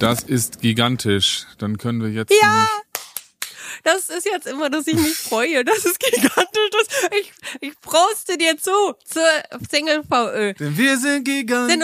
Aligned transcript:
Das 0.00 0.22
ist 0.22 0.62
gigantisch. 0.62 1.44
Dann 1.58 1.76
können 1.76 2.02
wir 2.02 2.08
jetzt. 2.08 2.32
Ja! 2.40 2.66
Das 3.84 4.08
ist 4.08 4.24
jetzt 4.26 4.46
immer, 4.46 4.70
dass 4.70 4.86
ich 4.86 4.94
mich 4.94 5.14
freue. 5.14 5.62
Das 5.64 5.84
ist 5.84 6.00
gigantisch. 6.00 6.70
Das, 6.72 7.10
ich, 7.20 7.32
ich 7.60 7.80
proste 7.80 8.38
dir 8.38 8.56
zu 8.56 8.70
zur 9.04 9.22
Single 9.70 10.02
VÖ. 10.02 10.54
Denn 10.54 10.76
wir 10.76 10.98
sind 10.98 11.28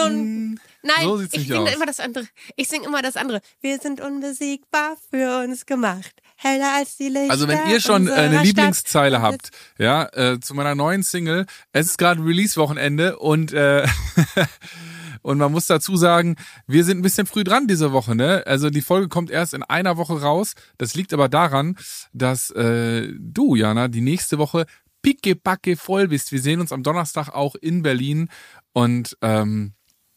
un 0.01 0.59
Nein, 0.83 1.05
So 1.05 1.21
ich 1.21 1.31
singe 1.31 1.61
aus. 1.61 1.75
immer 1.75 1.87
das 1.87 2.01
andere. 2.01 2.27
Ich 2.55 2.69
singe 2.69 2.87
immer 2.87 3.03
das 3.03 3.17
andere. 3.17 3.41
Wir 3.61 3.79
sind 3.79 4.01
unbesiegbar 4.01 4.97
für 5.11 5.43
uns 5.45 5.67
gemacht. 5.67 6.13
Heller 6.37 6.75
als 6.77 6.97
die 6.97 7.09
Lichter 7.09 7.31
Also 7.31 7.49
wenn 7.49 7.69
ihr 7.69 7.81
schon 7.81 8.09
äh, 8.09 8.13
eine 8.13 8.35
Stadt. 8.37 8.45
Lieblingszeile 8.47 9.21
habt, 9.21 9.51
ja, 9.79 10.05
äh, 10.13 10.39
zu 10.41 10.55
meiner 10.55 10.75
neuen 10.75 11.03
Single, 11.03 11.47
es 11.73 11.87
ist 11.87 11.99
gerade 11.99 12.23
Release-Wochenende 12.23 13.19
und 13.19 13.53
äh, 13.53 13.87
und 15.27 15.39
man 15.39 15.51
muss 15.51 15.67
dazu 15.67 15.97
sagen, 15.97 16.37
wir 16.69 16.85
sind 16.85 16.99
ein 16.99 17.03
bisschen 17.03 17.27
früh 17.27 17.43
dran 17.43 17.67
diese 17.67 17.91
Woche, 17.91 18.15
ne? 18.15 18.45
Also 18.47 18.71
die 18.71 18.81
Folge 18.81 19.09
kommt 19.09 19.29
erst 19.29 19.55
in 19.55 19.65
einer 19.65 19.97
Woche 19.97 20.21
raus. 20.23 20.55
Das 20.79 20.95
liegt 20.95 21.13
aber 21.13 21.29
daran, 21.29 21.77
dass 22.13 22.51
äh, 22.51 23.09
du, 23.19 23.57
Jana, 23.57 23.89
die 23.89 24.03
nächste 24.03 24.39
Woche 24.39 24.67
pickepacke 25.03 25.77
voll 25.77 26.07
bist. 26.07 26.31
Wir 26.31 26.41
sehen 26.41 26.61
uns 26.61 26.71
am 26.71 26.85
Donnerstag 26.85 27.31
auch 27.31 27.57
in 27.57 27.83
Berlin 27.83 28.29
und 28.73 29.19
ähm, 29.21 29.73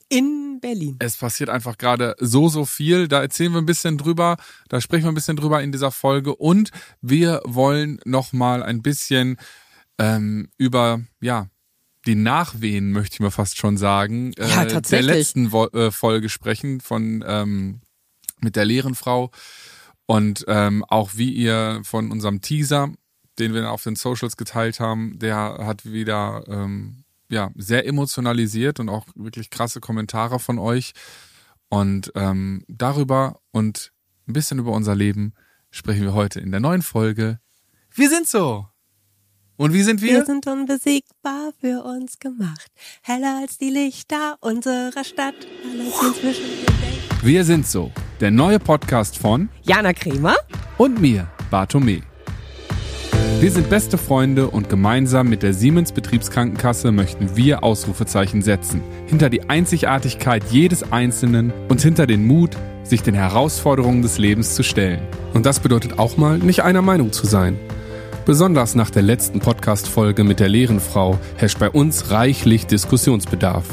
In 0.09 0.59
Berlin. 0.62 0.98
es 1.00 1.17
passiert 1.17 1.50
einfach 1.50 1.80
gerade 1.80 2.16
so, 2.20 2.48
so 2.48 2.66
viel. 2.66 3.08
Da 3.08 3.20
erzählen 3.20 3.52
wir 3.52 3.62
ein 3.62 3.66
bisschen 3.66 3.98
drüber, 3.98 4.38
da 4.67 4.80
sprechen 4.80 5.05
wir 5.05 5.12
ein 5.12 5.16
bisschen 5.16 5.38
drüber 5.38 5.64
in 5.64 5.72
dieser 5.72 5.89
Folge 5.89 6.36
und 6.36 6.70
wir 7.02 7.41
wollen 7.45 8.00
noch 8.05 8.31
mal 8.31 8.62
ein 8.62 8.84
bisschen 8.84 9.38
ähm, 9.98 10.50
über, 10.59 11.02
ja, 11.20 11.48
die 12.09 12.16
Nachwehen, 12.16 12.91
möchte 12.91 13.13
ich 13.16 13.20
mal 13.20 13.31
fast 13.31 13.58
schon 13.58 13.77
sagen, 13.77 14.34
äh, 14.34 14.50
Ja, 14.50 14.63
der 14.66 14.73
tatsächlich. 14.73 15.16
letzten 15.16 15.52
Wo 15.52 15.66
äh, 15.67 15.91
Folge 15.91 16.27
sprechen 16.30 16.81
von 16.81 17.23
ähm, 17.26 17.81
mit 18.40 18.55
der 18.55 18.66
leeren 18.66 18.95
Frau 18.95 19.31
und 20.05 20.44
ähm, 20.48 20.84
auch 20.88 21.12
wie 21.16 21.31
ihr 21.31 21.81
von 21.84 22.11
unserem 22.11 22.42
Teaser, 22.42 22.92
den 23.38 23.53
wir 23.53 23.72
auf 23.72 23.84
den 23.84 23.95
Socials 23.95 24.38
geteilt 24.38 24.80
haben, 24.80 25.19
der 25.19 25.36
hat 25.61 25.86
wieder 25.86 26.44
ähm, 26.47 27.03
ja 27.30 27.52
sehr 27.56 27.86
emotionalisiert 27.86 28.80
und 28.80 28.89
auch 28.89 29.06
wirklich 29.16 29.50
krasse 29.52 29.80
Kommentare 29.80 30.39
von 30.39 30.58
euch 30.58 30.94
und 31.69 32.12
ähm, 32.16 32.66
darüber 32.67 33.39
und 33.52 33.91
ein 34.28 34.34
bisschen 34.34 34.58
über 34.59 34.72
unser 34.72 34.95
Leben 34.95 35.34
sprechen 35.69 36.02
wir 36.02 36.14
heute 36.14 36.39
in 36.39 36.50
der 36.52 36.59
neuen 36.59 36.81
Folge. 36.81 37.39
Wir 37.94 38.09
sind 38.09 38.28
so. 38.28 38.67
Und 39.60 39.74
wie 39.74 39.84
sind 39.84 40.02
wir? 40.02 40.20
Wir 40.20 40.26
sind 40.26 40.48
unbesiegbar 40.48 41.52
für 41.60 41.84
uns 41.84 42.18
gemacht. 42.18 42.72
Heller 43.02 43.40
als 43.42 43.58
die 43.58 43.70
Lichter 43.70 44.38
unserer 44.40 45.04
Stadt. 45.04 45.36
Wir 47.22 47.44
sind 47.44 47.68
so. 47.68 47.92
Der 48.22 48.32
neue 48.32 48.58
Podcast 48.58 49.18
von 49.18 49.50
Jana 49.64 49.92
Kremer. 49.92 50.38
und 50.78 51.02
mir, 51.02 51.28
Bartome. 51.52 52.04
Wir 53.42 53.52
sind 53.52 53.70
beste 53.70 53.98
Freunde 53.98 54.50
und 54.50 54.70
gemeinsam 54.70 55.28
mit 55.28 55.44
der 55.44 55.54
Siemens 55.54 55.92
Betriebskrankenkasse 55.92 56.94
möchten 56.94 57.36
wir 57.36 57.62
Ausrufezeichen 57.62 58.42
setzen. 58.42 58.82
Hinter 59.08 59.30
die 59.30 59.50
Einzigartigkeit 59.50 60.42
jedes 60.52 60.90
Einzelnen 60.94 61.52
und 61.68 61.82
hinter 61.82 62.08
den 62.08 62.26
Mut, 62.26 62.56
sich 62.86 63.02
den 63.02 63.14
Herausforderungen 63.14 64.04
des 64.04 64.20
Lebens 64.20 64.56
zu 64.56 64.64
stellen. 64.64 65.02
Und 65.34 65.46
das 65.46 65.60
bedeutet 65.60 66.00
auch 66.00 66.16
mal, 66.16 66.38
nicht 66.38 66.64
einer 66.64 66.82
Meinung 66.82 67.12
zu 67.12 67.26
sein. 67.26 67.60
Besonders 68.30 68.75
nach 68.75 68.91
der 68.91 69.02
letzten 69.02 69.39
Podcast-Folge 69.39 70.23
mit 70.23 70.39
der 70.39 70.49
leeren 70.49 70.80
Frau 70.80 71.17
herrscht 71.38 71.58
bei 71.58 71.67
uns 71.67 72.11
reichlich 72.11 72.67
Diskussionsbedarf. 72.67 73.66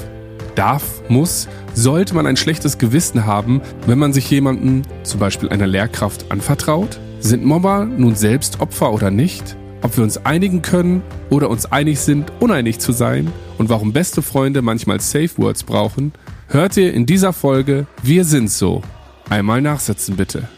Darf, 0.54 1.02
muss, 1.10 1.46
sollte 1.74 2.14
man 2.14 2.26
ein 2.26 2.38
schlechtes 2.38 2.78
Gewissen 2.78 3.26
haben, 3.26 3.60
wenn 3.86 3.98
man 3.98 4.14
sich 4.14 4.30
jemandem, 4.30 4.80
zum 5.02 5.20
Beispiel 5.20 5.50
einer 5.50 5.66
Lehrkraft, 5.66 6.32
anvertraut? 6.32 6.98
Sind 7.20 7.44
Mobber 7.44 7.84
nun 7.84 8.14
selbst 8.14 8.60
Opfer 8.60 8.94
oder 8.94 9.10
nicht? 9.10 9.58
Ob 9.82 9.94
wir 9.94 10.04
uns 10.04 10.24
einigen 10.24 10.62
können 10.62 11.02
oder 11.28 11.50
uns 11.50 11.70
einig 11.70 12.00
sind, 12.00 12.32
uneinig 12.40 12.78
zu 12.78 12.92
sein? 12.92 13.30
Und 13.58 13.68
warum 13.68 13.92
beste 13.92 14.22
Freunde 14.22 14.62
manchmal 14.62 15.00
Safe 15.02 15.36
Words 15.36 15.64
brauchen? 15.64 16.14
Hört 16.48 16.78
ihr 16.78 16.94
in 16.94 17.04
dieser 17.04 17.34
Folge 17.34 17.86
Wir 18.02 18.24
sind 18.24 18.50
so. 18.50 18.80
Einmal 19.28 19.60
nachsetzen 19.60 20.16
bitte. 20.16 20.48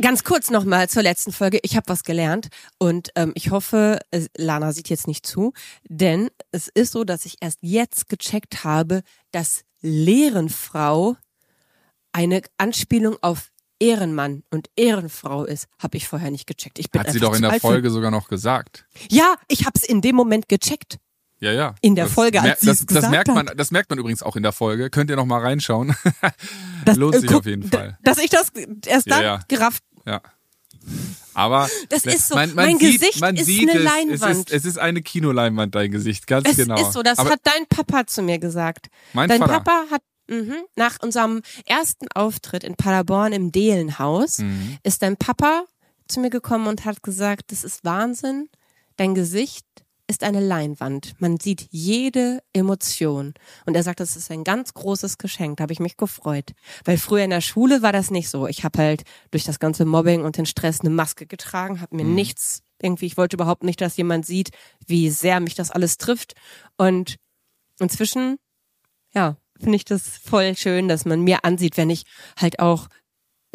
Ganz 0.00 0.24
kurz 0.24 0.50
nochmal 0.50 0.88
zur 0.88 1.02
letzten 1.02 1.32
Folge. 1.32 1.60
Ich 1.62 1.76
habe 1.76 1.88
was 1.88 2.02
gelernt 2.02 2.48
und 2.78 3.10
ähm, 3.14 3.32
ich 3.34 3.50
hoffe, 3.50 4.00
äh, 4.10 4.26
Lana 4.36 4.72
sieht 4.72 4.88
jetzt 4.88 5.06
nicht 5.06 5.24
zu, 5.24 5.52
denn 5.88 6.30
es 6.50 6.68
ist 6.68 6.92
so, 6.92 7.04
dass 7.04 7.24
ich 7.26 7.36
erst 7.40 7.58
jetzt 7.62 8.08
gecheckt 8.08 8.64
habe, 8.64 9.02
dass 9.30 9.62
Lehrenfrau 9.82 11.16
eine 12.12 12.42
Anspielung 12.58 13.16
auf 13.20 13.50
Ehrenmann 13.78 14.44
und 14.50 14.68
Ehrenfrau 14.76 15.44
ist. 15.44 15.66
Habe 15.78 15.96
ich 15.96 16.08
vorher 16.08 16.30
nicht 16.30 16.46
gecheckt. 16.46 16.78
Ich 16.78 16.90
bin 16.90 17.00
Hat 17.00 17.10
sie 17.10 17.20
doch 17.20 17.34
in 17.34 17.42
der 17.42 17.60
Folge 17.60 17.90
sogar 17.90 18.10
noch 18.10 18.28
gesagt. 18.28 18.86
Ja, 19.10 19.36
ich 19.48 19.66
habe 19.66 19.74
es 19.76 19.84
in 19.84 20.00
dem 20.00 20.16
Moment 20.16 20.48
gecheckt. 20.48 20.98
Ja, 21.44 21.52
ja. 21.52 21.74
In 21.80 21.94
der 21.94 22.06
Das 22.06 22.14
Folge, 22.14 22.40
als 22.40 22.60
sie 22.60 22.66
das, 22.66 22.80
es 22.80 22.86
das 22.86 22.94
gesagt 22.96 23.10
merkt 23.10 23.28
man, 23.28 23.48
hat. 23.48 23.58
das 23.60 23.70
merkt 23.70 23.90
man 23.90 23.98
übrigens 23.98 24.22
auch 24.22 24.36
in 24.36 24.42
der 24.42 24.52
Folge. 24.52 24.90
Könnt 24.90 25.10
ihr 25.10 25.16
noch 25.16 25.26
mal 25.26 25.40
reinschauen. 25.40 25.94
Das, 26.84 26.96
Lohnt 26.98 27.14
äh, 27.14 27.20
sich 27.20 27.28
guck, 27.30 27.38
auf 27.40 27.46
jeden 27.46 27.62
Fall. 27.68 27.96
Dass 28.02 28.18
ich 28.18 28.28
das 28.30 28.48
erst 28.86 29.06
Ja, 29.06 29.14
dann 29.16 29.22
ja. 29.24 29.40
gerafft 29.48 29.82
Ja. 30.06 30.20
Aber 31.32 31.68
Das 31.88 32.04
ist 32.04 32.28
so. 32.28 32.34
Man, 32.34 32.54
man 32.54 32.66
Mein 32.66 32.78
sieht, 32.78 33.00
Gesicht 33.00 33.20
man 33.20 33.36
ist 33.36 33.46
sieht 33.46 33.68
eine 33.70 33.78
es. 33.80 33.84
Leinwand. 33.84 34.22
Es 34.32 34.38
ist, 34.38 34.52
es 34.52 34.64
ist 34.64 34.78
eine 34.78 35.02
Kinoleinwand, 35.02 35.74
dein 35.74 35.90
Gesicht, 35.90 36.26
ganz 36.26 36.48
Es 36.48 36.56
genau. 36.56 36.80
ist 36.80 36.92
so, 36.92 37.02
das 37.02 37.18
Aber 37.18 37.30
hat 37.30 37.40
dein 37.44 37.66
Papa 37.68 38.06
zu 38.06 38.22
mir 38.22 38.38
gesagt. 38.38 38.88
mein 39.14 39.28
dein 39.28 39.40
Vater. 39.40 39.60
Papa 39.60 39.84
hat 39.90 40.02
mhm, 40.28 40.56
nach 40.76 40.98
unserem 41.02 41.42
ersten 41.66 42.06
Auftritt 42.14 42.64
in 42.64 42.76
Paderborn 42.76 43.32
im 43.32 43.50
Deelenhaus 43.50 44.38
Mhm. 44.38 44.78
ist 44.82 45.02
dein 45.02 45.16
Papa 45.16 45.64
zu 46.06 46.20
mir 46.20 46.30
gekommen 46.30 46.66
und 46.66 46.84
hat 46.84 47.02
gesagt, 47.02 47.50
das 47.50 47.64
ist 47.64 47.84
Wahnsinn. 47.84 48.48
Dein 48.96 49.14
Gesicht 49.14 49.64
ist 50.06 50.22
eine 50.22 50.40
Leinwand. 50.40 51.14
Man 51.18 51.40
sieht 51.40 51.66
jede 51.70 52.42
Emotion. 52.52 53.34
Und 53.64 53.74
er 53.74 53.82
sagt, 53.82 54.00
das 54.00 54.16
ist 54.16 54.30
ein 54.30 54.44
ganz 54.44 54.74
großes 54.74 55.18
Geschenk. 55.18 55.56
Da 55.56 55.62
habe 55.62 55.72
ich 55.72 55.80
mich 55.80 55.96
gefreut. 55.96 56.52
Weil 56.84 56.98
früher 56.98 57.24
in 57.24 57.30
der 57.30 57.40
Schule 57.40 57.82
war 57.82 57.92
das 57.92 58.10
nicht 58.10 58.28
so. 58.28 58.46
Ich 58.46 58.64
habe 58.64 58.78
halt 58.78 59.02
durch 59.30 59.44
das 59.44 59.58
ganze 59.58 59.84
Mobbing 59.84 60.22
und 60.22 60.36
den 60.36 60.46
Stress 60.46 60.80
eine 60.80 60.90
Maske 60.90 61.26
getragen, 61.26 61.80
habe 61.80 61.96
mir 61.96 62.04
nichts 62.04 62.62
irgendwie, 62.82 63.06
ich 63.06 63.16
wollte 63.16 63.36
überhaupt 63.36 63.64
nicht, 63.64 63.80
dass 63.80 63.96
jemand 63.96 64.26
sieht, 64.26 64.50
wie 64.86 65.08
sehr 65.08 65.40
mich 65.40 65.54
das 65.54 65.70
alles 65.70 65.96
trifft. 65.96 66.34
Und 66.76 67.16
inzwischen, 67.80 68.36
ja, 69.14 69.36
finde 69.58 69.76
ich 69.76 69.84
das 69.84 70.18
voll 70.18 70.56
schön, 70.56 70.88
dass 70.88 71.04
man 71.04 71.22
mir 71.22 71.44
ansieht, 71.44 71.76
wenn 71.76 71.90
ich 71.90 72.04
halt 72.36 72.58
auch 72.58 72.88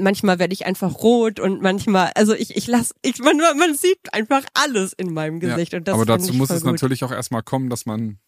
manchmal 0.02 0.40
werde 0.40 0.54
ich 0.54 0.66
einfach 0.66 0.96
rot 0.96 1.40
und 1.40 1.62
manchmal, 1.62 2.12
also 2.16 2.34
ich, 2.34 2.56
ich 2.56 2.68
lass, 2.68 2.94
ich, 3.02 3.20
man, 3.20 3.38
man 3.38 3.76
sieht 3.76 4.14
einfach 4.14 4.44
alles 4.54 4.94
in 4.94 5.14
meinem 5.14 5.40
Gesicht 5.40 5.74
und 5.74 5.88
das 5.88 5.96
Aber 5.96 6.06
dazu 6.06 6.34
muss 6.34 6.50
es 6.50 6.64
gut. 6.64 6.72
natürlich 6.72 7.04
auch 7.04 7.12
erstmal 7.12 7.44
kommen, 7.44 7.70
dass 7.70 7.86
man, 7.86 8.20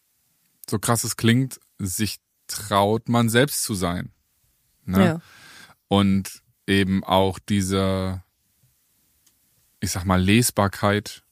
so 0.68 0.78
krass 0.78 1.04
es 1.04 1.16
klingt, 1.16 1.60
sich 1.78 2.18
traut, 2.46 3.08
man 3.08 3.28
selbst 3.28 3.62
zu 3.62 3.74
sein. 3.74 4.12
Ne? 4.84 5.04
Ja. 5.04 5.20
Und 5.88 6.42
eben 6.66 7.04
auch 7.04 7.38
diese, 7.38 8.22
ich 9.80 9.90
sag 9.90 10.04
mal, 10.04 10.20
Lesbarkeit 10.20 11.22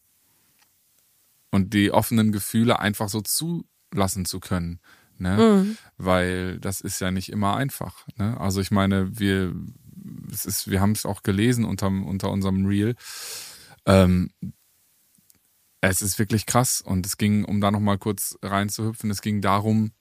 und 1.51 1.75
die 1.75 1.91
offenen 1.91 2.33
Gefühle 2.33 2.79
einfach 2.79 3.09
so 3.09 3.21
zulassen 3.21 4.25
zu 4.25 4.41
können. 4.41 4.81
Ne? 5.21 5.37
Mhm. 5.37 5.79
Weil 5.99 6.59
das 6.61 6.81
ist 6.81 7.01
ja 7.01 7.11
nicht 7.11 7.31
immer 7.31 7.57
einfach. 7.57 8.07
Ne? 8.17 8.39
Also 8.41 8.61
ich 8.61 8.71
meine, 8.71 9.19
wir, 9.19 9.55
es 10.33 10.47
ist, 10.47 10.71
wir 10.71 10.81
haben 10.81 10.93
es 10.93 11.07
auch 11.07 11.23
gelesen 11.23 11.65
unter, 11.65 11.89
unter 11.89 12.31
unserem 12.31 12.67
Reel. 12.67 12.97
Ähm, 13.87 14.31
es 15.83 16.03
ist 16.03 16.19
wirklich 16.19 16.47
krass 16.47 16.81
und 16.81 17.07
es 17.07 17.17
ging, 17.17 17.45
um 17.45 17.61
da 17.61 17.71
nochmal 17.71 17.99
kurz 17.99 18.39
reinzuhüpfen, 18.43 19.11
es 19.11 19.23
ging 19.23 19.41
darum, 19.41 19.93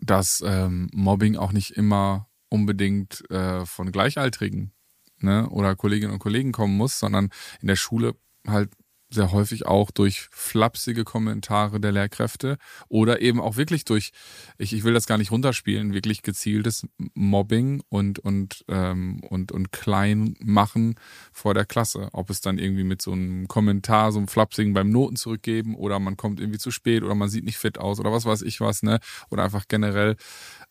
dass 0.00 0.42
ähm, 0.44 0.90
Mobbing 0.92 1.36
auch 1.36 1.52
nicht 1.52 1.70
immer 1.72 2.28
unbedingt 2.48 3.28
äh, 3.30 3.64
von 3.64 3.90
Gleichaltrigen 3.90 4.72
ne, 5.18 5.48
oder 5.48 5.76
Kolleginnen 5.76 6.12
und 6.12 6.18
Kollegen 6.18 6.52
kommen 6.52 6.76
muss, 6.76 6.98
sondern 6.98 7.30
in 7.60 7.68
der 7.68 7.76
Schule 7.76 8.14
halt 8.46 8.70
sehr 9.14 9.32
häufig 9.32 9.66
auch 9.66 9.90
durch 9.90 10.28
flapsige 10.30 11.04
Kommentare 11.04 11.80
der 11.80 11.92
Lehrkräfte 11.92 12.58
oder 12.88 13.20
eben 13.22 13.40
auch 13.40 13.56
wirklich 13.56 13.84
durch, 13.84 14.10
ich, 14.58 14.72
ich 14.72 14.84
will 14.84 14.94
das 14.94 15.06
gar 15.06 15.18
nicht 15.18 15.30
runterspielen, 15.30 15.94
wirklich 15.94 16.22
gezieltes 16.22 16.86
Mobbing 17.14 17.82
und 17.88 18.18
und 18.18 18.64
ähm, 18.68 19.20
und 19.28 19.52
und 19.52 19.72
klein 19.72 20.34
machen 20.40 20.96
vor 21.32 21.54
der 21.54 21.64
Klasse. 21.64 22.08
Ob 22.12 22.30
es 22.30 22.40
dann 22.40 22.58
irgendwie 22.58 22.84
mit 22.84 23.00
so 23.00 23.12
einem 23.12 23.48
Kommentar, 23.48 24.12
so 24.12 24.18
einem 24.18 24.28
flapsigen 24.28 24.74
beim 24.74 24.90
Noten 24.90 25.16
zurückgeben 25.16 25.74
oder 25.74 25.98
man 25.98 26.16
kommt 26.16 26.40
irgendwie 26.40 26.58
zu 26.58 26.70
spät 26.70 27.02
oder 27.02 27.14
man 27.14 27.28
sieht 27.28 27.44
nicht 27.44 27.58
fit 27.58 27.78
aus 27.78 28.00
oder 28.00 28.12
was 28.12 28.26
weiß 28.26 28.42
ich 28.42 28.60
was, 28.60 28.82
ne? 28.82 29.00
Oder 29.30 29.44
einfach 29.44 29.66
generell. 29.68 30.16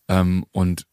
Ähm, 0.10 0.46
und 0.52 0.86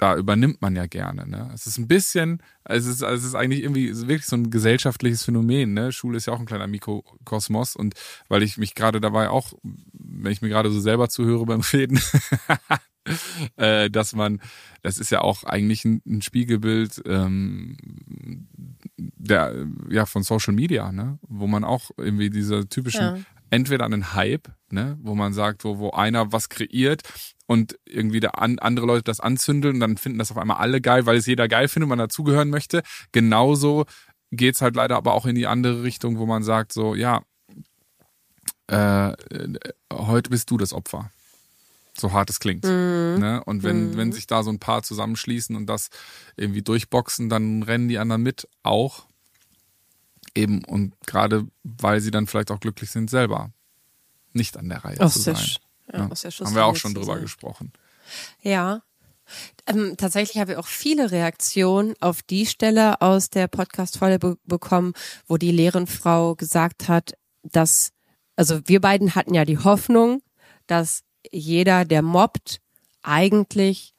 da 0.00 0.16
übernimmt 0.16 0.62
man 0.62 0.74
ja 0.76 0.86
gerne. 0.86 1.28
Ne? 1.28 1.50
Es 1.52 1.66
ist 1.66 1.76
ein 1.76 1.86
bisschen, 1.86 2.42
es 2.64 2.86
ist, 2.86 3.02
es 3.02 3.22
ist 3.22 3.34
eigentlich 3.34 3.62
irgendwie 3.62 3.94
wirklich 4.08 4.24
so 4.24 4.34
ein 4.34 4.48
gesellschaftliches 4.48 5.24
Phänomen. 5.24 5.74
Ne? 5.74 5.92
Schule 5.92 6.16
ist 6.16 6.24
ja 6.24 6.32
auch 6.32 6.40
ein 6.40 6.46
kleiner 6.46 6.66
Mikrokosmos 6.66 7.76
und 7.76 7.94
weil 8.28 8.42
ich 8.42 8.56
mich 8.56 8.74
gerade 8.74 9.02
dabei 9.02 9.28
auch, 9.28 9.52
wenn 9.62 10.32
ich 10.32 10.40
mir 10.40 10.48
gerade 10.48 10.70
so 10.70 10.80
selber 10.80 11.10
zuhöre 11.10 11.44
beim 11.44 11.60
Reden, 11.72 12.00
äh, 13.56 13.90
dass 13.90 14.14
man, 14.14 14.40
das 14.80 14.96
ist 14.96 15.10
ja 15.10 15.20
auch 15.20 15.44
eigentlich 15.44 15.84
ein, 15.84 16.00
ein 16.06 16.22
Spiegelbild 16.22 17.02
ähm, 17.04 17.76
der 18.96 19.66
ja 19.90 20.06
von 20.06 20.22
Social 20.22 20.54
Media, 20.54 20.92
ne, 20.92 21.18
wo 21.28 21.46
man 21.46 21.62
auch 21.62 21.90
irgendwie 21.98 22.30
diese 22.30 22.66
typischen 22.66 23.02
Ja. 23.02 23.18
Entweder 23.50 23.84
einen 23.84 24.14
Hype, 24.14 24.48
ne, 24.70 24.98
wo 25.02 25.14
man 25.14 25.32
sagt, 25.32 25.64
wo 25.64 25.78
wo 25.78 25.90
einer 25.90 26.32
was 26.32 26.48
kreiert 26.48 27.02
und 27.46 27.78
irgendwie 27.84 28.20
der 28.20 28.40
an, 28.40 28.58
andere 28.58 28.86
Leute 28.86 29.04
das 29.04 29.20
anzündeln 29.20 29.74
und 29.74 29.80
dann 29.80 29.96
finden 29.96 30.18
das 30.18 30.30
auf 30.30 30.38
einmal 30.38 30.58
alle 30.58 30.80
geil, 30.80 31.06
weil 31.06 31.16
es 31.16 31.26
jeder 31.26 31.48
geil 31.48 31.68
findet 31.68 31.86
und 31.86 31.90
man 31.90 31.98
dazugehören 31.98 32.50
möchte. 32.50 32.82
Genauso 33.12 33.86
geht's 34.30 34.62
halt 34.62 34.76
leider 34.76 34.96
aber 34.96 35.14
auch 35.14 35.26
in 35.26 35.34
die 35.34 35.46
andere 35.46 35.82
Richtung, 35.82 36.18
wo 36.18 36.26
man 36.26 36.42
sagt 36.42 36.72
so, 36.72 36.94
ja, 36.94 37.22
äh, 38.70 39.10
äh, 39.10 39.58
heute 39.92 40.30
bist 40.30 40.50
du 40.50 40.56
das 40.56 40.72
Opfer. 40.72 41.10
So 41.98 42.12
hart 42.12 42.30
es 42.30 42.38
klingt. 42.38 42.64
Ne? 43.18 43.42
Und 43.44 43.62
wenn, 43.62 43.96
wenn 43.96 44.12
sich 44.12 44.26
da 44.26 44.42
so 44.42 44.50
ein 44.50 44.60
paar 44.60 44.82
zusammenschließen 44.82 45.56
und 45.56 45.66
das 45.66 45.88
irgendwie 46.36 46.62
durchboxen, 46.62 47.28
dann 47.28 47.62
rennen 47.62 47.88
die 47.88 47.98
anderen 47.98 48.22
mit 48.22 48.48
auch. 48.62 49.06
Eben 50.34 50.64
und 50.64 50.94
gerade 51.06 51.46
weil 51.64 52.00
sie 52.00 52.10
dann 52.10 52.26
vielleicht 52.26 52.50
auch 52.50 52.60
glücklich 52.60 52.90
sind, 52.90 53.10
selber 53.10 53.50
nicht 54.32 54.56
an 54.56 54.68
der 54.68 54.84
Reihe 54.84 55.00
Aus 55.00 55.14
zu 55.14 55.24
der 55.24 55.36
sein. 55.36 55.46
Ja, 55.92 55.98
Ja. 55.98 56.08
aus 56.08 56.20
der 56.22 56.30
Haben 56.30 56.54
wir 56.54 56.64
auch 56.66 56.76
schon 56.76 56.94
drüber 56.94 57.14
sein. 57.14 57.22
gesprochen. 57.22 57.72
Ja. 58.42 58.82
Ähm, 59.66 59.94
tatsächlich 59.96 60.40
habe 60.40 60.52
ich 60.52 60.58
auch 60.58 60.66
viele 60.66 61.10
Reaktionen 61.12 61.94
auf 62.00 62.22
die 62.22 62.46
Stelle 62.46 63.00
aus 63.00 63.30
der 63.30 63.46
Podcast-Folge 63.48 64.18
be 64.18 64.36
bekommen, 64.44 64.92
wo 65.26 65.36
die 65.36 65.52
Lehrenfrau 65.52 66.34
gesagt 66.34 66.88
hat, 66.88 67.14
dass, 67.42 67.92
also 68.36 68.60
wir 68.66 68.80
beiden 68.80 69.14
hatten 69.14 69.34
ja 69.34 69.44
die 69.44 69.58
Hoffnung, 69.58 70.22
dass 70.66 71.02
jeder, 71.30 71.84
der 71.84 72.02
mobbt, 72.02 72.60
eigentlich 73.02 73.94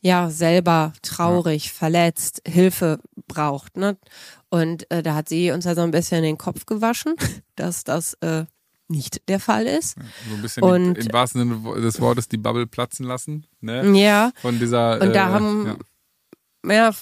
ja 0.00 0.30
selber 0.30 0.92
traurig, 1.02 1.72
verletzt, 1.72 2.40
Hilfe 2.46 3.00
braucht. 3.26 3.76
Ne? 3.76 3.96
Und 4.48 4.90
äh, 4.90 5.02
da 5.02 5.14
hat 5.14 5.28
sie 5.28 5.50
uns 5.50 5.64
ja 5.64 5.74
so 5.74 5.82
ein 5.82 5.90
bisschen 5.90 6.22
den 6.22 6.38
Kopf 6.38 6.66
gewaschen, 6.66 7.14
dass 7.56 7.84
das 7.84 8.14
äh, 8.20 8.44
nicht 8.88 9.28
der 9.28 9.40
Fall 9.40 9.66
ist. 9.66 9.96
So 10.28 10.34
ein 10.36 10.42
bisschen 10.42 10.62
Und- 10.62 10.94
die, 10.94 11.06
im 11.06 11.12
wahrsten 11.12 11.40
Sinne 11.62 11.80
des 11.80 12.00
Wortes 12.00 12.28
die 12.28 12.36
Bubble 12.38 12.66
platzen 12.66 13.04
lassen. 13.06 13.46
Ne? 13.60 13.84
Ja. 13.98 14.30
Von 14.40 14.58
dieser. 14.60 15.00
Und 15.00 15.14
da 15.14 15.28
äh, 15.28 15.32
haben- 15.32 15.76
ja. 16.64 16.90
ja, 16.90 16.94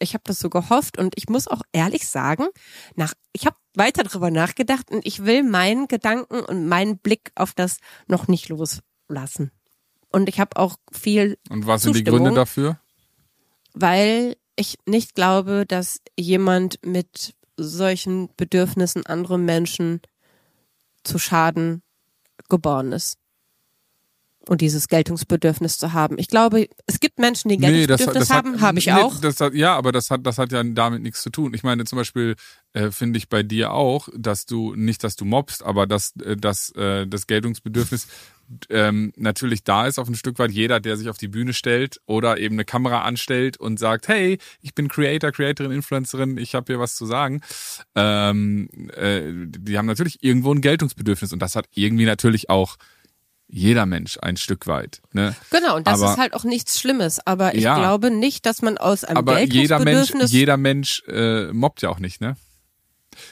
ich 0.00 0.14
habe 0.14 0.24
das 0.26 0.38
so 0.40 0.50
gehofft 0.50 0.98
und 0.98 1.14
ich 1.16 1.28
muss 1.28 1.46
auch 1.48 1.62
ehrlich 1.72 2.08
sagen, 2.08 2.46
nach 2.96 3.12
ich 3.32 3.46
habe 3.46 3.56
weiter 3.76 4.02
drüber 4.04 4.30
nachgedacht 4.30 4.90
und 4.90 5.06
ich 5.06 5.24
will 5.24 5.42
meinen 5.44 5.86
Gedanken 5.88 6.40
und 6.40 6.66
meinen 6.68 6.98
Blick 6.98 7.30
auf 7.36 7.54
das 7.54 7.78
noch 8.08 8.26
nicht 8.28 8.48
loslassen. 8.48 9.50
Und 10.10 10.28
ich 10.28 10.38
habe 10.40 10.56
auch 10.56 10.76
viel, 10.92 11.38
Und 11.50 11.66
was 11.66 11.82
sind 11.82 11.94
die 11.96 12.00
Zustimmung. 12.04 12.24
Gründe 12.24 12.40
dafür? 12.40 12.78
weil 13.76 14.36
ich 14.56 14.76
nicht 14.86 15.14
glaube, 15.14 15.64
dass 15.66 16.00
jemand 16.18 16.84
mit 16.84 17.34
solchen 17.56 18.28
Bedürfnissen 18.36 19.06
anderen 19.06 19.44
Menschen 19.44 20.00
zu 21.04 21.18
Schaden 21.18 21.82
geboren 22.48 22.92
ist. 22.92 23.18
Und 24.46 24.60
dieses 24.60 24.88
Geltungsbedürfnis 24.88 25.78
zu 25.78 25.92
haben. 25.94 26.18
Ich 26.18 26.28
glaube, 26.28 26.68
es 26.86 27.00
gibt 27.00 27.18
Menschen, 27.18 27.48
die 27.48 27.56
Geltungsbedürfnis 27.56 28.30
haben, 28.30 28.60
habe 28.60 28.78
ich 28.78 28.86
nee, 28.86 28.92
auch. 28.92 29.18
Das 29.20 29.40
hat, 29.40 29.54
ja, 29.54 29.74
aber 29.74 29.90
das 29.90 30.10
hat, 30.10 30.26
das 30.26 30.36
hat 30.36 30.52
ja 30.52 30.62
damit 30.62 31.02
nichts 31.02 31.22
zu 31.22 31.30
tun. 31.30 31.54
Ich 31.54 31.62
meine, 31.62 31.84
zum 31.84 31.96
Beispiel 31.96 32.36
äh, 32.74 32.90
finde 32.90 33.16
ich 33.16 33.28
bei 33.28 33.42
dir 33.42 33.72
auch, 33.72 34.08
dass 34.14 34.44
du 34.44 34.74
nicht, 34.74 35.02
dass 35.02 35.16
du 35.16 35.24
mobst, 35.24 35.62
aber 35.62 35.86
dass, 35.86 36.14
äh, 36.22 36.36
dass 36.36 36.70
äh, 36.76 37.06
das 37.06 37.26
Geltungsbedürfnis 37.26 38.06
ähm, 38.68 39.12
natürlich 39.16 39.64
da 39.64 39.86
ist 39.86 39.98
auf 39.98 40.08
ein 40.08 40.14
Stück 40.14 40.38
weit. 40.38 40.50
Jeder, 40.50 40.80
der 40.80 40.96
sich 40.96 41.08
auf 41.08 41.16
die 41.16 41.28
Bühne 41.28 41.52
stellt 41.52 42.00
oder 42.06 42.38
eben 42.38 42.56
eine 42.56 42.64
Kamera 42.64 43.02
anstellt 43.02 43.56
und 43.56 43.78
sagt, 43.78 44.08
hey, 44.08 44.38
ich 44.60 44.74
bin 44.74 44.88
Creator, 44.88 45.32
Creatorin, 45.32 45.72
Influencerin, 45.72 46.36
ich 46.36 46.54
habe 46.54 46.72
hier 46.72 46.80
was 46.80 46.96
zu 46.96 47.06
sagen. 47.06 47.40
Ähm, 47.94 48.68
äh, 48.94 49.22
die 49.46 49.78
haben 49.78 49.86
natürlich 49.86 50.22
irgendwo 50.22 50.52
ein 50.52 50.60
Geltungsbedürfnis 50.60 51.32
und 51.32 51.40
das 51.40 51.56
hat 51.56 51.66
irgendwie 51.74 52.06
natürlich 52.06 52.50
auch 52.50 52.76
jeder 53.56 53.86
Mensch 53.86 54.18
ein 54.20 54.36
Stück 54.36 54.66
weit. 54.66 55.00
Ne? 55.12 55.34
Genau, 55.50 55.76
und 55.76 55.86
das 55.86 56.00
Aber- 56.02 56.12
ist 56.12 56.18
halt 56.18 56.34
auch 56.34 56.42
nichts 56.42 56.80
Schlimmes. 56.80 57.24
Aber 57.24 57.54
ich 57.54 57.62
Ja. 57.62 57.76
glaube 57.78 58.10
nicht, 58.10 58.46
dass 58.46 58.62
man 58.62 58.78
aus 58.78 59.04
einem 59.04 59.16
Aber 59.18 59.38
jeder 59.40 59.78
Mensch, 59.78 59.84
Geltungsbedürfnis. 59.84 60.32
jeder 60.32 60.56
Mensch 60.56 61.02
äh, 61.06 61.52
mobbt 61.52 61.80
ja 61.82 61.88
auch 61.90 62.00
nicht, 62.00 62.20
ne? 62.20 62.36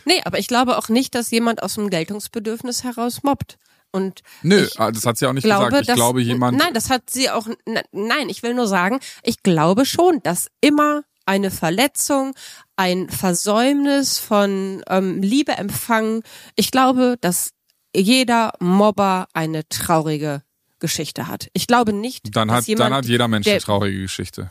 nee, 0.05 0.21
aber 0.25 0.39
ich 0.39 0.47
glaube 0.47 0.79
auch 0.79 0.89
nicht, 0.89 1.15
dass 1.17 1.31
jemand 1.33 1.61
aus 1.63 1.75
dem 1.75 1.91
Geltungsbedürfnis 1.91 2.85
heraus 2.85 3.25
mobbt. 3.25 3.59
Und 3.91 4.21
Nö, 4.43 4.69
ah, 4.77 4.91
das 4.93 5.05
hat 5.05 5.19
sie 5.19 5.27
auch 5.27 5.33
nicht 5.33 5.43
glaube, 5.45 5.65
gesagt. 5.67 5.83
Ich 5.83 5.87
dass, 5.89 5.97
glaube, 5.97 6.23
jemand. 6.23 6.57
Nein, 6.57 6.73
das 6.73 6.89
hat 6.89 7.11
sie 7.11 7.29
auch. 7.29 7.47
Nein, 7.91 8.29
ich 8.29 8.43
will 8.45 8.55
nur 8.55 8.67
sagen, 8.69 9.01
ich 9.25 9.43
glaube 9.43 9.85
schon, 9.85 10.23
dass 10.23 10.47
immer 10.63 11.03
eine 11.27 11.51
Verletzung, 11.51 12.35
ein 12.77 13.11
Versäumnis 13.11 14.19
von 14.19 14.83
ähm, 14.89 15.21
Liebe 15.21 15.53
empfangen. 15.53 16.23
Ich 16.57 16.71
glaube, 16.71 17.17
dass 17.21 17.51
jeder 17.95 18.53
Mobber 18.61 19.29
eine 19.33 19.69
traurige 19.69 20.43
Geschichte 20.79 21.29
hat. 21.29 21.49
Ich 21.53 21.67
glaube 21.67 21.93
nicht, 21.93 22.35
dann 22.37 22.49
dass 22.49 22.59
hat, 22.59 22.67
jemand, 22.67 22.91
dann 22.91 22.95
hat 22.95 23.07
jeder 23.07 23.29
Mensch 23.29 23.47
eine 23.47 23.61
traurige 23.61 24.01
Geschichte. 24.01 24.51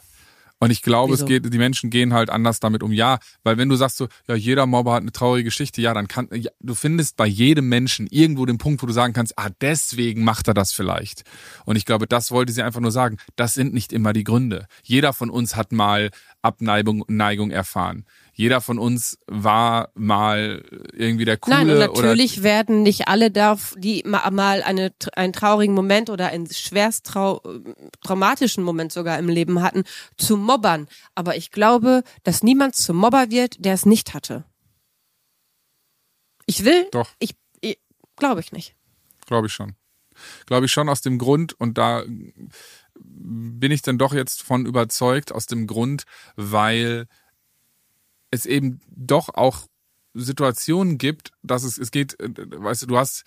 Und 0.62 0.70
ich 0.70 0.84
glaube, 0.84 1.14
Wieso? 1.14 1.26
es 1.26 1.28
geht, 1.28 1.52
die 1.52 1.58
Menschen 1.58 1.90
gehen 1.90 2.14
halt 2.14 2.30
anders 2.30 2.60
damit 2.60 2.84
um. 2.84 2.92
Ja, 2.92 3.18
weil 3.42 3.58
wenn 3.58 3.68
du 3.68 3.76
sagst 3.76 3.98
so, 3.98 4.08
ja, 4.28 4.36
jeder 4.36 4.68
Mobber 4.68 4.94
hat 4.94 5.02
eine 5.02 5.12
traurige 5.12 5.46
Geschichte, 5.46 5.82
ja, 5.82 5.96
dann 5.96 6.08
kann, 6.08 6.30
ja, 6.32 6.52
du 6.60 6.76
findest 6.76 7.18
bei 7.18 7.26
jedem 7.26 7.68
Menschen 7.68 8.06
irgendwo 8.12 8.46
den 8.46 8.60
Punkt, 8.60 8.84
wo 8.84 8.86
du 8.86 8.94
sagen 8.94 9.14
kannst, 9.14 9.40
ah, 9.40 9.50
deswegen 9.60 10.24
macht 10.24 10.48
er 10.48 10.54
das 10.54 10.72
vielleicht. 10.72 11.24
Und 11.66 11.78
ich 11.78 11.86
glaube, 11.86 12.06
das 12.06 12.30
wollte 12.30 12.54
sie 12.54 12.62
einfach 12.62 12.80
nur 12.80 12.92
sagen. 12.92 13.18
Das 13.36 13.56
sind 13.56 13.74
nicht 13.74 13.92
immer 13.92 14.14
die 14.14 14.24
Gründe. 14.24 14.68
Jeder 14.84 15.14
von 15.14 15.32
uns 15.32 15.56
hat 15.56 15.72
mal 15.72 16.12
Abneigung, 16.44 17.06
Neigung 17.08 17.50
erfahren. 17.50 18.06
Jeder 18.34 18.62
von 18.62 18.80
uns 18.80 19.20
war 19.28 19.92
mal 19.94 20.64
irgendwie 20.94 21.26
der 21.26 21.38
coole 21.38 21.58
Nein, 21.58 21.70
und 21.70 21.76
oder 21.76 21.88
natürlich 21.88 22.44
werden 22.44 22.82
nicht 22.82 23.08
alle 23.08 23.30
da, 23.30 23.58
die 23.76 24.04
ma- 24.06 24.30
mal 24.32 24.64
eine, 24.64 24.94
einen 25.14 25.34
traurigen 25.34 25.76
Moment 25.76 26.10
oder 26.10 26.28
einen 26.30 26.50
schwerst 26.50 27.06
trau 27.06 27.42
traumatischen 28.02 28.64
Moment 28.64 28.92
sogar 28.94 29.20
im 29.20 29.28
Leben 29.28 29.62
hatten, 29.62 29.84
zu 30.18 30.38
Mobbern. 30.38 30.88
Aber 31.14 31.36
ich 31.36 31.52
glaube, 31.52 32.04
dass 32.24 32.42
niemand 32.42 32.76
zum 32.76 32.98
Mobber 32.98 33.30
wird, 33.30 33.64
der 33.66 33.74
es 33.74 33.86
nicht 33.86 34.14
hatte. 34.14 34.46
Ich 36.46 36.64
will, 36.64 36.88
Doch. 36.92 37.10
ich, 37.20 37.36
ich 37.60 37.80
glaube 38.16 38.40
ich 38.40 38.52
nicht. 38.52 38.76
Glaube 39.28 39.48
ich 39.48 39.54
schon. 39.54 39.76
Glaube 40.46 40.66
ich 40.68 40.72
schon 40.72 40.90
aus 40.90 41.02
dem 41.02 41.18
Grund, 41.18 41.54
und 41.60 41.78
da 41.78 42.04
bin 43.04 43.72
ich 43.72 43.82
dann 43.82 43.98
doch 43.98 44.14
jetzt 44.14 44.42
von 44.42 44.66
überzeugt, 44.66 45.32
aus 45.32 45.48
dem 45.48 45.68
Grund, 45.68 46.04
weil 46.36 47.08
es 48.32 48.46
eben 48.46 48.80
doch 48.90 49.30
auch 49.30 49.68
Situationen 50.14 50.98
gibt, 50.98 51.32
dass 51.44 51.64
es, 51.64 51.78
es 51.78 51.92
geht, 51.92 52.20
äh, 52.20 52.30
weißt 52.36 52.82
du, 52.84 52.88
du 52.88 52.98
hast, 52.98 53.24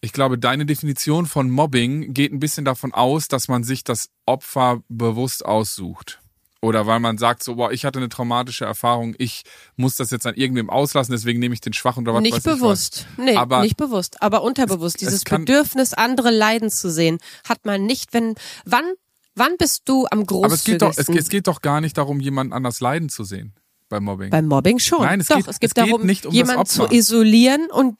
ich 0.00 0.12
glaube, 0.12 0.38
deine 0.38 0.66
Definition 0.66 1.26
von 1.26 1.50
Mobbing 1.50 2.12
geht 2.12 2.32
ein 2.32 2.40
bisschen 2.40 2.64
davon 2.64 2.92
aus, 2.92 3.28
dass 3.28 3.48
man 3.48 3.64
sich 3.64 3.84
das 3.84 4.08
Opfer 4.26 4.82
bewusst 4.88 5.44
aussucht. 5.44 6.20
Oder 6.60 6.86
weil 6.86 6.98
man 6.98 7.18
sagt 7.18 7.42
so, 7.42 7.56
boah, 7.56 7.72
ich 7.72 7.84
hatte 7.84 7.98
eine 7.98 8.08
traumatische 8.08 8.64
Erfahrung, 8.64 9.14
ich 9.18 9.42
muss 9.76 9.96
das 9.96 10.10
jetzt 10.10 10.26
an 10.26 10.34
irgendwem 10.34 10.70
auslassen, 10.70 11.12
deswegen 11.12 11.38
nehme 11.38 11.52
ich 11.54 11.60
den 11.60 11.74
Schwachen 11.74 12.04
oder 12.04 12.14
was 12.14 12.18
weiß 12.20 12.22
Nicht 12.22 12.38
ich 12.38 12.44
was. 12.46 12.58
bewusst. 12.58 13.06
Nee, 13.18 13.36
Aber 13.36 13.60
nicht 13.60 13.76
bewusst, 13.76 14.22
aber 14.22 14.42
unterbewusst. 14.42 14.96
es 14.96 15.00
Dieses 15.00 15.24
kann- 15.24 15.44
Bedürfnis, 15.44 15.92
andere 15.92 16.30
leiden 16.30 16.70
zu 16.70 16.90
sehen, 16.90 17.18
hat 17.46 17.66
man 17.66 17.84
nicht, 17.84 18.14
wenn, 18.14 18.34
wann, 18.64 18.94
wann 19.34 19.56
bist 19.58 19.82
du 19.88 20.06
am 20.10 20.24
großzügigsten? 20.26 20.44
Aber 20.44 20.54
es 20.54 20.96
geht, 20.96 21.08
doch, 21.08 21.14
es, 21.16 21.24
es 21.24 21.28
geht 21.28 21.46
doch 21.46 21.60
gar 21.62 21.80
nicht 21.80 21.96
darum, 21.98 22.20
jemanden 22.20 22.52
anders 22.52 22.80
leiden 22.80 23.08
zu 23.08 23.24
sehen 23.24 23.54
beim 23.88 24.04
Mobbing. 24.04 24.30
Beim 24.30 24.46
Mobbing 24.46 24.78
schon. 24.78 25.02
Nein, 25.02 25.20
es 25.20 25.26
Doch, 25.28 25.36
geht- 25.36 25.48
es 25.48 25.60
geht 25.60 25.70
es 25.70 25.74
geht 25.74 25.86
darum, 25.88 26.06
nicht 26.06 26.26
um 26.26 26.30
das 26.32 26.36
jemanden 26.36 26.66
zu 26.66 26.86
isolieren 26.90 27.70
und 27.70 27.96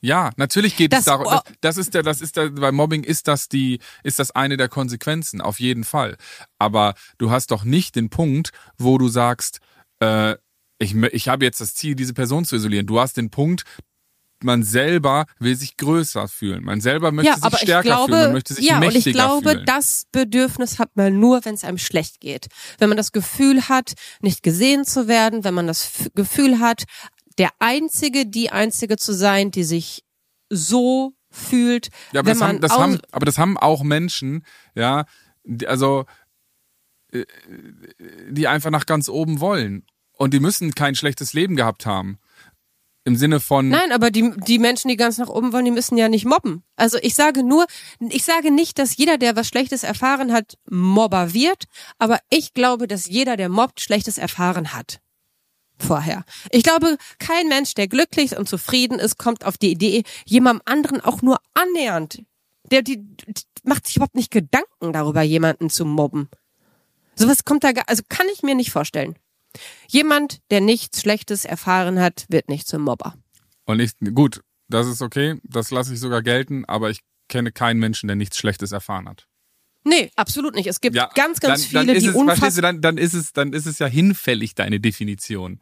ja, 0.00 0.30
natürlich 0.36 0.76
geht 0.76 0.92
Das- 0.92 1.00
es 1.00 1.04
darum. 1.06 1.24
Das, 1.24 1.42
das 1.60 1.76
ist 1.76 1.94
der, 1.94 2.02
das 2.02 2.20
ist 2.20 2.36
der, 2.36 2.50
bei 2.50 2.70
Mobbing 2.70 3.02
ist 3.02 3.26
das 3.26 3.48
die, 3.48 3.80
ist 4.04 4.18
das 4.18 4.30
eine 4.30 4.56
der 4.56 4.68
Konsequenzen, 4.68 5.40
auf 5.40 5.58
jeden 5.58 5.82
Fall. 5.84 6.16
Aber 6.58 6.94
du 7.18 7.30
hast 7.30 7.50
doch 7.50 7.64
nicht 7.64 7.96
den 7.96 8.08
Punkt, 8.10 8.50
wo 8.76 8.96
du 8.98 9.08
sagst, 9.08 9.58
äh, 10.00 10.36
ich, 10.80 10.94
ich 10.94 11.28
habe 11.28 11.44
jetzt 11.44 11.60
das 11.60 11.74
Ziel, 11.74 11.96
diese 11.96 12.14
Person 12.14 12.44
zu 12.44 12.54
isolieren. 12.54 12.86
Du 12.86 13.00
hast 13.00 13.16
den 13.16 13.30
Punkt, 13.30 13.64
man 14.42 14.62
selber 14.62 15.26
will 15.38 15.56
sich 15.56 15.76
größer 15.76 16.28
fühlen. 16.28 16.64
Man 16.64 16.80
selber 16.80 17.12
möchte 17.12 17.30
ja, 17.30 17.34
sich 17.36 17.44
aber 17.44 17.56
ich 17.56 17.62
stärker 17.62 17.82
glaube, 17.82 18.12
fühlen. 18.12 18.22
Man 18.24 18.32
möchte 18.32 18.54
sich 18.54 18.64
ja, 18.66 18.74
und 18.74 18.80
mächtiger 18.80 19.08
ich 19.08 19.14
glaube, 19.14 19.50
fühlen. 19.50 19.66
das 19.66 20.04
Bedürfnis 20.12 20.78
hat 20.78 20.90
man 20.94 21.18
nur, 21.18 21.44
wenn 21.44 21.54
es 21.54 21.64
einem 21.64 21.78
schlecht 21.78 22.20
geht. 22.20 22.46
Wenn 22.78 22.88
man 22.88 22.96
das 22.96 23.12
Gefühl 23.12 23.68
hat, 23.68 23.94
nicht 24.20 24.42
gesehen 24.42 24.84
zu 24.84 25.08
werden, 25.08 25.44
wenn 25.44 25.54
man 25.54 25.66
das 25.66 25.90
Gefühl 26.14 26.60
hat, 26.60 26.84
der 27.38 27.50
Einzige, 27.58 28.26
die 28.26 28.50
Einzige 28.50 28.96
zu 28.96 29.12
sein, 29.12 29.50
die 29.50 29.64
sich 29.64 30.04
so 30.50 31.14
fühlt, 31.30 31.88
Ja, 32.12 32.20
aber 32.20 32.28
wenn 32.28 32.32
das, 32.32 32.40
man 32.40 32.48
haben, 32.48 32.60
das 32.60 32.72
haben, 32.72 32.98
aber 33.12 33.26
das 33.26 33.38
haben 33.38 33.58
auch 33.58 33.82
Menschen, 33.82 34.44
ja, 34.74 35.04
die, 35.44 35.66
also 35.66 36.06
äh, 37.12 37.24
die 38.30 38.48
einfach 38.48 38.70
nach 38.70 38.86
ganz 38.86 39.08
oben 39.08 39.40
wollen 39.40 39.84
und 40.12 40.34
die 40.34 40.40
müssen 40.40 40.74
kein 40.74 40.94
schlechtes 40.94 41.32
Leben 41.32 41.56
gehabt 41.56 41.86
haben. 41.86 42.18
Im 43.08 43.16
Sinne 43.16 43.40
von. 43.40 43.70
Nein, 43.70 43.90
aber 43.90 44.10
die, 44.10 44.34
die 44.46 44.58
Menschen, 44.58 44.88
die 44.88 44.96
ganz 44.98 45.16
nach 45.16 45.30
oben 45.30 45.54
wollen, 45.54 45.64
die 45.64 45.70
müssen 45.70 45.96
ja 45.96 46.10
nicht 46.10 46.26
mobben. 46.26 46.62
Also 46.76 46.98
ich 47.00 47.14
sage 47.14 47.42
nur, 47.42 47.64
ich 48.00 48.22
sage 48.22 48.50
nicht, 48.50 48.78
dass 48.78 48.98
jeder, 48.98 49.16
der 49.16 49.34
was 49.34 49.48
Schlechtes 49.48 49.82
erfahren 49.82 50.30
hat, 50.30 50.58
Mobber 50.68 51.32
wird, 51.32 51.64
aber 51.98 52.18
ich 52.28 52.52
glaube, 52.52 52.86
dass 52.86 53.06
jeder, 53.06 53.38
der 53.38 53.48
mobbt, 53.48 53.80
Schlechtes 53.80 54.18
erfahren 54.18 54.74
hat. 54.74 55.00
Vorher. 55.78 56.24
Ich 56.50 56.62
glaube, 56.62 56.98
kein 57.18 57.48
Mensch, 57.48 57.72
der 57.72 57.88
glücklich 57.88 58.36
und 58.36 58.46
zufrieden 58.46 58.98
ist, 58.98 59.16
kommt 59.16 59.46
auf 59.46 59.56
die 59.56 59.70
Idee, 59.70 60.02
jemandem 60.26 60.60
anderen 60.66 61.00
auch 61.00 61.22
nur 61.22 61.38
annähernd. 61.54 62.22
Der 62.70 62.82
die, 62.82 62.98
die 62.98 63.42
macht 63.64 63.86
sich 63.86 63.96
überhaupt 63.96 64.16
nicht 64.16 64.30
Gedanken 64.30 64.92
darüber, 64.92 65.22
jemanden 65.22 65.70
zu 65.70 65.86
mobben. 65.86 66.28
Sowas 67.14 67.46
kommt 67.46 67.64
da, 67.64 67.70
also 67.86 68.02
kann 68.06 68.26
ich 68.34 68.42
mir 68.42 68.54
nicht 68.54 68.70
vorstellen. 68.70 69.16
Jemand, 69.88 70.38
der 70.50 70.60
nichts 70.60 71.00
Schlechtes 71.00 71.44
erfahren 71.44 72.00
hat, 72.00 72.26
wird 72.28 72.48
nicht 72.48 72.66
zum 72.68 72.82
Mobber. 72.82 73.14
Und 73.64 73.80
ich, 73.80 73.92
gut, 74.14 74.42
das 74.68 74.86
ist 74.86 75.02
okay, 75.02 75.40
das 75.44 75.70
lasse 75.70 75.92
ich 75.94 76.00
sogar 76.00 76.22
gelten, 76.22 76.64
aber 76.64 76.90
ich 76.90 77.00
kenne 77.28 77.52
keinen 77.52 77.78
Menschen, 77.80 78.06
der 78.06 78.16
nichts 78.16 78.38
Schlechtes 78.38 78.72
erfahren 78.72 79.08
hat. 79.08 79.26
Nee, 79.84 80.10
absolut 80.16 80.54
nicht. 80.54 80.66
Es 80.66 80.80
gibt 80.80 80.96
Ja, 80.96 81.08
ganz, 81.14 81.40
ganz 81.40 81.62
dann, 81.62 81.68
viele, 81.68 81.86
dann 81.86 81.96
ist 81.96 82.02
die 82.02 82.08
es, 82.10 82.14
unfassbar. 82.14 82.62
dann, 82.62 82.80
dann 82.80 82.98
ist 82.98 83.14
es, 83.14 83.32
dann 83.32 83.52
ist 83.52 83.66
es 83.66 83.78
ja 83.78 83.86
hinfällig, 83.86 84.54
deine 84.54 84.80
Definition. 84.80 85.60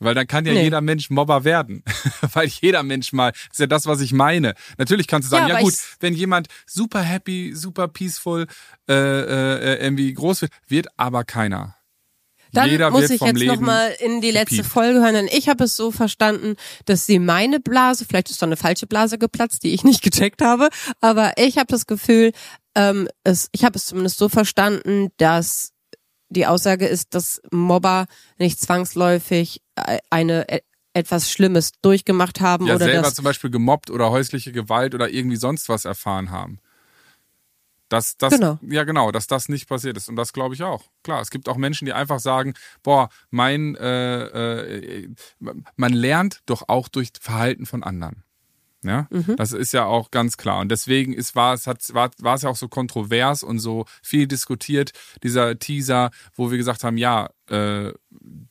Weil 0.00 0.14
dann 0.14 0.26
kann 0.28 0.44
ja 0.46 0.52
Nee. 0.52 0.62
jeder 0.64 0.80
Mensch 0.80 1.10
Mobber 1.10 1.44
werden. 1.44 1.82
Weil 2.32 2.46
jeder 2.48 2.82
Mensch 2.84 3.12
mal, 3.12 3.32
das 3.32 3.40
ist 3.52 3.58
ja 3.60 3.66
das, 3.66 3.86
was 3.86 4.00
ich 4.00 4.12
meine. 4.12 4.54
Natürlich 4.76 5.06
kannst 5.08 5.26
du 5.26 5.30
sagen, 5.30 5.48
Ja, 5.48 5.54
ja, 5.56 5.60
gut, 5.60 5.74
wenn 6.00 6.14
jemand 6.14 6.48
super 6.66 7.00
happy, 7.02 7.52
super 7.54 7.88
peaceful, 7.88 8.46
äh, 8.88 8.94
äh, 8.94 9.82
irgendwie 9.84 10.12
groß 10.14 10.42
wird, 10.42 10.52
wird 10.68 10.86
aber 10.96 11.24
keiner. 11.24 11.74
Dann 12.52 12.70
jeder 12.70 12.90
muss 12.90 13.10
ich 13.10 13.20
jetzt 13.20 13.44
nochmal 13.44 13.94
in 14.00 14.20
die 14.20 14.30
letzte 14.30 14.56
gepiekt. 14.56 14.72
Folge 14.72 15.00
hören, 15.00 15.14
denn 15.14 15.28
ich 15.30 15.48
habe 15.48 15.64
es 15.64 15.76
so 15.76 15.90
verstanden, 15.90 16.56
dass 16.86 17.06
sie 17.06 17.18
meine 17.18 17.60
Blase, 17.60 18.04
vielleicht 18.04 18.30
ist 18.30 18.40
doch 18.42 18.46
eine 18.46 18.56
falsche 18.56 18.86
Blase 18.86 19.18
geplatzt, 19.18 19.62
die 19.62 19.74
ich 19.74 19.84
nicht 19.84 20.02
gecheckt 20.02 20.42
habe, 20.42 20.68
aber 21.00 21.32
ich 21.36 21.58
habe 21.58 21.66
das 21.66 21.86
Gefühl, 21.86 22.32
ähm, 22.74 23.08
es, 23.24 23.48
ich 23.52 23.64
habe 23.64 23.76
es 23.76 23.86
zumindest 23.86 24.18
so 24.18 24.28
verstanden, 24.28 25.08
dass 25.16 25.72
die 26.30 26.46
Aussage 26.46 26.86
ist, 26.86 27.14
dass 27.14 27.40
Mobber 27.50 28.06
nicht 28.38 28.60
zwangsläufig 28.60 29.62
äh, 29.76 29.98
eine 30.10 30.48
äh, 30.48 30.60
etwas 30.94 31.30
Schlimmes 31.30 31.72
durchgemacht 31.82 32.40
haben 32.40 32.66
ja 32.66 32.74
oder 32.74 32.86
selber 32.86 33.14
zum 33.14 33.24
Beispiel 33.24 33.50
gemobbt 33.50 33.90
oder 33.90 34.10
häusliche 34.10 34.52
Gewalt 34.52 34.94
oder 34.94 35.08
irgendwie 35.08 35.36
sonst 35.36 35.68
was 35.68 35.84
erfahren 35.84 36.30
haben. 36.30 36.58
Dass 37.88 38.16
das, 38.18 38.34
Genau. 38.34 38.58
ja 38.62 38.84
genau, 38.84 39.10
dass 39.12 39.26
das 39.26 39.48
nicht 39.48 39.68
passiert 39.68 39.96
ist. 39.96 40.08
Und 40.08 40.16
das 40.16 40.32
glaube 40.32 40.54
ich 40.54 40.62
auch. 40.62 40.84
Klar, 41.02 41.20
es 41.22 41.30
gibt 41.30 41.48
auch 41.48 41.56
Menschen, 41.56 41.86
die 41.86 41.92
einfach 41.94 42.20
sagen, 42.20 42.54
boah, 42.82 43.08
mein, 43.30 43.76
äh, 43.76 44.24
äh, 45.02 45.08
man 45.76 45.92
lernt 45.92 46.42
doch 46.46 46.64
auch 46.68 46.88
durch 46.88 47.10
Verhalten 47.20 47.64
von 47.66 47.82
anderen. 47.82 48.24
Ja, 48.84 49.08
Mhm. 49.10 49.34
das 49.36 49.52
ist 49.52 49.72
ja 49.72 49.86
auch 49.86 50.12
ganz 50.12 50.36
klar. 50.36 50.60
Und 50.60 50.68
deswegen 50.70 51.12
ist, 51.12 51.34
war, 51.34 51.52
es, 51.54 51.66
hat, 51.66 51.82
war, 51.94 52.10
war 52.18 52.36
es 52.36 52.42
ja 52.42 52.48
auch 52.50 52.56
so 52.56 52.68
kontrovers 52.68 53.42
und 53.42 53.58
so 53.58 53.86
viel 54.02 54.28
diskutiert, 54.28 54.92
dieser 55.24 55.58
Teaser, 55.58 56.10
wo 56.34 56.50
wir 56.52 56.58
gesagt 56.58 56.84
haben, 56.84 56.96
ja, 56.96 57.30
äh, 57.48 57.92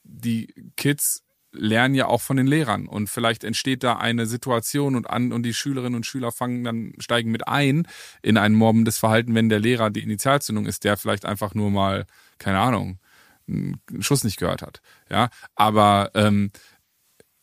die 0.03 0.53
Kids 0.75 1.23
lernen 1.57 1.95
ja 1.95 2.07
auch 2.07 2.21
von 2.21 2.37
den 2.37 2.47
Lehrern. 2.47 2.87
Und 2.87 3.09
vielleicht 3.09 3.43
entsteht 3.43 3.83
da 3.83 3.97
eine 3.97 4.25
Situation 4.25 4.95
und 4.95 5.09
an 5.09 5.31
und 5.31 5.43
die 5.43 5.53
Schülerinnen 5.53 5.95
und 5.95 6.05
Schüler 6.05 6.31
fangen 6.31 6.63
dann 6.63 6.93
steigen 6.99 7.31
mit 7.31 7.47
ein 7.47 7.87
in 8.21 8.37
ein 8.37 8.53
mobbendes 8.53 8.97
Verhalten, 8.97 9.35
wenn 9.35 9.49
der 9.49 9.59
Lehrer 9.59 9.89
die 9.89 10.03
Initialzündung 10.03 10.65
ist, 10.65 10.83
der 10.83 10.97
vielleicht 10.97 11.25
einfach 11.25 11.53
nur 11.53 11.69
mal 11.69 12.05
keine 12.37 12.59
Ahnung 12.59 12.99
einen 13.47 13.79
Schuss 13.99 14.23
nicht 14.23 14.37
gehört 14.37 14.61
hat, 14.61 14.81
ja, 15.09 15.29
aber 15.55 16.11
ähm, 16.13 16.51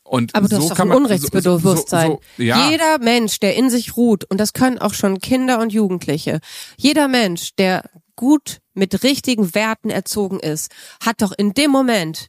und 0.06 0.34
Aber 0.34 0.48
du 0.48 0.56
so 0.56 0.62
hast 0.62 0.70
doch 0.72 0.76
kann 0.76 0.92
ein 0.92 0.96
Unrechtsbewusstsein. 0.98 2.10
So, 2.10 2.14
so, 2.16 2.22
so, 2.36 2.42
ja, 2.42 2.70
Jeder 2.70 2.98
Mensch, 2.98 3.40
der 3.40 3.56
in 3.56 3.70
sich 3.70 3.96
ruht, 3.96 4.24
und 4.24 4.38
das 4.38 4.52
können 4.52 4.78
auch 4.78 4.92
schon 4.92 5.18
Kinder 5.18 5.60
und 5.60 5.72
Jugendliche, 5.72 6.40
jeder 6.76 7.08
Mensch, 7.08 7.54
der 7.56 7.88
gut 8.14 8.60
mit 8.74 9.02
richtigen 9.02 9.54
Werten 9.54 9.88
erzogen 9.88 10.40
ist, 10.40 10.70
hat 11.02 11.22
doch 11.22 11.32
in 11.32 11.54
dem 11.54 11.70
Moment 11.70 12.28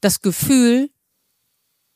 das 0.00 0.20
Gefühl, 0.22 0.90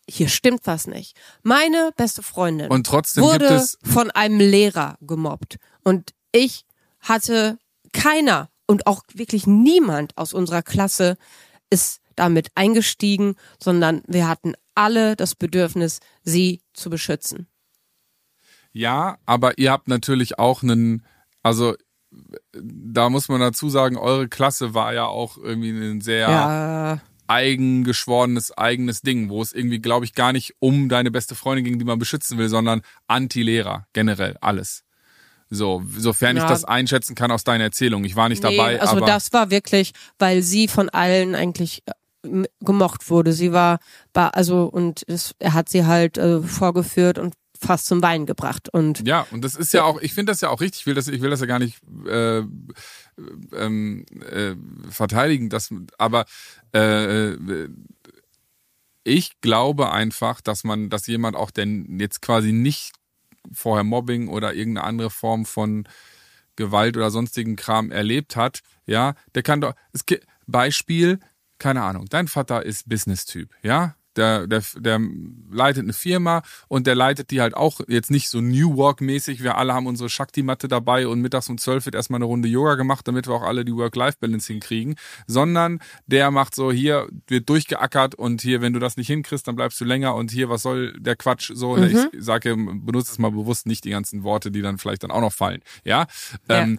hier 0.08 0.28
stimmt 0.28 0.62
was 0.64 0.86
nicht. 0.86 1.16
Meine 1.42 1.90
beste 1.96 2.22
Freundin 2.22 2.70
Und 2.70 2.86
trotzdem 2.86 3.24
wurde 3.24 3.64
von 3.82 4.10
einem 4.10 4.38
Lehrer 4.38 4.96
gemobbt. 5.00 5.58
Und 5.84 6.12
ich 6.32 6.64
hatte 7.00 7.58
keiner 7.92 8.50
und 8.66 8.86
auch 8.86 9.02
wirklich 9.12 9.46
niemand 9.46 10.16
aus 10.16 10.32
unserer 10.32 10.62
Klasse 10.62 11.16
ist 11.70 12.00
damit 12.16 12.50
eingestiegen, 12.54 13.36
sondern 13.58 14.02
wir 14.06 14.28
hatten 14.28 14.54
alle 14.74 15.16
das 15.16 15.34
Bedürfnis, 15.34 16.00
sie 16.22 16.62
zu 16.72 16.90
beschützen. 16.90 17.46
Ja, 18.72 19.18
aber 19.26 19.58
ihr 19.58 19.70
habt 19.70 19.88
natürlich 19.88 20.38
auch 20.38 20.62
einen, 20.62 21.04
also 21.42 21.74
da 22.52 23.10
muss 23.10 23.28
man 23.28 23.40
dazu 23.40 23.68
sagen, 23.68 23.96
eure 23.96 24.28
Klasse 24.28 24.74
war 24.74 24.92
ja 24.94 25.06
auch 25.06 25.36
irgendwie 25.36 25.70
ein 25.70 26.00
sehr 26.00 26.28
Ja, 26.30 27.00
eigengeschworenes 27.26 28.56
eigenes 28.56 29.02
Ding, 29.02 29.28
wo 29.28 29.42
es 29.42 29.52
irgendwie, 29.52 29.78
glaube 29.78 30.04
ich, 30.04 30.14
gar 30.14 30.32
nicht 30.32 30.54
um 30.58 30.88
deine 30.88 31.10
beste 31.10 31.34
Freundin 31.34 31.64
ging, 31.64 31.78
die 31.78 31.84
man 31.84 31.98
beschützen 31.98 32.38
will, 32.38 32.48
sondern 32.48 32.82
Anti-Lehrer, 33.06 33.86
generell, 33.92 34.36
alles. 34.40 34.84
So, 35.50 35.82
sofern 35.98 36.36
ich 36.36 36.42
Ja. 36.44 36.48
das 36.48 36.64
einschätzen 36.64 37.14
kann 37.14 37.30
aus 37.30 37.44
deiner 37.44 37.64
Erzählung. 37.64 38.04
Ich 38.04 38.16
war 38.16 38.28
nicht 38.30 38.42
nee, 38.42 38.56
dabei, 38.56 38.80
also 38.80 38.96
aber 38.96 39.06
das 39.06 39.32
war 39.34 39.50
wirklich, 39.50 39.92
weil 40.18 40.42
sie 40.42 40.66
von 40.66 40.88
allen 40.88 41.34
eigentlich 41.34 41.82
äh, 41.86 42.44
gemocht 42.60 43.10
wurde. 43.10 43.32
Sie 43.32 43.52
war, 43.52 43.78
war 44.14 44.34
also 44.34 44.64
und 44.64 45.02
es, 45.08 45.34
er 45.38 45.52
hat 45.52 45.68
sie 45.68 45.84
halt 45.84 46.16
äh, 46.16 46.40
vorgeführt 46.40 47.18
und 47.18 47.34
fast 47.62 47.86
zum 47.86 48.02
Weinen 48.02 48.26
gebracht. 48.26 48.68
Und 48.68 49.06
Ja, 49.06 49.26
und 49.30 49.44
das 49.44 49.54
ist 49.54 49.72
ja 49.72 49.84
auch, 49.84 50.00
ich 50.00 50.14
finde 50.14 50.32
das 50.32 50.40
ja 50.40 50.48
auch 50.48 50.60
richtig, 50.60 50.82
ich 50.82 50.86
will 50.86 50.94
das, 50.94 51.08
ich 51.08 51.20
will 51.20 51.30
das 51.30 51.40
ja 51.40 51.46
gar 51.46 51.58
nicht 51.58 51.80
äh, 52.06 52.42
ähm, 53.54 54.04
äh, 54.30 54.54
verteidigen, 54.90 55.48
das, 55.48 55.70
aber 55.98 56.24
äh, 56.72 57.34
ich 59.04 59.40
glaube 59.40 59.90
einfach, 59.92 60.40
dass 60.40 60.64
man, 60.64 60.90
dass 60.90 61.06
jemand 61.06 61.36
auch 61.36 61.50
denn 61.50 61.98
jetzt 61.98 62.22
quasi 62.22 62.52
nicht 62.52 62.92
vorher 63.52 63.84
Mobbing 63.84 64.28
oder 64.28 64.54
irgendeine 64.54 64.86
andere 64.86 65.10
Form 65.10 65.44
von 65.44 65.88
Gewalt 66.56 66.96
oder 66.96 67.10
sonstigen 67.10 67.56
Kram 67.56 67.90
erlebt 67.90 68.36
hat, 68.36 68.60
ja, 68.86 69.14
der 69.34 69.42
kann 69.42 69.60
doch, 69.60 69.74
es 69.92 70.04
Beispiel, 70.46 71.18
keine 71.58 71.82
Ahnung, 71.82 72.06
dein 72.08 72.28
Vater 72.28 72.64
ist 72.64 72.88
Business-Typ, 72.88 73.50
ja, 73.62 73.96
der, 74.16 74.46
der, 74.46 74.62
der 74.76 75.00
leitet 75.50 75.84
eine 75.84 75.92
Firma 75.92 76.42
und 76.68 76.86
der 76.86 76.94
leitet 76.94 77.30
die 77.30 77.40
halt 77.40 77.54
auch 77.54 77.80
jetzt 77.88 78.10
nicht 78.10 78.28
so 78.28 78.40
New 78.40 78.76
Work-mäßig. 78.76 79.42
Wir 79.42 79.56
alle 79.56 79.74
haben 79.74 79.86
unsere 79.86 80.08
Shakti-Matte 80.08 80.68
dabei 80.68 81.06
und 81.06 81.20
mittags 81.20 81.48
um 81.48 81.58
12 81.58 81.86
wird 81.86 81.94
erstmal 81.94 82.18
eine 82.18 82.26
Runde 82.26 82.48
Yoga 82.48 82.74
gemacht, 82.74 83.06
damit 83.08 83.26
wir 83.26 83.34
auch 83.34 83.42
alle 83.42 83.64
die 83.64 83.74
Work-Life-Balance 83.74 84.52
hinkriegen. 84.52 84.96
Sondern 85.26 85.80
der 86.06 86.30
macht 86.30 86.54
so, 86.54 86.72
hier 86.72 87.08
wird 87.26 87.48
durchgeackert 87.48 88.14
und 88.14 88.42
hier, 88.42 88.60
wenn 88.60 88.72
du 88.72 88.78
das 88.78 88.96
nicht 88.96 89.08
hinkriegst, 89.08 89.46
dann 89.46 89.56
bleibst 89.56 89.80
du 89.80 89.84
länger 89.84 90.14
und 90.14 90.30
hier, 90.30 90.48
was 90.48 90.62
soll 90.62 90.92
der 90.98 91.16
Quatsch? 91.16 91.50
So, 91.54 91.76
ich 91.76 91.98
sage, 92.18 92.56
benutze 92.56 93.12
es 93.12 93.18
mal 93.18 93.30
bewusst 93.30 93.66
nicht 93.66 93.84
die 93.84 93.90
ganzen 93.90 94.22
Worte, 94.22 94.50
die 94.50 94.62
dann 94.62 94.78
vielleicht 94.78 95.02
dann 95.02 95.10
auch 95.10 95.20
noch 95.20 95.32
fallen. 95.32 95.60
Ja. 95.84 96.06
Ja. 96.48 96.62
Ähm, 96.62 96.78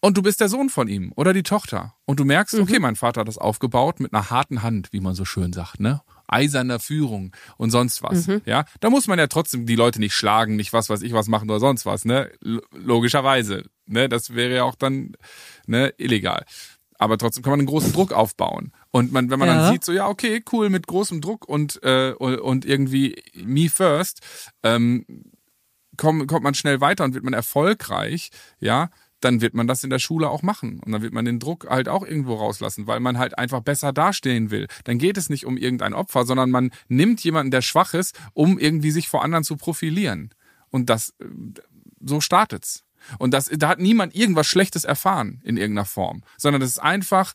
und 0.00 0.16
du 0.16 0.22
bist 0.22 0.40
der 0.40 0.48
Sohn 0.48 0.68
von 0.68 0.88
ihm 0.88 1.12
oder 1.16 1.32
die 1.32 1.42
Tochter. 1.42 1.94
Und 2.04 2.20
du 2.20 2.24
merkst, 2.24 2.54
okay, 2.54 2.78
mein 2.78 2.96
Vater 2.96 3.22
hat 3.22 3.28
das 3.28 3.38
aufgebaut 3.38 3.98
mit 3.98 4.12
einer 4.12 4.30
harten 4.30 4.62
Hand, 4.62 4.92
wie 4.92 5.00
man 5.00 5.14
so 5.14 5.24
schön 5.24 5.52
sagt, 5.52 5.80
ne? 5.80 6.00
Eiserner 6.28 6.78
Führung 6.80 7.34
und 7.56 7.70
sonst 7.70 8.02
was. 8.02 8.26
Ja, 8.44 8.64
da 8.80 8.90
muss 8.90 9.06
man 9.06 9.18
ja 9.18 9.26
trotzdem 9.26 9.66
die 9.66 9.76
Leute 9.76 10.00
nicht 10.00 10.14
schlagen, 10.14 10.56
nicht 10.56 10.72
was 10.72 10.88
weiß 10.90 11.02
ich 11.02 11.12
was 11.12 11.28
machen 11.28 11.48
oder 11.50 11.60
sonst 11.60 11.86
was, 11.86 12.04
ne? 12.04 12.30
Logischerweise, 12.72 13.64
ne? 13.86 14.08
Das 14.08 14.34
wäre 14.34 14.54
ja 14.54 14.64
auch 14.64 14.74
dann 14.76 15.12
ne 15.66 15.92
illegal. 15.98 16.44
Aber 16.98 17.18
trotzdem 17.18 17.42
kann 17.42 17.50
man 17.50 17.60
einen 17.60 17.68
großen 17.68 17.92
Druck 17.92 18.12
aufbauen. 18.12 18.72
Und 18.90 19.12
man, 19.12 19.28
wenn 19.28 19.38
man 19.38 19.48
Ja. 19.48 19.54
dann 19.56 19.72
sieht, 19.72 19.84
so 19.84 19.92
ja, 19.92 20.08
okay, 20.08 20.42
cool, 20.52 20.70
mit 20.70 20.86
großem 20.86 21.20
Druck 21.20 21.46
und 21.46 21.82
äh, 21.82 22.12
und 22.12 22.64
irgendwie 22.64 23.22
me 23.34 23.68
first, 23.68 24.20
ähm, 24.62 25.04
kommt, 25.98 26.26
kommt 26.28 26.42
man 26.42 26.54
schnell 26.54 26.80
weiter 26.80 27.04
und 27.04 27.14
wird 27.14 27.24
man 27.24 27.34
erfolgreich, 27.34 28.30
ja, 28.60 28.88
dann 29.26 29.40
wird 29.40 29.54
man 29.54 29.66
das 29.66 29.82
in 29.82 29.90
der 29.90 29.98
Schule 29.98 30.30
auch 30.30 30.42
machen. 30.42 30.80
Und 30.84 30.92
dann 30.92 31.02
wird 31.02 31.12
man 31.12 31.24
den 31.24 31.40
Druck 31.40 31.66
halt 31.68 31.88
auch 31.88 32.06
irgendwo 32.06 32.34
rauslassen, 32.34 32.86
weil 32.86 33.00
man 33.00 33.18
halt 33.18 33.36
einfach 33.36 33.60
besser 33.60 33.92
dastehen 33.92 34.52
will. 34.52 34.68
Dann 34.84 34.98
geht 34.98 35.18
es 35.18 35.28
nicht 35.28 35.44
um 35.44 35.56
irgendein 35.56 35.94
Opfer, 35.94 36.24
sondern 36.24 36.50
man 36.50 36.70
nimmt 36.86 37.24
jemanden, 37.24 37.50
der 37.50 37.60
schwach 37.60 37.92
ist, 37.92 38.16
um 38.34 38.56
irgendwie 38.56 38.92
sich 38.92 39.08
vor 39.08 39.24
anderen 39.24 39.42
zu 39.42 39.56
profilieren. 39.56 40.30
Und 40.70 40.88
das, 40.88 41.10
äh, 41.18 41.24
so 42.00 42.20
startet's. 42.20 42.84
Und 43.18 43.34
das, 43.34 43.50
da 43.52 43.68
hat 43.68 43.80
niemand 43.80 44.14
irgendwas 44.14 44.46
Schlechtes 44.46 44.84
erfahren 44.84 45.40
in 45.44 45.56
irgendeiner 45.56 45.86
Form, 45.86 46.22
sondern 46.38 46.60
das 46.60 46.70
ist 46.70 46.78
einfach 46.78 47.34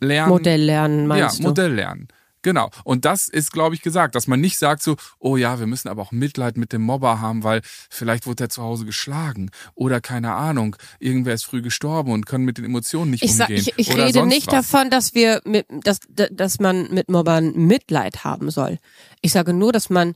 lernen. 0.00 0.30
Modell 0.30 0.62
lernen, 0.62 1.06
meinst 1.06 1.38
ja, 1.38 1.42
du? 1.42 1.48
Modell 1.48 1.74
lernen. 1.74 2.08
Genau. 2.44 2.70
Und 2.84 3.06
das 3.06 3.26
ist, 3.28 3.52
glaube 3.52 3.74
ich, 3.74 3.80
gesagt, 3.82 4.14
dass 4.14 4.26
man 4.26 4.38
nicht 4.38 4.58
sagt 4.58 4.82
so, 4.82 4.96
oh 5.18 5.36
ja, 5.36 5.58
wir 5.58 5.66
müssen 5.66 5.88
aber 5.88 6.02
auch 6.02 6.12
Mitleid 6.12 6.56
mit 6.58 6.72
dem 6.74 6.82
Mobber 6.82 7.20
haben, 7.20 7.42
weil 7.42 7.62
vielleicht 7.90 8.26
wurde 8.26 8.44
er 8.44 8.48
zu 8.50 8.62
Hause 8.62 8.84
geschlagen 8.84 9.50
oder 9.74 10.00
keine 10.02 10.34
Ahnung, 10.34 10.76
irgendwer 11.00 11.32
ist 11.34 11.44
früh 11.44 11.62
gestorben 11.62 12.12
und 12.12 12.26
kann 12.26 12.42
mit 12.42 12.58
den 12.58 12.66
Emotionen 12.66 13.10
nicht 13.12 13.24
Ich, 13.24 13.32
umgehen. 13.32 13.46
sag, 13.46 13.50
ich, 13.58 13.72
ich 13.78 13.94
oder 13.94 14.06
rede 14.06 14.26
nicht 14.26 14.48
was. 14.48 14.68
davon, 14.68 14.90
dass 14.90 15.14
wir 15.14 15.40
mit, 15.46 15.66
dass, 15.70 16.00
dass 16.08 16.60
man 16.60 16.92
mit 16.92 17.08
Mobbern 17.10 17.54
Mitleid 17.56 18.24
haben 18.24 18.50
soll. 18.50 18.78
Ich 19.22 19.32
sage 19.32 19.54
nur, 19.54 19.72
dass 19.72 19.88
man 19.88 20.14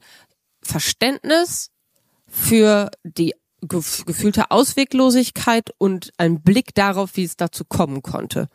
Verständnis 0.62 1.70
für 2.26 2.90
die 3.04 3.35
gef- 3.62 4.04
gefühlte 4.04 4.50
Ausweglosigkeit 4.50 5.70
und 5.78 6.12
einen 6.18 6.42
Blick 6.42 6.75
darauf, 6.75 7.16
wie 7.16 7.25
es 7.25 7.37
dazu 7.37 7.64
kommen 7.64 8.02
konnte. 8.02 8.49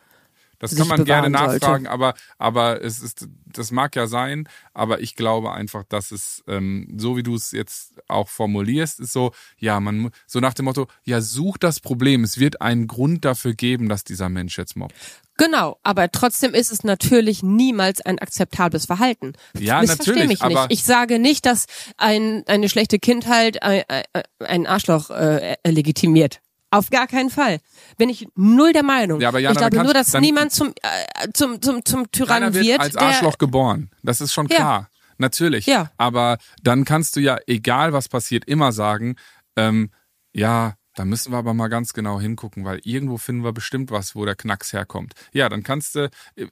Das 0.70 0.78
kann 0.78 0.88
man 0.88 1.04
gerne 1.04 1.28
bewahren 1.28 1.50
sollte. 1.50 1.66
nachfragen, 1.66 1.86
aber, 1.86 2.14
aber 2.38 2.82
es 2.82 3.00
ist, 3.00 3.28
das 3.46 3.70
mag 3.70 3.94
ja 3.96 4.06
sein, 4.06 4.48
aber 4.72 5.00
ich 5.00 5.16
glaube 5.16 5.52
einfach, 5.52 5.84
dass 5.84 6.10
es, 6.10 6.42
ähm, 6.48 6.94
so 6.96 7.16
wie 7.16 7.22
du 7.22 7.34
es 7.34 7.52
jetzt 7.52 7.94
auch 8.08 8.28
formulierst, 8.28 9.00
ist 9.00 9.12
so, 9.12 9.32
ja, 9.58 9.80
man, 9.80 10.10
so 10.26 10.40
nach 10.40 10.54
dem 10.54 10.64
Motto, 10.66 10.88
ja, 11.04 11.20
such 11.20 11.58
das 11.58 11.80
Problem. 11.80 12.24
Es 12.24 12.38
wird 12.38 12.60
einen 12.60 12.86
Grund 12.86 13.24
dafür 13.24 13.54
geben, 13.54 13.88
dass 13.88 14.04
dieser 14.04 14.28
Mensch 14.28 14.58
jetzt 14.58 14.76
mobbt. 14.76 14.94
Genau, 15.36 15.78
aber 15.82 16.12
trotzdem 16.12 16.54
ist 16.54 16.70
es 16.70 16.84
natürlich 16.84 17.42
niemals 17.42 18.00
ein 18.00 18.20
akzeptables 18.20 18.86
Verhalten. 18.86 19.32
Ja, 19.58 19.80
Missversteh 19.80 20.12
natürlich, 20.12 20.40
mich 20.40 20.48
nicht. 20.48 20.66
Ich 20.68 20.84
sage 20.84 21.18
nicht, 21.18 21.44
dass 21.44 21.66
ein, 21.96 22.44
eine 22.46 22.68
schlechte 22.68 23.00
Kindheit 23.00 23.62
ein, 23.62 23.82
ein, 23.88 24.04
ein 24.38 24.66
Arschloch 24.66 25.10
äh, 25.10 25.56
legitimiert. 25.66 26.40
Auf 26.78 26.90
gar 26.90 27.06
keinen 27.06 27.30
Fall. 27.30 27.58
Bin 27.96 28.08
ich 28.08 28.26
null 28.34 28.72
der 28.72 28.82
Meinung. 28.82 29.20
Ja, 29.20 29.28
aber 29.28 29.38
Jana, 29.38 29.52
ich 29.52 29.58
glaube 29.58 29.76
dann 29.76 29.86
nur, 29.86 29.94
kannst- 29.94 30.14
dass 30.14 30.20
niemand 30.20 30.52
zum, 30.52 30.68
äh, 30.82 31.28
zum, 31.32 31.60
zum, 31.62 31.84
zum 31.84 32.10
Tyrannen 32.10 32.52
wird 32.54 32.64
wird. 32.66 32.80
als 32.80 32.96
Arschloch 32.96 33.38
geboren. 33.38 33.90
Das 34.02 34.20
ist 34.20 34.32
schon 34.32 34.46
Ja. 34.48 34.56
klar. 34.56 34.90
Natürlich. 35.18 35.66
Ja. 35.66 35.90
Aber 35.96 36.38
dann 36.62 36.84
kannst 36.84 37.14
du 37.16 37.20
ja, 37.20 37.38
egal 37.46 37.92
was 37.92 38.08
passiert, 38.08 38.44
immer 38.46 38.72
sagen, 38.72 39.14
ähm, 39.56 39.90
ja, 40.32 40.74
da 40.96 41.04
müssen 41.04 41.32
wir 41.32 41.38
aber 41.38 41.54
mal 41.54 41.68
ganz 41.68 41.92
genau 41.92 42.20
hingucken, 42.20 42.64
weil 42.64 42.80
irgendwo 42.84 43.16
finden 43.18 43.44
wir 43.44 43.52
bestimmt 43.52 43.90
was, 43.90 44.14
wo 44.16 44.24
der 44.24 44.34
Knacks 44.36 44.72
herkommt. 44.72 45.12
Ja, 45.32 45.48
dann 45.48 45.62
kannst 45.62 45.94
du, 45.96 46.08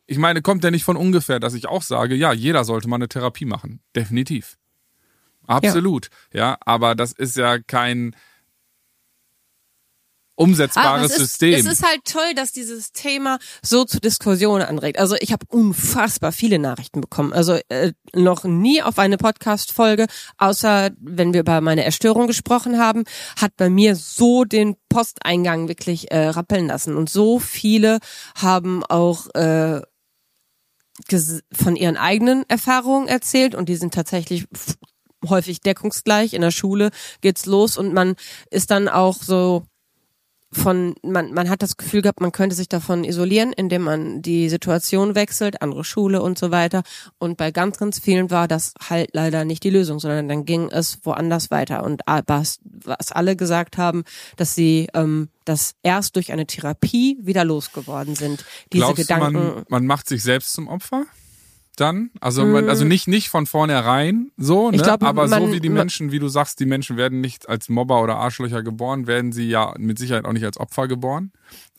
ich 0.07 0.19
meine, 0.19 0.43
kommt 0.43 0.63
ja 0.65 0.71
nicht 0.71 0.85
von 0.85 0.97
ungefähr, 0.97 1.41
dass 1.41 1.55
ich 1.55 1.67
auch 1.67 1.83
sage, 1.83 2.15
ja, 2.15 2.33
jeder 2.33 2.65
sollte 2.65 2.89
mal 2.89 2.97
eine 2.97 3.09
Therapie 3.09 3.45
machen. 3.45 3.81
Definitiv. 3.97 4.57
Absolut. 5.47 6.09
Ja, 6.33 6.57
aber 6.65 6.95
das 6.95 7.13
ist 7.13 7.37
ja 7.37 7.59
kein 7.59 8.15
umsetzbares 10.35 11.03
Ah, 11.03 11.05
es 11.05 11.13
ist, 11.13 11.19
System. 11.19 11.55
Es 11.55 11.67
ist 11.67 11.83
halt 11.87 12.05
toll, 12.05 12.35
dass 12.35 12.53
dieses 12.53 12.93
Thema 12.93 13.39
so 13.63 13.85
zu 13.85 14.01
Diskussionen 14.01 14.65
anregt. 14.65 14.99
Also 14.99 15.17
ich 15.21 15.33
habe 15.33 15.47
unfassbar 15.49 16.33
viele 16.33 16.59
Nachrichten 16.59 17.01
bekommen. 17.01 17.33
Also 17.33 17.59
äh, 17.69 17.93
noch 18.15 18.45
nie 18.45 18.83
auf 18.83 18.99
eine 18.99 19.19
Podcast-Folge, 19.19 20.07
außer 20.39 20.91
wenn 21.01 21.33
wir 21.33 21.41
über 21.41 21.61
meine 21.61 21.85
Erstörung 21.85 22.27
gesprochen 22.27 22.79
haben, 22.79 23.05
hat 23.41 23.57
bei 23.57 23.69
mir 23.69 23.95
so 23.97 24.45
den 24.45 24.77
Posteingang 24.89 25.69
wirklich 25.69 26.11
äh, 26.11 26.29
rappeln 26.29 26.67
lassen. 26.67 26.97
Und 26.97 27.11
so 27.11 27.39
viele 27.39 27.99
haben 28.37 28.85
auch 28.85 29.27
äh, 29.35 29.83
von 31.53 31.77
ihren 31.77 31.97
eigenen 31.97 32.45
Erfahrungen 32.49 33.09
erzählt 33.09 33.55
und 33.55 33.69
die 33.69 33.77
sind 33.77 33.95
tatsächlich 33.95 34.47
häufig 35.29 35.61
deckungsgleich. 35.61 36.35
In 36.35 36.43
der 36.43 36.51
Schule 36.51 36.91
geht's 37.21 37.47
los 37.47 37.77
und 37.77 37.93
man 37.93 38.17
ist 38.51 38.71
dann 38.71 38.89
auch 38.89 39.17
so 39.23 39.65
von, 40.53 40.95
man, 41.03 41.33
man 41.33 41.49
hat 41.49 41.63
das 41.63 41.77
Gefühl 41.77 42.03
gehabt, 42.03 42.21
man 42.21 42.33
könnte 42.33 42.55
sich 42.55 42.69
davon 42.69 43.05
isolieren, 43.05 43.53
indem 43.53 43.83
man 43.83 44.23
die 44.23 44.49
Situation 44.49 45.15
wechselt, 45.15 45.63
andere 45.63 45.85
Schule 45.85 46.23
und 46.23 46.39
so 46.39 46.51
weiter. 46.51 46.83
Und 47.19 47.39
bei 47.39 47.51
ganz, 47.51 47.79
ganz 47.79 47.99
vielen 47.99 48.31
war 48.31 48.49
das 48.49 48.75
halt 48.89 49.11
leider 49.13 49.45
nicht 49.45 49.65
die 49.65 49.71
Lösung, 49.71 49.99
sondern 49.99 50.29
dann 50.29 50.45
ging 50.45 50.71
es 50.71 50.99
woanders 51.05 51.51
weiter. 51.51 51.83
Und 51.85 52.03
was, 52.27 52.61
was 52.65 53.13
alle 53.13 53.35
gesagt 53.35 53.79
haben, 53.79 54.05
dass 54.37 54.55
sie 54.55 54.89
ähm, 54.95 55.29
das 55.45 55.75
erst 55.83 56.17
durch 56.17 56.33
eine 56.33 56.47
Therapie 56.47 57.19
wieder 57.21 57.45
losgeworden 57.45 58.15
sind. 58.15 58.45
Diese 58.73 58.85
Glaubst 58.85 58.97
Gedanken. 58.97 59.33
man, 59.33 59.65
man 59.69 59.87
macht 59.87 60.09
sich 60.09 60.23
selbst 60.23 60.53
zum 60.53 60.69
Opfer? 60.69 61.07
Dann? 61.77 62.11
Also, 62.21 62.45
man, 62.45 62.69
also 62.69 62.85
nicht, 62.85 63.09
nicht 63.09 63.31
von 63.31 63.47
vornherein 63.47 64.31
so, 64.37 64.71
ne? 64.71 64.77
Ich 64.77 64.83
glaub, 64.83 65.03
aber 65.03 65.27
so 65.27 65.35
man- 65.35 65.53
wie 65.53 65.61
die 65.61 65.71
Menschen, 65.71 66.13
wie 66.13 66.19
du 66.19 66.29
sagst, 66.29 66.61
die 66.61 66.67
Menschen 66.67 66.99
werden 66.99 67.21
nicht 67.23 67.49
als 67.49 67.69
Mobber 67.71 68.03
oder 68.03 68.17
Arschlöcher 68.17 68.63
geboren, 68.63 69.07
werden 69.07 69.33
sie 69.33 69.49
ja 69.49 69.75
mit 69.79 69.99
Sicherheit 69.99 70.27
auch 70.27 70.33
nicht 70.35 70.45
als 70.45 70.59
Opfer 70.61 70.87
geboren. 70.87 71.33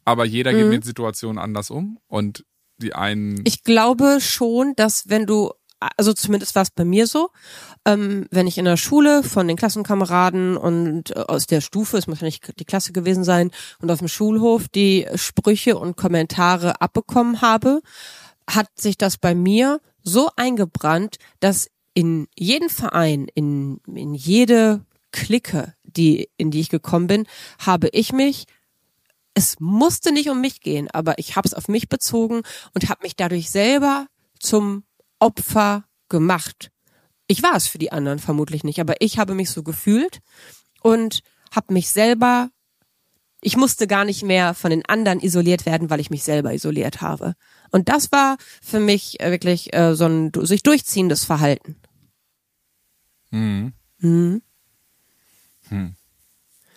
Aber 0.03 0.25
jeder 0.25 0.51
geht 0.53 0.67
mit 0.67 0.83
Situationen 0.83 1.37
anders 1.37 1.69
um 1.69 1.99
und 2.07 2.43
die 2.77 2.93
einen. 2.93 3.35
Mhm. 3.35 3.41
Ich 3.45 3.63
glaube 3.63 4.17
schon, 4.19 4.73
dass 4.75 5.07
wenn 5.07 5.25
du, 5.25 5.51
also 5.95 6.11
zumindest 6.11 6.55
war 6.55 6.63
es 6.63 6.71
bei 6.71 6.83
mir 6.83 7.07
so, 7.07 7.29
ähm, 7.85 8.25
wenn 8.31 8.47
ich 8.47 8.57
in 8.57 8.65
der 8.65 8.77
Schule 8.77 9.23
von 9.23 9.47
den 9.47 9.57
Klassenkameraden 9.57 10.57
und 10.57 11.15
äh, 11.15 11.19
aus 11.19 11.45
der 11.45 11.61
Stufe, 11.61 11.97
es 11.97 12.07
muss 12.07 12.21
ja 12.21 12.25
nicht 12.25 12.59
die 12.59 12.65
Klasse 12.65 12.93
gewesen 12.93 13.23
sein, 13.23 13.51
und 13.79 13.91
auf 13.91 13.99
dem 13.99 14.07
Schulhof 14.07 14.67
die 14.67 15.05
Sprüche 15.15 15.77
und 15.77 15.95
Kommentare 15.97 16.81
abbekommen 16.81 17.41
habe, 17.41 17.81
hat 18.49 18.67
sich 18.79 18.97
das 18.97 19.17
bei 19.17 19.35
mir 19.35 19.79
so 20.01 20.29
eingebrannt, 20.35 21.17
dass 21.39 21.69
in 21.93 22.27
jeden 22.37 22.69
Verein, 22.69 23.27
in, 23.33 23.79
in 23.87 24.13
jede 24.13 24.85
Clique, 25.11 25.73
die, 25.83 26.29
in 26.37 26.51
die 26.51 26.59
ich 26.59 26.69
gekommen 26.69 27.07
bin, 27.07 27.27
habe 27.59 27.89
ich 27.89 28.11
mich 28.11 28.45
es 29.33 29.59
musste 29.59 30.11
nicht 30.11 30.29
um 30.29 30.41
mich 30.41 30.61
gehen, 30.61 30.89
aber 30.91 31.17
ich 31.17 31.35
habe 31.35 31.47
es 31.47 31.53
auf 31.53 31.67
mich 31.67 31.89
bezogen 31.89 32.43
und 32.73 32.89
habe 32.89 33.01
mich 33.03 33.15
dadurch 33.15 33.49
selber 33.49 34.07
zum 34.39 34.83
Opfer 35.19 35.85
gemacht. 36.09 36.71
Ich 37.27 37.41
war 37.41 37.55
es 37.55 37.67
für 37.67 37.77
die 37.77 37.91
anderen 37.91 38.19
vermutlich 38.19 38.63
nicht, 38.63 38.79
aber 38.79 38.95
ich 38.99 39.17
habe 39.17 39.33
mich 39.33 39.49
so 39.49 39.63
gefühlt 39.63 40.19
und 40.81 41.21
habe 41.51 41.73
mich 41.73 41.89
selber, 41.89 42.49
ich 43.43 43.57
musste 43.57 43.87
gar 43.87 44.05
nicht 44.05 44.23
mehr 44.23 44.53
von 44.53 44.69
den 44.71 44.85
anderen 44.85 45.19
isoliert 45.19 45.65
werden, 45.65 45.89
weil 45.89 45.99
ich 45.99 46.09
mich 46.09 46.23
selber 46.23 46.53
isoliert 46.53 47.01
habe. 47.01 47.33
Und 47.71 47.89
das 47.89 48.11
war 48.11 48.37
für 48.61 48.79
mich 48.79 49.19
äh, 49.19 49.31
wirklich 49.31 49.73
äh, 49.73 49.95
so 49.95 50.05
ein 50.05 50.31
sich 50.41 50.63
durchziehendes 50.63 51.25
Verhalten. 51.25 51.75
Mhm. 53.99 54.41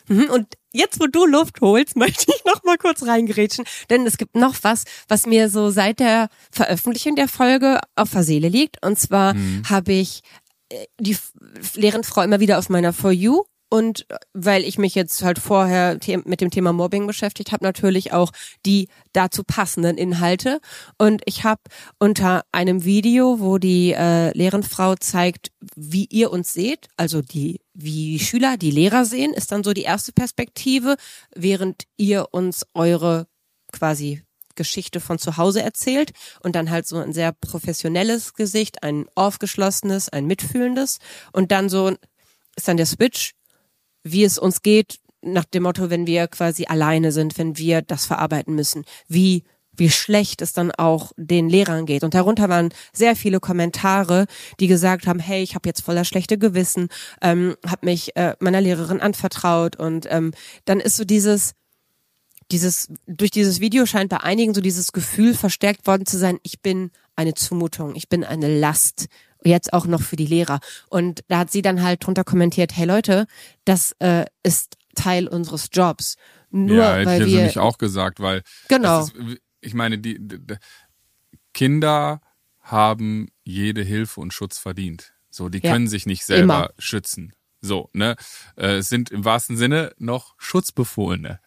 Mhm, 0.09 0.31
Und 0.31 0.55
jetzt, 0.73 1.01
wo 1.01 1.07
du 1.07 1.27
Luft 1.27 1.61
holst, 1.61 1.97
möchte 1.97 2.33
ich 2.35 2.45
noch 2.45 2.63
mal 2.65 2.79
kurz 2.79 3.03
reingrätschen, 3.05 3.65
denn 3.91 4.07
es 4.07 4.17
gibt 4.17 4.37
noch 4.37 4.55
was, 4.63 4.85
was 5.09 5.27
mir 5.27 5.51
so 5.51 5.71
seit 5.71 5.99
der 6.01 6.29
Veröffentlichung 6.53 7.17
der 7.17 7.29
Folge 7.29 7.81
auf 7.97 8.11
der 8.11 8.23
Seele 8.23 8.49
liegt. 8.49 8.85
Und 8.85 8.99
zwar 8.99 9.35
habe 9.69 9.93
ich 9.93 10.23
äh, 10.71 10.87
die 11.01 11.13
F- 11.13 11.33
Lehrendfrau 11.75 12.23
immer 12.23 12.41
wieder 12.41 12.59
auf 12.59 12.69
meiner 12.69 12.93
For 12.93 13.11
You 13.11 13.43
und 13.69 14.09
äh, 14.11 14.17
weil 14.33 14.65
ich 14.65 14.79
mich 14.79 14.95
jetzt 14.95 15.23
halt 15.23 15.39
vorher 15.39 15.99
mit 16.25 16.41
dem 16.41 16.51
Thema 16.51 16.73
Mobbing 16.73 17.07
beschäftigt 17.07 17.53
habe, 17.53 17.65
natürlich 17.65 18.13
auch 18.13 18.33
die 18.65 18.89
dazu 19.13 19.43
passenden 19.45 19.99
Inhalte. 19.99 20.61
Und 20.99 21.23
ich 21.25 21.45
habe 21.45 21.61
unter 21.99 22.45
einem 22.53 22.85
Video, 22.85 23.41
wo 23.41 23.59
die 23.59 23.93
äh, 23.93 24.37
Lehrendfrau 24.37 24.95
zeigt, 24.95 25.51
wie 25.75 26.07
ihr 26.11 26.31
uns 26.31 26.53
seht, 26.53 26.89
also 26.97 27.23
die 27.23 27.61
wie 27.79 28.13
die 28.13 28.25
Schüler 28.25 28.57
die 28.57 28.71
Lehrer 28.71 29.05
sehen, 29.05 29.35
ist 29.35 29.53
dann 29.53 29.63
so 29.63 29.75
die 29.75 29.83
erste 29.83 30.13
Perspektive, 30.13 30.97
während 31.35 31.85
ihr 31.99 32.29
uns 32.31 32.65
eure 32.73 33.27
quasi 33.71 34.23
Geschichte 34.55 35.01
von 35.01 35.19
zu 35.19 35.37
Hause 35.37 35.63
erzählt 35.63 36.13
und 36.41 36.57
dann 36.57 36.71
halt 36.71 36.87
so 36.87 36.97
ein 36.97 37.13
sehr 37.13 37.33
professionelles 37.33 38.33
Gesicht, 38.33 38.83
ein 38.83 39.07
aufgeschlossenes, 39.15 40.09
ein 40.09 40.27
mitfühlendes 40.27 40.99
und 41.33 41.53
dann 41.53 41.69
so 41.69 41.95
ist 42.57 42.69
dann 42.69 42.79
der 42.79 42.87
Switch, 42.87 43.35
wie 44.13 44.25
es 44.25 44.39
uns 44.39 44.63
geht, 44.63 44.99
nach 45.23 45.45
dem 45.45 45.65
Motto, 45.65 45.91
wenn 45.91 46.07
wir 46.07 46.29
quasi 46.29 46.67
alleine 46.67 47.11
sind, 47.13 47.37
wenn 47.39 47.59
wir 47.59 47.83
das 47.83 48.07
verarbeiten 48.07 48.55
müssen, 48.55 48.85
wie 49.09 49.45
wie 49.79 49.91
schlecht 49.91 50.43
es 50.43 50.53
dann 50.53 50.71
auch 50.73 51.13
den 51.17 51.49
Lehrern 51.49 51.87
geht. 51.87 52.03
Und 52.03 52.15
darunter 52.15 52.49
waren 52.49 52.73
sehr 52.93 53.15
viele 53.15 53.41
Kommentare, 53.41 54.27
die 54.59 54.69
gesagt 54.69 55.07
haben, 55.07 55.19
hey, 55.19 55.43
ich 55.43 55.55
habe 55.55 55.69
jetzt 55.69 55.83
voller 55.83 56.05
schlechte 56.05 56.39
Gewissen, 56.39 56.89
ähm, 57.21 57.57
habe 57.67 57.87
mich 57.87 58.17
äh, 58.17 58.37
meiner 58.41 58.61
Lehrerin 58.61 59.01
anvertraut 59.01 59.77
und 59.77 60.07
ähm, 60.09 60.33
dann 60.65 60.81
ist 60.81 60.97
so 60.97 61.05
dieses, 61.05 61.53
dieses, 62.51 62.89
durch 63.07 63.31
dieses 63.31 63.61
Video 63.61 63.87
scheint 63.87 64.11
bei 64.11 64.21
einigen 64.21 64.55
so 64.55 64.61
dieses 64.61 64.93
Gefühl 64.93 65.35
verstärkt 65.35 65.87
worden 65.87 66.07
zu 66.07 66.17
sein, 66.17 66.39
ich 66.43 66.63
bin 66.63 66.91
eine 67.15 67.35
Zumutung, 67.35 67.97
ich 67.97 68.09
bin 68.09 68.25
eine 68.25 68.59
Last. 68.59 69.09
Jetzt 69.47 69.73
auch 69.73 69.87
noch 69.87 70.03
für 70.03 70.17
die 70.17 70.27
Lehrer. 70.27 70.61
Und 70.89 71.21
da 71.29 71.39
hat 71.39 71.51
sie 71.51 71.63
dann 71.63 71.83
halt 71.83 72.05
drunter 72.05 72.25
kommentiert, 72.25 72.77
hey 72.77 72.87
Leute, 72.87 73.27
das 73.65 73.93
äh, 74.01 74.25
ist 74.43 74.77
Teil 74.95 75.29
unseres 75.29 75.69
Jobs. 75.73 76.17
Nur 76.51 76.77
ja, 76.79 76.95
hätte 76.97 77.07
weil 77.07 77.17
ich 77.19 77.23
also 77.25 77.37
wir. 77.37 77.45
nicht 77.45 77.59
auch 77.59 77.79
gesagt, 77.79 78.21
weil 78.21 78.43
Genau. 78.69 79.03
ist, 79.05 79.15
ich 79.61 79.75
meine, 79.75 79.99
die, 79.99 80.17
die, 80.19 80.39
die 80.47 80.55
Kinder 81.55 82.21
haben 82.61 83.29
jede 83.45 83.83
Hilfe 83.83 84.21
und 84.21 84.33
Schutz 84.35 84.59
verdient. 84.59 85.13
So, 85.31 85.49
die 85.49 85.61
Ja. 85.63 85.73
können 85.73 85.89
sich 85.89 86.07
nicht 86.07 86.25
selber 86.25 86.43
Immer. 86.55 86.71
schützen. 86.79 87.33
So, 87.61 87.91
ne? 87.93 88.17
Äh, 88.57 88.77
Es 88.77 88.89
sind 88.89 89.11
im 89.11 89.25
wahrsten 89.25 89.57
Sinne 89.57 89.93
noch 89.99 90.35
Schutzbefohlene. 90.39 91.41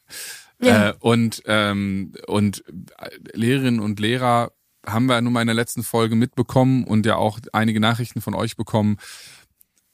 Ja. 0.62 0.90
Äh, 0.90 0.94
und, 1.00 1.42
ähm, 1.46 2.14
und 2.28 2.64
äh, 2.98 3.10
Lehrerinnen 3.34 3.80
und 3.80 4.00
Lehrer 4.00 4.52
haben 4.86 5.08
wir 5.08 5.20
nun 5.22 5.34
mal 5.34 5.42
in 5.42 5.48
der 5.48 5.56
letzten 5.56 5.84
Folge 5.84 6.16
mitbekommen 6.16 6.84
und 6.84 7.06
ja 7.06 7.16
auch 7.16 7.40
einige 7.54 7.80
Nachrichten 7.80 8.22
von 8.22 8.34
euch 8.34 8.56
bekommen, 8.56 8.98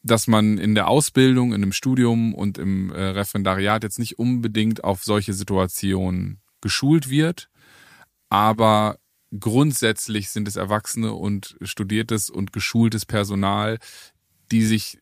dass 0.04 0.28
man 0.28 0.58
in 0.58 0.76
der 0.76 0.88
Ausbildung, 0.88 1.54
in 1.54 1.62
dem 1.62 1.72
Studium 1.72 2.34
und 2.36 2.58
im 2.58 2.92
äh, 2.92 3.02
Referendariat 3.02 3.84
jetzt 3.84 3.98
nicht 3.98 4.20
unbedingt 4.20 4.84
auf 4.84 5.04
solche 5.04 5.34
Situationen 5.34 6.42
geschult 6.62 7.10
wird, 7.10 7.50
aber 8.30 9.00
grundsätzlich 9.40 10.30
sind 10.30 10.48
es 10.48 10.56
Erwachsene 10.56 11.14
und 11.14 11.58
studiertes 11.62 12.30
und 12.30 12.54
geschultes 12.54 13.06
Personal, 13.06 13.80
die 14.52 14.64
sich 14.64 15.00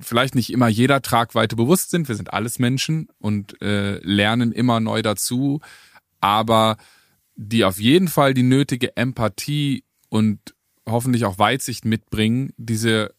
vielleicht 0.00 0.34
nicht 0.34 0.52
immer 0.52 0.68
jeder 0.68 1.02
Tragweite 1.02 1.56
bewusst 1.56 1.90
sind. 1.90 2.08
Wir 2.08 2.16
sind 2.16 2.32
alles 2.32 2.58
Menschen 2.58 3.08
und 3.18 3.60
äh, 3.62 3.98
lernen 3.98 4.52
immer 4.52 4.80
neu 4.80 5.02
dazu, 5.02 5.60
aber 6.20 6.76
die 7.36 7.64
auf 7.64 7.78
jeden 7.78 8.08
Fall 8.08 8.34
die 8.34 8.42
nötige 8.42 8.96
Empathie 8.96 9.84
und 10.08 10.54
hoffentlich 10.86 11.24
auch 11.24 11.38
Weitsicht 11.38 11.84
mitbringen, 11.84 12.52
diese 12.56 13.14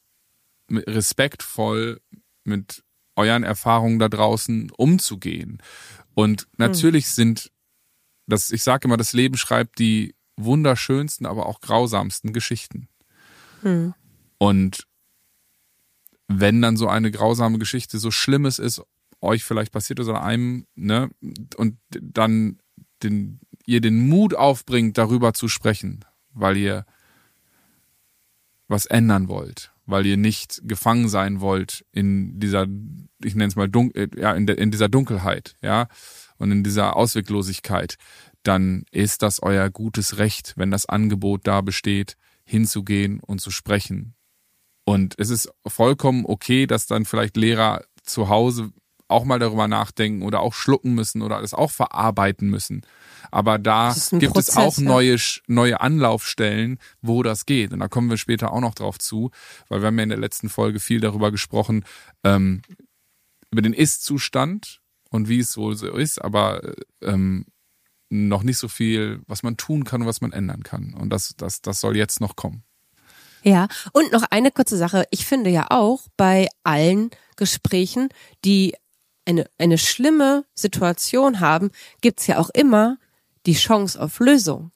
respektvoll 0.69 2.01
mit 2.43 2.83
euren 3.15 3.43
Erfahrungen 3.43 3.99
da 3.99 4.09
draußen 4.09 4.71
umzugehen. 4.71 5.61
Und 6.13 6.41
hm. 6.41 6.47
natürlich 6.57 7.05
hm. 7.05 7.11
sind 7.11 7.51
das, 8.27 8.51
ich 8.51 8.63
sage 8.63 8.87
immer, 8.87 8.97
das 8.97 9.13
Leben 9.13 9.37
schreibt 9.37 9.79
die 9.79 10.15
wunderschönsten, 10.37 11.25
aber 11.25 11.45
auch 11.45 11.61
grausamsten 11.61 12.33
Geschichten. 12.33 12.87
Hm. 13.61 13.93
Und 14.37 14.87
wenn 16.27 16.61
dann 16.61 16.75
so 16.75 16.87
eine 16.87 17.11
grausame 17.11 17.59
Geschichte 17.59 17.99
so 17.99 18.11
Schlimmes 18.11 18.59
ist, 18.59 18.81
euch 19.21 19.43
vielleicht 19.43 19.71
passiert 19.71 19.99
oder 19.99 20.23
einem, 20.23 20.65
ne, 20.75 21.09
und 21.55 21.77
dann 21.89 22.59
den, 23.03 23.39
ihr 23.65 23.81
den 23.81 24.07
Mut 24.07 24.33
aufbringt, 24.33 24.97
darüber 24.97 25.33
zu 25.33 25.47
sprechen, 25.47 26.05
weil 26.33 26.57
ihr 26.57 26.85
was 28.67 28.85
ändern 28.85 29.27
wollt, 29.27 29.71
weil 29.85 30.05
ihr 30.05 30.17
nicht 30.17 30.61
gefangen 30.63 31.07
sein 31.07 31.41
wollt 31.41 31.85
in 31.91 32.39
dieser, 32.39 32.67
ich 33.23 33.35
nenne 33.35 33.47
es 33.47 33.55
mal 33.55 33.69
dunkel, 33.69 34.09
ja, 34.17 34.33
in, 34.33 34.47
der, 34.47 34.57
in 34.57 34.71
dieser 34.71 34.89
Dunkelheit, 34.89 35.55
ja, 35.61 35.87
und 36.37 36.51
in 36.51 36.63
dieser 36.63 36.95
Ausweglosigkeit, 36.95 37.97
dann 38.43 38.85
ist 38.91 39.21
das 39.21 39.41
euer 39.41 39.69
gutes 39.69 40.17
Recht, 40.17 40.53
wenn 40.55 40.71
das 40.71 40.87
Angebot 40.87 41.47
da 41.47 41.61
besteht, 41.61 42.17
hinzugehen 42.43 43.19
und 43.19 43.41
zu 43.41 43.51
sprechen. 43.51 44.15
Und 44.83 45.15
es 45.17 45.29
ist 45.29 45.49
vollkommen 45.65 46.25
okay, 46.25 46.67
dass 46.67 46.85
dann 46.85 47.05
vielleicht 47.05 47.37
Lehrer 47.37 47.83
zu 48.03 48.29
Hause 48.29 48.71
auch 49.07 49.23
mal 49.23 49.39
darüber 49.39 49.67
nachdenken 49.67 50.23
oder 50.23 50.39
auch 50.39 50.53
schlucken 50.53 50.93
müssen 50.93 51.21
oder 51.21 51.41
das 51.41 51.53
auch 51.53 51.71
verarbeiten 51.71 52.49
müssen. 52.49 52.81
Aber 53.31 53.59
da 53.59 53.95
gibt 54.11 54.33
Prozess, 54.33 54.49
es 54.49 54.57
auch 54.57 54.77
ja. 54.77 54.83
neue, 54.83 55.17
neue 55.47 55.81
Anlaufstellen, 55.81 56.79
wo 57.01 57.23
das 57.23 57.45
geht. 57.45 57.73
Und 57.73 57.79
da 57.79 57.87
kommen 57.87 58.09
wir 58.09 58.17
später 58.17 58.51
auch 58.51 58.61
noch 58.61 58.75
drauf 58.75 58.97
zu, 58.97 59.31
weil 59.69 59.81
wir 59.81 59.87
haben 59.87 59.97
ja 59.97 60.03
in 60.03 60.09
der 60.09 60.17
letzten 60.17 60.49
Folge 60.49 60.79
viel 60.79 60.99
darüber 60.99 61.31
gesprochen, 61.31 61.85
ähm, 62.23 62.61
über 63.51 63.61
den 63.61 63.73
Ist-Zustand 63.73 64.81
und 65.09 65.29
wie 65.29 65.39
es 65.39 65.55
wohl 65.57 65.75
so 65.75 65.87
ist, 65.95 66.19
aber 66.23 66.61
ähm, 67.01 67.45
noch 68.09 68.43
nicht 68.43 68.57
so 68.57 68.67
viel, 68.67 69.21
was 69.27 69.43
man 69.43 69.57
tun 69.57 69.83
kann 69.83 70.01
und 70.01 70.07
was 70.07 70.21
man 70.21 70.31
ändern 70.31 70.63
kann. 70.63 70.93
Und 70.93 71.09
das, 71.09 71.33
das, 71.37 71.61
das 71.61 71.79
soll 71.79 71.95
jetzt 71.95 72.21
noch 72.21 72.35
kommen. 72.35 72.63
Ja, 73.43 73.67
und 73.93 74.11
noch 74.11 74.23
eine 74.31 74.51
kurze 74.51 74.75
Sache. 74.75 75.05
Ich 75.11 75.25
finde 75.25 75.51
ja 75.51 75.67
auch 75.69 76.07
bei 76.17 76.47
allen 76.63 77.11
Gesprächen, 77.35 78.09
die 78.43 78.73
eine, 79.25 79.49
eine 79.57 79.77
schlimme 79.77 80.45
Situation 80.53 81.39
haben, 81.39 81.71
gibt's 82.01 82.27
ja 82.27 82.37
auch 82.39 82.49
immer 82.53 82.97
die 83.45 83.53
Chance 83.53 84.01
auf 84.01 84.19
Lösung. 84.19 84.71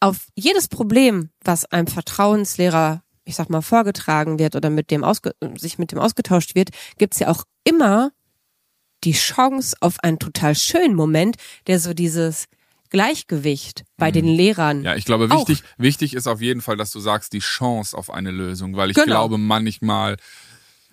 Auf 0.00 0.28
jedes 0.34 0.68
Problem, 0.68 1.30
was 1.42 1.64
einem 1.66 1.86
Vertrauenslehrer, 1.86 3.02
ich 3.24 3.36
sag 3.36 3.48
mal, 3.48 3.62
vorgetragen 3.62 4.38
wird 4.38 4.54
oder 4.54 4.70
mit 4.70 4.90
dem 4.90 5.04
ausge 5.04 5.34
sich 5.56 5.78
mit 5.78 5.92
dem 5.92 5.98
ausgetauscht 5.98 6.54
wird, 6.54 6.70
gibt's 6.98 7.18
ja 7.18 7.28
auch 7.28 7.44
immer 7.64 8.12
die 9.04 9.12
Chance 9.12 9.76
auf 9.80 10.00
einen 10.00 10.18
total 10.18 10.54
schönen 10.54 10.94
Moment, 10.94 11.36
der 11.66 11.78
so 11.78 11.94
dieses 11.94 12.46
Gleichgewicht 12.90 13.84
bei 13.96 14.10
den 14.10 14.26
mhm. 14.26 14.36
Lehrern. 14.36 14.84
Ja, 14.84 14.94
ich 14.94 15.04
glaube, 15.04 15.30
wichtig, 15.30 15.62
auch. 15.62 15.78
wichtig 15.82 16.14
ist 16.14 16.26
auf 16.26 16.40
jeden 16.40 16.60
Fall, 16.60 16.76
dass 16.76 16.92
du 16.92 17.00
sagst, 17.00 17.32
die 17.32 17.40
Chance 17.40 17.96
auf 17.96 18.10
eine 18.10 18.30
Lösung, 18.30 18.76
weil 18.76 18.90
ich 18.90 18.94
genau. 18.94 19.06
glaube, 19.06 19.38
manchmal 19.38 20.16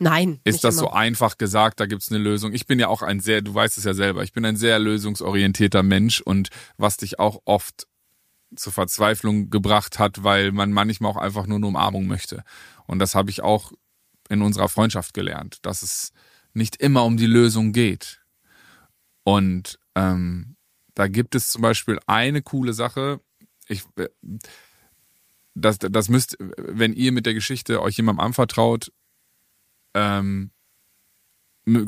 Nein. 0.02 0.40
Ist 0.46 0.64
das 0.64 0.78
immer. 0.78 0.88
so 0.88 0.90
einfach 0.90 1.38
gesagt, 1.38 1.80
da 1.80 1.86
gibt's 1.86 2.10
eine 2.10 2.18
Lösung. 2.18 2.54
Ich 2.54 2.66
bin 2.66 2.80
ja 2.80 2.88
auch 2.88 3.04
ein 3.04 3.20
sehr, 3.20 3.44
du 3.44 3.54
weißt 3.54 3.78
es 3.78 3.84
ja 3.84 3.94
selber, 3.94 4.24
ich 4.24 4.34
bin 4.34 4.44
ein 4.46 4.56
sehr 4.56 4.80
lösungsorientierter 4.80 5.84
Mensch 5.84 6.22
und 6.22 6.50
was 6.76 6.98
dich 6.98 7.20
auch 7.20 7.44
oft 7.46 7.86
zur 8.56 8.74
Verzweiflung 8.74 9.52
gebracht 9.52 10.00
hat, 10.00 10.24
weil 10.24 10.52
man 10.54 10.72
manchmal 10.72 11.12
auch 11.12 11.18
einfach 11.18 11.46
nur 11.46 11.58
eine 11.58 11.68
Umarmung 11.68 12.08
möchte. 12.08 12.44
Und 12.88 12.98
das 12.98 13.14
habe 13.14 13.30
ich 13.30 13.44
auch 13.44 13.74
in 14.28 14.42
unserer 14.42 14.70
Freundschaft 14.70 15.14
gelernt, 15.14 15.60
dass 15.62 15.84
es 15.84 16.14
nicht 16.56 16.78
immer 16.78 17.06
um 17.06 17.16
die 17.16 17.28
Lösung 17.28 17.72
geht. 17.72 18.22
Und 19.24 19.78
ähm, 19.94 20.56
da 20.96 21.08
gibt 21.08 21.36
es 21.36 21.52
zum 21.52 21.62
Beispiel 21.62 22.00
eine 22.08 22.42
coole 22.42 22.74
Sache. 22.74 23.22
Ich, 23.68 23.84
äh, 23.98 24.10
das, 25.54 25.78
das 25.78 26.10
müsst, 26.10 26.38
wenn 26.40 26.94
ihr 26.94 27.12
mit 27.12 27.28
der 27.28 27.36
Geschichte 27.36 27.84
euch 27.84 27.98
jemandem 27.98 28.26
anvertraut, 28.26 28.92
ähm, 29.94 30.52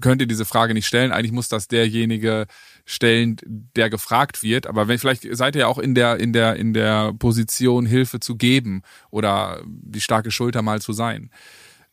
könnt 0.01 0.21
ihr 0.21 0.27
diese 0.27 0.45
Frage 0.45 0.73
nicht 0.73 0.85
stellen. 0.85 1.11
Eigentlich 1.11 1.31
muss 1.31 1.49
das 1.49 1.67
derjenige 1.67 2.45
stellen, 2.85 3.37
der 3.43 3.89
gefragt 3.89 4.43
wird. 4.43 4.67
Aber 4.67 4.87
wenn 4.87 4.99
vielleicht 4.99 5.27
seid 5.35 5.55
ihr 5.55 5.61
ja 5.61 5.67
auch 5.67 5.79
in 5.79 5.95
der 5.95 6.19
in 6.19 6.33
der 6.33 6.55
in 6.55 6.73
der 6.73 7.13
Position 7.13 7.85
Hilfe 7.85 8.19
zu 8.19 8.35
geben 8.35 8.83
oder 9.09 9.61
die 9.65 10.01
starke 10.01 10.31
Schulter 10.31 10.61
mal 10.61 10.81
zu 10.81 10.93
sein. 10.93 11.31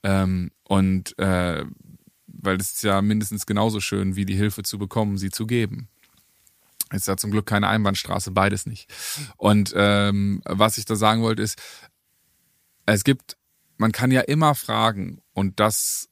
Ähm, 0.03 0.51
und 0.65 1.19
äh, 1.19 1.65
weil 2.27 2.57
es 2.57 2.73
ist 2.73 2.85
ja 2.85 3.03
mindestens 3.03 3.47
genauso 3.47 3.81
schön, 3.81 4.17
wie 4.17 4.25
die 4.25 4.37
Hilfe 4.37 4.63
zu 4.63 4.79
bekommen, 4.79 5.19
sie 5.19 5.31
zu 5.31 5.47
geben. 5.47 5.89
Ist 6.93 7.07
ja 7.07 7.17
zum 7.17 7.31
Glück 7.31 7.47
keine 7.47 7.69
Einbahnstraße, 7.69 8.33
beides 8.33 8.67
nicht. 8.67 8.91
Und 9.37 9.73
ähm, 9.77 10.43
was 10.45 10.77
ich 10.79 10.85
da 10.87 10.97
sagen 10.97 11.23
wollte 11.23 11.43
ist, 11.43 11.61
es 12.87 13.05
gibt, 13.05 13.37
man 13.81 13.93
kann 13.93 14.11
ja 14.11 14.21
immer 14.21 14.55
fragen 14.55 15.23
und 15.33 15.59
das 15.59 16.11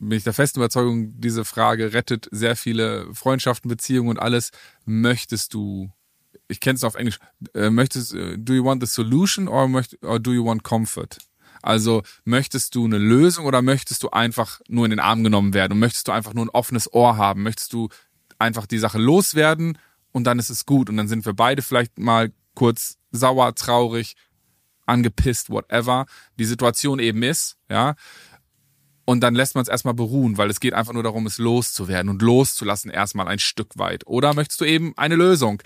bin 0.00 0.18
ich 0.18 0.24
der 0.24 0.32
festen 0.32 0.58
Überzeugung, 0.58 1.20
diese 1.20 1.44
Frage 1.44 1.92
rettet 1.92 2.28
sehr 2.32 2.56
viele 2.56 3.06
Freundschaften, 3.14 3.68
Beziehungen 3.68 4.10
und 4.10 4.18
alles. 4.18 4.50
Möchtest 4.84 5.54
du, 5.54 5.92
ich 6.48 6.58
kenne 6.58 6.74
es 6.74 6.82
auf 6.82 6.96
Englisch, 6.96 7.20
äh, 7.54 7.70
möchtest, 7.70 8.12
äh, 8.14 8.36
do 8.36 8.52
you 8.54 8.64
want 8.64 8.84
the 8.84 8.92
solution 8.92 9.46
or, 9.46 9.68
möcht, 9.68 10.02
or 10.02 10.18
do 10.18 10.32
you 10.32 10.44
want 10.44 10.64
comfort? 10.64 11.18
Also 11.62 12.02
möchtest 12.24 12.74
du 12.74 12.86
eine 12.86 12.98
Lösung 12.98 13.46
oder 13.46 13.62
möchtest 13.62 14.02
du 14.02 14.10
einfach 14.10 14.60
nur 14.66 14.84
in 14.84 14.90
den 14.90 15.00
Arm 15.00 15.22
genommen 15.22 15.54
werden 15.54 15.78
möchtest 15.78 16.08
du 16.08 16.12
einfach 16.12 16.34
nur 16.34 16.44
ein 16.44 16.50
offenes 16.50 16.92
Ohr 16.92 17.16
haben? 17.16 17.44
Möchtest 17.44 17.72
du 17.72 17.88
einfach 18.40 18.66
die 18.66 18.78
Sache 18.78 18.98
loswerden 18.98 19.78
und 20.10 20.24
dann 20.24 20.40
ist 20.40 20.50
es 20.50 20.66
gut 20.66 20.90
und 20.90 20.96
dann 20.96 21.06
sind 21.06 21.24
wir 21.24 21.34
beide 21.34 21.62
vielleicht 21.62 22.00
mal 22.00 22.32
kurz 22.56 22.98
sauer, 23.12 23.54
traurig, 23.54 24.16
angepisst, 24.86 25.50
whatever 25.50 26.06
die 26.38 26.44
Situation 26.44 26.98
eben 26.98 27.22
ist, 27.22 27.56
ja. 27.68 27.94
Und 29.06 29.20
dann 29.20 29.34
lässt 29.34 29.54
man 29.54 29.60
es 29.62 29.68
erstmal 29.68 29.92
beruhen, 29.92 30.38
weil 30.38 30.48
es 30.48 30.60
geht 30.60 30.72
einfach 30.72 30.94
nur 30.94 31.02
darum, 31.02 31.26
es 31.26 31.36
loszuwerden 31.36 32.08
und 32.08 32.22
loszulassen 32.22 32.90
erstmal 32.90 33.28
ein 33.28 33.38
Stück 33.38 33.76
weit. 33.76 34.06
Oder 34.06 34.32
möchtest 34.32 34.62
du 34.62 34.64
eben 34.64 34.94
eine 34.96 35.16
Lösung? 35.16 35.62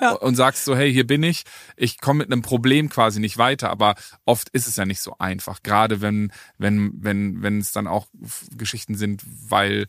ja. 0.00 0.12
und 0.12 0.34
sagst 0.34 0.64
so, 0.64 0.76
hey, 0.76 0.92
hier 0.92 1.06
bin 1.06 1.22
ich, 1.22 1.44
ich 1.76 2.00
komme 2.00 2.18
mit 2.18 2.32
einem 2.32 2.42
Problem 2.42 2.88
quasi 2.88 3.20
nicht 3.20 3.38
weiter, 3.38 3.70
aber 3.70 3.94
oft 4.24 4.48
ist 4.50 4.68
es 4.68 4.76
ja 4.76 4.84
nicht 4.84 5.00
so 5.00 5.16
einfach, 5.18 5.62
gerade 5.62 6.00
wenn 6.00 6.32
wenn 6.58 6.92
wenn 7.02 7.42
wenn 7.42 7.58
es 7.58 7.72
dann 7.72 7.86
auch 7.86 8.06
Geschichten 8.56 8.94
sind, 8.94 9.22
weil 9.48 9.86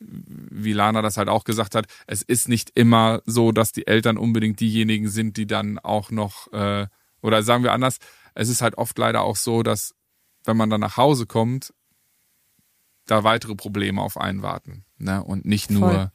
wie 0.00 0.72
Lana 0.72 1.02
das 1.02 1.16
halt 1.16 1.28
auch 1.28 1.42
gesagt 1.42 1.74
hat, 1.74 1.86
es 2.06 2.22
ist 2.22 2.48
nicht 2.48 2.70
immer 2.76 3.20
so, 3.26 3.50
dass 3.50 3.72
die 3.72 3.88
Eltern 3.88 4.16
unbedingt 4.16 4.60
diejenigen 4.60 5.08
sind, 5.08 5.36
die 5.36 5.46
dann 5.46 5.80
auch 5.80 6.12
noch 6.12 6.52
äh, 6.52 6.86
oder 7.22 7.42
sagen 7.42 7.64
wir 7.64 7.72
anders, 7.72 7.98
es 8.34 8.48
ist 8.48 8.62
halt 8.62 8.78
oft 8.78 8.96
leider 8.98 9.22
auch 9.22 9.36
so, 9.36 9.62
dass 9.62 9.94
wenn 10.44 10.56
man 10.56 10.70
dann 10.70 10.80
nach 10.80 10.96
Hause 10.96 11.26
kommt, 11.26 11.72
da 13.06 13.24
weitere 13.24 13.54
Probleme 13.54 14.00
auf 14.00 14.16
einen 14.16 14.42
warten, 14.42 14.84
ne? 14.98 15.22
Und 15.24 15.44
nicht 15.44 15.70
nur 15.70 16.12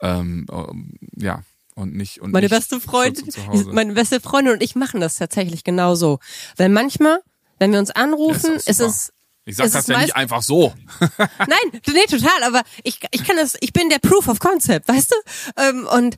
ähm, 0.00 0.46
ähm, 0.50 0.98
ja 1.16 1.42
und 1.74 1.94
nicht 1.94 2.20
und 2.20 2.32
meine 2.32 2.44
nicht 2.44 2.50
beste 2.50 2.80
Freundin, 2.80 3.26
meine 3.72 3.94
beste 3.94 4.20
Freundin 4.20 4.54
und 4.54 4.62
ich 4.62 4.76
machen 4.76 5.00
das 5.00 5.16
tatsächlich 5.16 5.64
genauso. 5.64 6.20
Weil 6.56 6.68
manchmal, 6.68 7.20
wenn 7.58 7.72
wir 7.72 7.78
uns 7.78 7.90
anrufen, 7.90 8.54
ist, 8.56 8.68
ist 8.68 8.80
es 8.80 9.12
ich 9.46 9.56
sag 9.56 9.72
das 9.72 9.86
ja 9.86 9.98
nicht 9.98 10.14
einfach 10.14 10.42
so. 10.42 10.74
Nein, 11.38 11.80
nee, 11.88 12.06
total, 12.08 12.42
aber 12.44 12.62
ich, 12.84 13.00
ich 13.10 13.24
kann 13.24 13.36
das, 13.36 13.56
ich 13.60 13.72
bin 13.72 13.88
der 13.88 13.98
Proof 13.98 14.28
of 14.28 14.38
Concept, 14.38 14.86
weißt 14.86 15.10
du? 15.10 15.62
Ähm, 15.62 15.88
und 15.88 16.16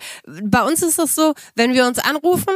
bei 0.50 0.62
uns 0.62 0.82
ist 0.82 0.98
das 0.98 1.14
so, 1.14 1.34
wenn 1.54 1.72
wir 1.72 1.86
uns 1.86 1.98
anrufen, 1.98 2.54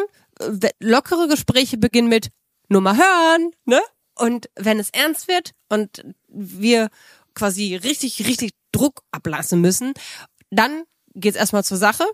lockere 0.80 1.28
Gespräche 1.28 1.78
beginnen 1.78 2.08
mit 2.08 2.30
Nummer 2.68 2.96
hören, 2.96 3.50
ne? 3.64 3.80
Und 4.18 4.48
wenn 4.56 4.78
es 4.78 4.90
ernst 4.90 5.28
wird 5.28 5.52
und 5.68 6.04
wir 6.28 6.88
quasi 7.34 7.76
richtig, 7.76 8.26
richtig 8.26 8.52
Druck 8.72 9.02
ablassen 9.10 9.60
müssen, 9.60 9.92
dann 10.50 10.84
geht's 11.14 11.36
erstmal 11.36 11.64
zur 11.64 11.76
Sache 11.76 12.04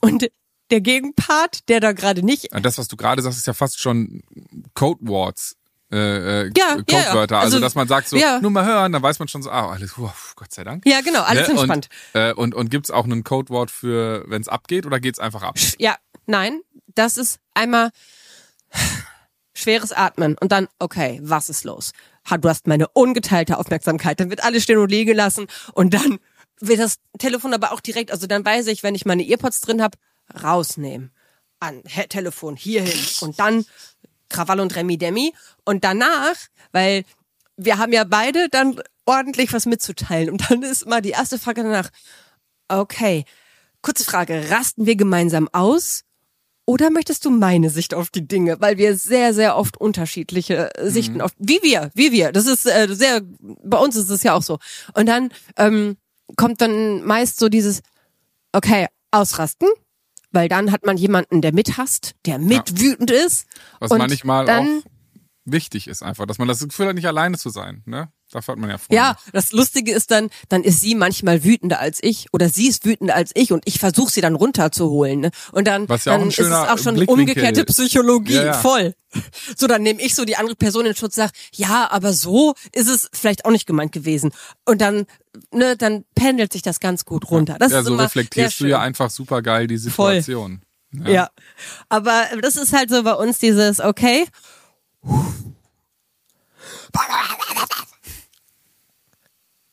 und 0.00 0.30
der 0.70 0.80
Gegenpart, 0.80 1.68
der 1.68 1.80
da 1.80 1.92
gerade 1.92 2.22
nicht. 2.22 2.48
Das, 2.62 2.78
was 2.78 2.88
du 2.88 2.96
gerade 2.96 3.22
sagst, 3.22 3.38
ist 3.38 3.46
ja 3.46 3.52
fast 3.52 3.80
schon 3.80 4.22
Code 4.74 5.00
Words. 5.02 5.56
Äh, 5.92 5.96
äh, 6.46 6.50
Ja, 6.56 6.64
ja, 6.66 6.76
ja. 6.76 6.82
Codewörter. 7.04 7.38
Also, 7.38 7.56
Also, 7.56 7.60
dass 7.60 7.74
man 7.74 7.88
sagt 7.88 8.08
so, 8.08 8.16
ja. 8.16 8.40
nur 8.40 8.50
mal 8.50 8.64
hören, 8.64 8.92
dann 8.92 9.02
weiß 9.02 9.18
man 9.18 9.28
schon 9.28 9.42
so, 9.42 9.50
ah, 9.50 9.72
alles, 9.72 9.96
uah, 9.98 10.14
Gott 10.36 10.52
sei 10.52 10.62
Dank. 10.64 10.84
Ja, 10.86 11.00
genau, 11.00 11.22
alles 11.22 11.48
Ne? 11.48 11.54
entspannt. 11.54 11.88
Und, 12.14 12.20
äh, 12.20 12.32
und, 12.32 12.54
und 12.54 12.70
gibt's 12.70 12.90
auch 12.90 13.04
ein 13.06 13.24
Codewort 13.24 13.70
für, 13.70 14.24
wenn 14.28 14.40
es 14.42 14.48
abgeht, 14.48 14.86
oder 14.86 15.00
geht's 15.00 15.18
einfach 15.18 15.42
ab? 15.42 15.56
Ja, 15.78 15.96
nein, 16.26 16.60
das 16.94 17.16
ist 17.16 17.40
einmal 17.54 17.90
schweres 19.54 19.92
Atmen 19.92 20.36
und 20.40 20.52
dann, 20.52 20.68
okay, 20.78 21.20
was 21.22 21.48
ist 21.48 21.64
los? 21.64 21.92
Ha, 22.30 22.38
Du 22.38 22.48
hast 22.48 22.66
meine 22.66 22.88
ungeteilte 22.88 23.58
Aufmerksamkeit. 23.58 24.20
Dann 24.20 24.30
wird 24.30 24.44
alles 24.44 24.62
stehen 24.62 24.78
und 24.78 24.90
liegen 24.90 25.08
gelassen 25.10 25.46
und 25.74 25.92
dann 25.94 26.18
wird 26.60 26.78
das 26.78 26.96
Telefon 27.18 27.52
aber 27.54 27.72
auch 27.72 27.80
direkt, 27.80 28.10
also 28.12 28.26
dann 28.26 28.44
weiß 28.44 28.66
ich, 28.68 28.82
wenn 28.82 28.94
ich 28.94 29.06
meine 29.06 29.26
Earpods 29.26 29.60
drin 29.62 29.82
habe, 29.82 29.98
rausnehmen. 30.42 31.10
An 31.62 31.82
Telefon 32.08 32.56
hierhin 32.56 32.98
und 33.20 33.38
dann 33.38 33.66
Krawall 34.30 34.60
und 34.60 34.74
Remi 34.74 34.98
Demi 34.98 35.34
und 35.64 35.84
danach, 35.84 36.36
weil 36.72 37.04
wir 37.56 37.78
haben 37.78 37.92
ja 37.92 38.04
beide 38.04 38.48
dann 38.48 38.80
ordentlich 39.04 39.52
was 39.52 39.66
mitzuteilen 39.66 40.30
und 40.30 40.50
dann 40.50 40.62
ist 40.62 40.86
mal 40.86 41.02
die 41.02 41.10
erste 41.10 41.38
Frage 41.38 41.62
danach, 41.62 41.90
okay, 42.68 43.24
kurze 43.82 44.04
Frage, 44.04 44.50
rasten 44.50 44.86
wir 44.86 44.96
gemeinsam 44.96 45.48
aus 45.52 46.04
oder 46.70 46.90
möchtest 46.90 47.24
du 47.24 47.30
meine 47.30 47.68
Sicht 47.68 47.94
auf 47.94 48.10
die 48.10 48.28
Dinge? 48.28 48.60
Weil 48.60 48.78
wir 48.78 48.96
sehr, 48.96 49.34
sehr 49.34 49.56
oft 49.56 49.76
unterschiedliche 49.76 50.72
äh, 50.76 50.88
Sichten 50.88 51.20
auf, 51.20 51.32
wie 51.36 51.58
wir, 51.62 51.90
wie 51.94 52.12
wir. 52.12 52.30
Das 52.30 52.46
ist 52.46 52.64
äh, 52.64 52.86
sehr, 52.90 53.22
bei 53.40 53.78
uns 53.78 53.96
ist 53.96 54.08
es 54.08 54.22
ja 54.22 54.34
auch 54.34 54.42
so. 54.42 54.58
Und 54.94 55.06
dann 55.06 55.30
ähm, 55.56 55.96
kommt 56.36 56.60
dann 56.60 57.02
meist 57.02 57.40
so 57.40 57.48
dieses, 57.48 57.80
okay, 58.52 58.86
ausrasten, 59.10 59.68
weil 60.30 60.48
dann 60.48 60.72
hat 60.72 60.84
man 60.84 60.96
jemanden, 60.96 61.42
der 61.42 61.52
mithasst, 61.52 62.14
der 62.26 62.38
mit 62.38 62.80
wütend 62.80 63.10
ist. 63.10 63.46
Was 63.78 63.90
manchmal 63.90 64.48
auch 64.48 64.66
wichtig 65.44 65.88
ist 65.88 66.02
einfach, 66.02 66.26
dass 66.26 66.38
man 66.38 66.48
das 66.48 66.60
Gefühl 66.60 66.88
hat, 66.88 66.94
nicht 66.94 67.06
alleine 67.06 67.36
zu 67.36 67.50
sein. 67.50 67.82
Ne? 67.86 68.12
Dafür 68.32 68.52
hat 68.52 68.58
man 68.58 68.70
ja 68.70 68.78
Freunde. 68.78 68.96
Ja, 68.96 69.16
das 69.32 69.52
Lustige 69.52 69.92
ist 69.92 70.10
dann, 70.10 70.30
dann 70.48 70.62
ist 70.62 70.80
sie 70.80 70.94
manchmal 70.94 71.42
wütender 71.42 71.80
als 71.80 71.98
ich 72.02 72.26
oder 72.32 72.48
sie 72.48 72.68
ist 72.68 72.84
wütender 72.84 73.14
als 73.14 73.32
ich 73.34 73.52
und 73.52 73.62
ich 73.66 73.78
versuche 73.78 74.12
sie 74.12 74.20
dann 74.20 74.36
runterzuholen. 74.36 75.20
Ne? 75.20 75.30
Und 75.52 75.66
dann, 75.66 75.88
Was 75.88 76.04
ja 76.04 76.12
auch 76.12 76.18
dann 76.18 76.28
ein 76.28 76.30
ist 76.30 76.38
es 76.38 76.52
auch 76.52 76.78
schon 76.78 77.00
umgekehrte 77.06 77.64
Psychologie, 77.64 78.34
Ja, 78.34 78.44
ja. 78.46 78.52
voll. 78.52 78.94
So, 79.56 79.66
dann 79.66 79.82
nehme 79.82 80.00
ich 80.00 80.14
so 80.14 80.24
die 80.24 80.36
andere 80.36 80.54
Person 80.54 80.86
in 80.86 80.94
Schutz, 80.94 81.16
sag, 81.16 81.32
ja, 81.52 81.90
aber 81.90 82.12
so 82.12 82.54
ist 82.72 82.88
es 82.88 83.08
vielleicht 83.12 83.44
auch 83.44 83.50
nicht 83.50 83.66
gemeint 83.66 83.90
gewesen. 83.90 84.30
Und 84.64 84.80
dann, 84.80 85.06
ne, 85.52 85.76
dann 85.76 86.04
pendelt 86.14 86.52
sich 86.52 86.62
das 86.62 86.78
ganz 86.78 87.04
gut 87.04 87.30
runter. 87.30 87.56
Das 87.58 87.72
ja, 87.72 87.80
ist 87.80 87.86
so 87.86 87.94
immer 87.94 88.04
reflektierst 88.04 88.60
du 88.60 88.66
ja 88.66 88.78
einfach 88.80 89.10
super 89.10 89.42
geil 89.42 89.66
die. 89.66 89.78
Situation. 89.78 90.62
Ja. 90.92 91.30
Aber 91.88 92.24
das 92.40 92.56
ist 92.56 92.72
halt 92.72 92.90
so 92.90 93.02
bei 93.02 93.14
uns 93.14 93.38
dieses, 93.38 93.80
okay. 93.80 94.26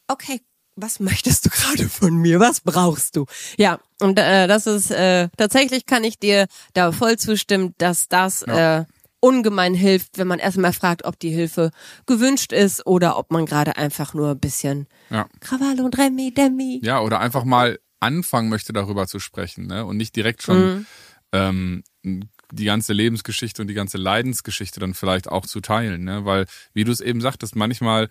Okay, 0.08 0.42
was 0.76 1.00
möchtest 1.00 1.46
du 1.46 1.50
gerade 1.52 1.90
von 1.90 2.16
mir? 2.16 2.40
Was 2.40 2.62
brauchst 2.62 3.16
du? 3.16 3.26
Ja, 3.58 3.80
und 4.00 4.18
äh, 4.20 4.48
das 4.48 4.68
ist 4.68 4.92
äh, 4.92 5.30
tatsächlich 5.38 5.86
kann 5.86 6.04
ich 6.04 6.20
dir 6.20 6.48
da 6.74 6.92
voll 6.92 7.18
zustimmen, 7.18 7.74
dass 7.78 8.08
das 8.08 8.44
Ja. 8.48 8.80
äh, 8.82 8.86
ungemein 9.20 9.74
hilft, 9.74 10.20
wenn 10.20 10.28
man 10.28 10.38
erstmal 10.40 10.74
fragt, 10.74 11.04
ob 11.04 11.20
die 11.20 11.32
Hilfe 11.32 11.72
gewünscht 12.06 12.54
ist 12.54 12.86
oder 12.86 13.18
ob 13.18 13.32
man 13.32 13.48
gerade 13.48 13.76
einfach 13.76 14.14
nur 14.14 14.32
ein 14.32 14.40
bisschen 14.40 14.88
Ja. 15.10 15.28
Krawall 15.40 15.82
und 15.82 15.98
Remi 15.98 16.32
Demi. 16.34 16.80
Ja, 16.84 17.02
oder 17.02 17.20
einfach 17.20 17.44
mal 17.44 17.80
anfangen 18.00 18.50
möchte, 18.50 18.74
darüber 18.74 19.08
zu 19.08 19.20
sprechen, 19.20 19.66
ne? 19.66 19.84
Und 19.86 19.98
nicht 19.98 20.16
direkt 20.16 20.44
schon 20.44 20.86
ähm, 21.34 21.84
die 22.04 22.66
ganze 22.66 22.94
Lebensgeschichte 22.94 23.62
und 23.64 23.68
die 23.68 23.74
ganze 23.74 23.98
Leidensgeschichte 23.98 24.80
dann 24.80 24.94
vielleicht 24.94 25.28
auch 25.28 25.48
zu 25.48 25.62
teilen, 25.62 26.04
ne? 26.04 26.24
Weil, 26.24 26.46
wie 26.76 26.84
du 26.84 26.92
es 26.92 27.02
eben 27.02 27.20
sagtest, 27.20 27.56
manchmal 27.56 28.10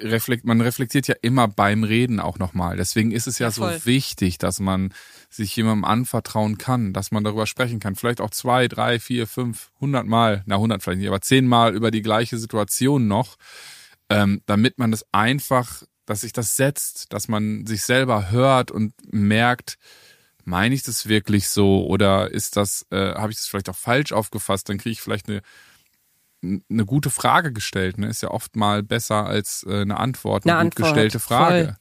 reflekt, 0.00 0.44
man 0.44 0.60
reflektiert 0.60 1.08
ja 1.08 1.14
immer 1.22 1.48
beim 1.48 1.84
Reden 1.84 2.20
auch 2.20 2.38
nochmal. 2.38 2.76
Deswegen 2.76 3.10
ist 3.10 3.26
es 3.26 3.38
ja, 3.38 3.48
Ja, 3.48 3.50
so 3.50 3.86
wichtig, 3.86 4.38
dass 4.38 4.60
man 4.60 4.92
sich 5.30 5.54
jemandem 5.56 5.84
anvertrauen 5.84 6.58
kann, 6.58 6.92
dass 6.92 7.10
man 7.10 7.24
darüber 7.24 7.46
sprechen 7.46 7.80
kann. 7.80 7.96
Vielleicht 7.96 8.20
auch 8.20 8.30
zwei, 8.30 8.68
drei, 8.68 8.98
vier, 8.98 9.26
fünf, 9.26 9.70
hundert 9.80 10.06
Mal, 10.06 10.42
na 10.46 10.58
hundert 10.58 10.82
vielleicht 10.82 11.00
nicht, 11.00 11.08
aber 11.08 11.20
zehnmal 11.20 11.74
über 11.74 11.90
die 11.90 12.02
gleiche 12.02 12.38
Situation 12.38 13.08
noch, 13.08 13.36
ähm, 14.08 14.42
damit 14.46 14.78
man 14.78 14.90
das 14.90 15.04
einfach, 15.12 15.82
dass 16.06 16.22
sich 16.22 16.32
das 16.32 16.56
setzt, 16.56 17.12
dass 17.12 17.28
man 17.28 17.66
sich 17.66 17.82
selber 17.82 18.30
hört 18.30 18.70
und 18.70 18.94
merkt, 19.12 19.76
meine 20.44 20.74
ich 20.74 20.82
das 20.82 21.08
wirklich 21.08 21.48
so 21.48 21.86
oder 21.86 22.30
ist 22.30 22.56
das, 22.56 22.86
äh, 22.90 23.14
habe 23.14 23.30
ich 23.30 23.36
das 23.36 23.46
vielleicht 23.46 23.68
auch 23.68 23.76
falsch 23.76 24.12
aufgefasst? 24.12 24.68
Dann 24.68 24.78
kriege 24.78 24.92
ich 24.92 25.02
vielleicht 25.02 25.28
eine 25.28 25.42
eine 26.42 26.84
gute 26.86 27.10
Frage 27.10 27.52
gestellt, 27.52 27.98
ne? 27.98 28.08
Ist 28.08 28.22
ja 28.22 28.30
oft 28.30 28.54
mal 28.56 28.82
besser 28.82 29.26
als 29.26 29.64
äh, 29.68 29.80
eine 29.82 29.98
Antwort, 29.98 30.44
eine, 30.44 30.56
Eine 30.56 30.70
gut 30.70 30.78
Antwort, 30.78 30.94
gestellte 30.94 31.18
Frage. 31.20 31.76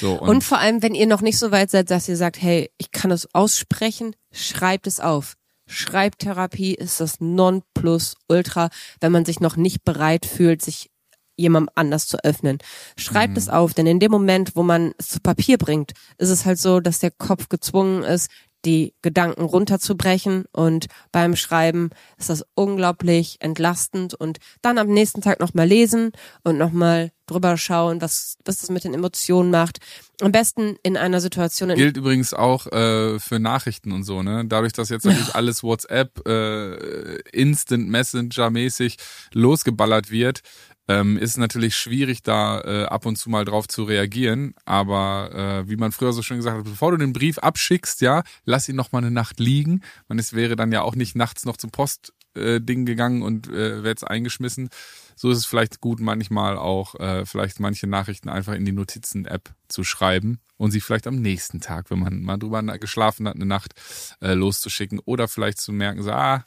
So, 0.00 0.14
und, 0.14 0.28
Und 0.28 0.44
vor 0.44 0.58
allem, 0.58 0.82
wenn 0.82 0.94
ihr 0.94 1.06
noch 1.06 1.20
nicht 1.22 1.38
so 1.38 1.50
weit 1.50 1.70
seid, 1.70 1.90
dass 1.90 2.08
ihr 2.08 2.16
sagt, 2.16 2.40
hey, 2.40 2.70
ich 2.78 2.90
kann 2.90 3.10
es 3.10 3.32
aussprechen, 3.34 4.14
schreibt 4.32 4.86
es 4.86 5.00
auf. 5.00 5.34
Schreibtherapie 5.66 6.74
ist 6.74 7.00
das 7.00 7.20
Nonplusultra, 7.20 8.70
wenn 9.00 9.12
man 9.12 9.24
sich 9.24 9.40
noch 9.40 9.56
nicht 9.56 9.84
bereit 9.84 10.26
fühlt, 10.26 10.62
sich 10.62 10.90
jemandem 11.36 11.70
anders 11.76 12.06
zu 12.06 12.22
öffnen. 12.24 12.58
Schreibt 12.96 13.32
Mhm. 13.32 13.38
es 13.38 13.48
auf, 13.48 13.72
denn 13.72 13.86
in 13.86 14.00
dem 14.00 14.10
Moment, 14.10 14.56
wo 14.56 14.62
man 14.62 14.92
es 14.98 15.08
zu 15.08 15.20
Papier 15.20 15.56
bringt, 15.56 15.92
ist 16.18 16.30
es 16.30 16.44
halt 16.44 16.58
so, 16.58 16.80
dass 16.80 16.98
der 16.98 17.12
Kopf 17.12 17.48
gezwungen 17.48 18.02
ist, 18.02 18.28
die 18.64 18.94
Gedanken 19.02 19.42
runterzubrechen 19.42 20.44
und 20.52 20.86
beim 21.12 21.36
Schreiben 21.36 21.90
ist 22.16 22.28
das 22.28 22.44
unglaublich 22.54 23.36
entlastend 23.40 24.14
und 24.14 24.38
dann 24.62 24.78
am 24.78 24.88
nächsten 24.88 25.20
Tag 25.20 25.40
nochmal 25.40 25.66
lesen 25.66 26.12
und 26.42 26.58
nochmal 26.58 27.12
drüber 27.26 27.56
schauen, 27.56 28.00
was, 28.00 28.36
was 28.44 28.60
das 28.60 28.70
mit 28.70 28.84
den 28.84 28.94
Emotionen 28.94 29.50
macht. 29.50 29.78
Am 30.20 30.32
besten 30.32 30.76
in 30.82 30.96
einer 30.96 31.20
Situation, 31.20 31.70
in 31.70 31.76
gilt 31.76 31.96
übrigens 31.96 32.34
auch 32.34 32.66
äh, 32.66 33.18
für 33.20 33.38
Nachrichten 33.38 33.92
und 33.92 34.02
so, 34.02 34.22
ne? 34.22 34.44
Dadurch, 34.46 34.72
dass 34.72 34.88
jetzt 34.88 35.04
natürlich 35.04 35.34
alles 35.34 35.62
WhatsApp, 35.62 36.26
äh, 36.26 37.20
Instant 37.32 37.88
Messenger 37.88 38.50
mäßig 38.50 38.96
losgeballert 39.32 40.10
wird, 40.10 40.40
ähm, 40.88 41.18
ist 41.18 41.36
natürlich 41.36 41.76
schwierig, 41.76 42.22
da 42.22 42.60
äh, 42.62 42.84
ab 42.86 43.06
und 43.06 43.16
zu 43.16 43.28
mal 43.30 43.44
drauf 43.44 43.68
zu 43.68 43.84
reagieren. 43.84 44.54
Aber 44.64 45.64
äh, 45.64 45.68
wie 45.68 45.76
man 45.76 45.92
früher 45.92 46.12
so 46.12 46.22
schön 46.22 46.38
gesagt 46.38 46.58
hat, 46.58 46.64
bevor 46.64 46.92
du 46.92 46.96
den 46.96 47.12
Brief 47.12 47.38
abschickst, 47.38 48.00
ja, 48.00 48.22
lass 48.44 48.68
ihn 48.68 48.76
noch 48.76 48.92
mal 48.92 48.98
eine 48.98 49.10
Nacht 49.10 49.38
liegen. 49.38 49.82
Man 50.08 50.18
es 50.18 50.32
wäre 50.32 50.56
dann 50.56 50.72
ja 50.72 50.82
auch 50.82 50.94
nicht 50.94 51.14
nachts 51.14 51.44
noch 51.44 51.58
zum 51.58 51.70
Post 51.70 52.14
äh, 52.34 52.60
gegangen 52.60 53.22
und 53.22 53.48
äh, 53.48 53.82
wäre 53.82 53.88
jetzt 53.88 54.06
eingeschmissen. 54.06 54.70
So 55.14 55.30
ist 55.30 55.38
es 55.38 55.46
vielleicht 55.46 55.80
gut, 55.80 56.00
manchmal 56.00 56.56
auch 56.56 56.94
äh, 56.94 57.26
vielleicht 57.26 57.60
manche 57.60 57.86
Nachrichten 57.86 58.28
einfach 58.28 58.54
in 58.54 58.64
die 58.64 58.72
Notizen-App 58.72 59.50
zu 59.68 59.84
schreiben 59.84 60.40
und 60.56 60.70
sie 60.70 60.80
vielleicht 60.80 61.06
am 61.06 61.16
nächsten 61.16 61.60
Tag, 61.60 61.90
wenn 61.90 61.98
man 61.98 62.22
mal 62.22 62.38
drüber 62.38 62.62
geschlafen 62.78 63.26
hat, 63.28 63.34
eine 63.34 63.46
Nacht 63.46 63.74
äh, 64.20 64.34
loszuschicken 64.34 65.00
oder 65.00 65.28
vielleicht 65.28 65.58
zu 65.58 65.72
merken, 65.72 66.02
so, 66.02 66.12
ah, 66.12 66.44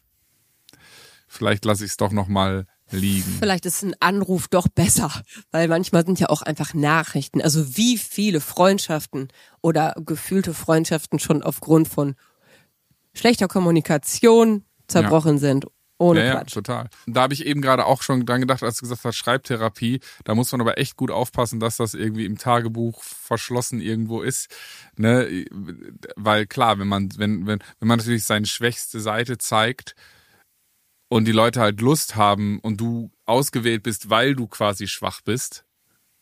vielleicht 1.28 1.66
lasse 1.66 1.84
ich 1.86 1.92
es 1.92 1.98
doch 1.98 2.12
noch 2.12 2.28
mal 2.28 2.66
liegen. 2.92 3.36
Vielleicht 3.40 3.66
ist 3.66 3.84
ein 3.84 3.96
Anruf 4.00 4.48
doch 4.48 4.68
besser, 4.68 5.12
weil 5.52 5.68
manchmal 5.68 6.06
sind 6.06 6.20
ja 6.20 6.30
auch 6.30 6.42
einfach 6.42 6.74
Nachrichten. 6.74 7.42
Also 7.42 7.78
wie 7.78 7.98
viele 7.98 8.42
Freundschaften 8.42 9.30
oder 9.62 9.96
gefühlte 10.06 10.54
Freundschaften 10.54 11.20
schon 11.20 11.44
aufgrund 11.44 11.88
von 11.88 12.16
schlechter 13.14 13.48
Kommunikation 13.48 14.64
zerbrochen 14.88 15.38
sind. 15.38 15.66
Ohne 15.98 16.26
ja, 16.26 16.34
ja, 16.34 16.44
total. 16.46 16.90
Da 17.06 17.22
habe 17.22 17.36
ich 17.36 17.46
eben 17.46 17.62
gerade 17.62 17.86
auch 17.86 18.02
schon 18.02 18.26
dran 18.26 18.42
gedacht, 18.42 18.64
als 18.64 18.78
du 18.78 18.82
gesagt 18.82 19.04
hast, 19.04 19.16
Schreibtherapie. 19.16 20.00
Da 20.24 20.34
muss 20.34 20.52
man 20.52 20.60
aber 20.60 20.80
echt 20.80 20.98
gut 20.98 21.12
aufpassen, 21.12 21.60
dass 21.60 21.78
das 21.78 21.94
irgendwie 21.94 22.26
im 22.26 22.40
Tagebuch 22.40 23.04
verschlossen 23.04 23.80
irgendwo 23.82 24.24
ist. 24.24 24.50
Ne? 24.98 25.46
Weil 26.16 26.48
klar, 26.48 26.80
wenn 26.80 26.88
man, 26.88 27.10
wenn, 27.18 27.46
wenn, 27.46 27.60
wenn 27.80 27.88
man 27.88 28.00
natürlich 28.00 28.24
seine 28.24 28.48
schwächste 28.48 29.00
Seite 29.00 29.38
zeigt 29.38 29.96
und 31.12 31.26
die 31.26 31.34
Leute 31.34 31.60
halt 31.60 31.82
Lust 31.82 32.16
haben 32.16 32.60
und 32.60 32.80
du 32.80 33.12
ausgewählt 33.26 33.84
bist, 33.84 34.10
weil 34.10 34.34
du 34.34 34.48
quasi 34.48 34.88
schwach 34.88 35.20
bist 35.20 35.66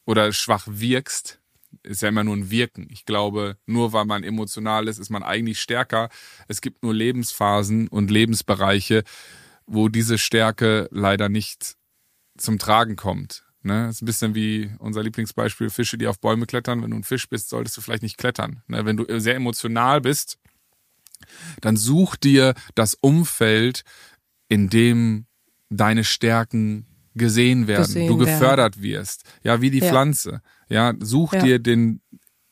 oder 0.07 0.33
schwach 0.33 0.65
wirkst, 0.67 1.39
ist 1.83 2.01
ja 2.01 2.09
immer 2.09 2.23
nur 2.23 2.35
ein 2.35 2.49
Wirken. 2.49 2.87
Ich 2.89 3.05
glaube, 3.05 3.57
nur 3.67 3.93
weil 3.93 4.05
man 4.05 4.23
emotional 4.23 4.87
ist, 4.87 4.97
ist 4.97 5.11
man 5.11 5.21
eigentlich 5.21 5.61
stärker. 5.61 6.09
Es 6.47 6.59
gibt 6.59 6.81
nur 6.81 6.95
Lebensphasen 6.95 7.87
und 7.87 8.09
Lebensbereiche, 8.09 9.03
wo 9.67 9.89
diese 9.89 10.17
Stärke 10.17 10.89
leider 10.89 11.29
nicht 11.29 11.75
zum 12.35 12.57
Tragen 12.57 12.95
kommt. 12.95 13.43
Ne? 13.61 13.85
Das 13.85 13.97
ist 13.97 14.01
ein 14.01 14.07
bisschen 14.07 14.33
wie 14.33 14.71
unser 14.79 15.03
Lieblingsbeispiel 15.03 15.69
Fische, 15.69 15.99
die 15.99 16.07
auf 16.07 16.19
Bäume 16.19 16.47
klettern. 16.47 16.81
Wenn 16.81 16.89
du 16.89 16.97
ein 16.97 17.03
Fisch 17.03 17.29
bist, 17.29 17.49
solltest 17.49 17.77
du 17.77 17.81
vielleicht 17.81 18.01
nicht 18.01 18.17
klettern. 18.17 18.63
Ne? 18.65 18.85
Wenn 18.85 18.97
du 18.97 19.19
sehr 19.19 19.35
emotional 19.35 20.01
bist, 20.01 20.39
dann 21.61 21.77
such 21.77 22.15
dir 22.15 22.55
das 22.73 22.95
Umfeld, 22.95 23.83
in 24.49 24.69
dem 24.69 25.25
deine 25.69 26.03
Stärken 26.03 26.85
gesehen 27.15 27.67
werden, 27.67 27.85
Gesehen 27.85 28.07
du 28.07 28.19
werden. 28.19 28.25
gefördert 28.39 28.81
wirst. 28.81 29.23
Ja, 29.43 29.61
wie 29.61 29.71
die 29.71 29.79
Ja. 29.79 29.87
Pflanze. 29.89 30.41
Ja, 30.67 30.93
such 30.99 31.33
Ja. 31.33 31.39
dir 31.41 31.59
den 31.59 32.01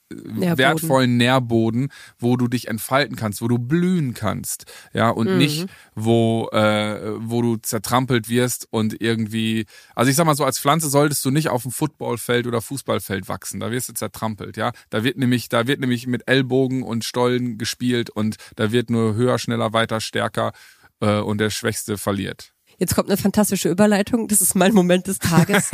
Nährboden. 0.09 0.57
wertvollen 0.57 1.17
Nährboden, 1.17 1.89
wo 2.17 2.37
du 2.37 2.47
dich 2.47 2.69
entfalten 2.69 3.17
kannst, 3.17 3.41
wo 3.41 3.49
du 3.49 3.57
blühen 3.59 4.13
kannst, 4.13 4.63
ja, 4.93 5.09
und 5.09 5.29
Mhm. 5.31 5.37
nicht, 5.37 5.65
wo, 5.95 6.47
äh, 6.53 7.11
wo 7.19 7.41
du 7.41 7.57
zertrampelt 7.57 8.29
wirst 8.29 8.67
und 8.71 9.01
irgendwie, 9.01 9.65
also 9.95 10.09
ich 10.09 10.15
sag 10.15 10.25
mal 10.25 10.33
so, 10.35 10.45
als 10.45 10.59
Pflanze 10.59 10.89
solltest 10.89 11.25
du 11.25 11.31
nicht 11.31 11.49
auf 11.49 11.63
dem 11.63 11.71
Footballfeld 11.71 12.47
oder 12.47 12.61
Fußballfeld 12.61 13.27
wachsen, 13.27 13.59
da 13.59 13.69
wirst 13.69 13.89
du 13.89 13.93
zertrampelt, 13.93 14.55
ja, 14.55 14.71
da 14.89 15.03
wird 15.03 15.17
nämlich, 15.17 15.49
da 15.49 15.67
wird 15.67 15.81
nämlich 15.81 16.07
mit 16.07 16.23
Ellbogen 16.27 16.83
und 16.83 17.03
Stollen 17.03 17.57
gespielt 17.57 18.09
und 18.09 18.37
da 18.55 18.71
wird 18.71 18.89
nur 18.89 19.13
höher, 19.15 19.37
schneller, 19.39 19.73
weiter, 19.73 19.99
stärker 19.99 20.53
äh, 20.99 21.19
und 21.19 21.39
der 21.39 21.49
Schwächste 21.49 21.97
verliert. 21.97 22.53
Jetzt 22.77 22.95
kommt 22.95 23.09
eine 23.09 23.17
fantastische 23.17 23.69
Überleitung. 23.69 24.27
Das 24.27 24.41
ist 24.41 24.55
mein 24.55 24.73
Moment 24.73 25.07
des 25.07 25.19
Tages. 25.19 25.71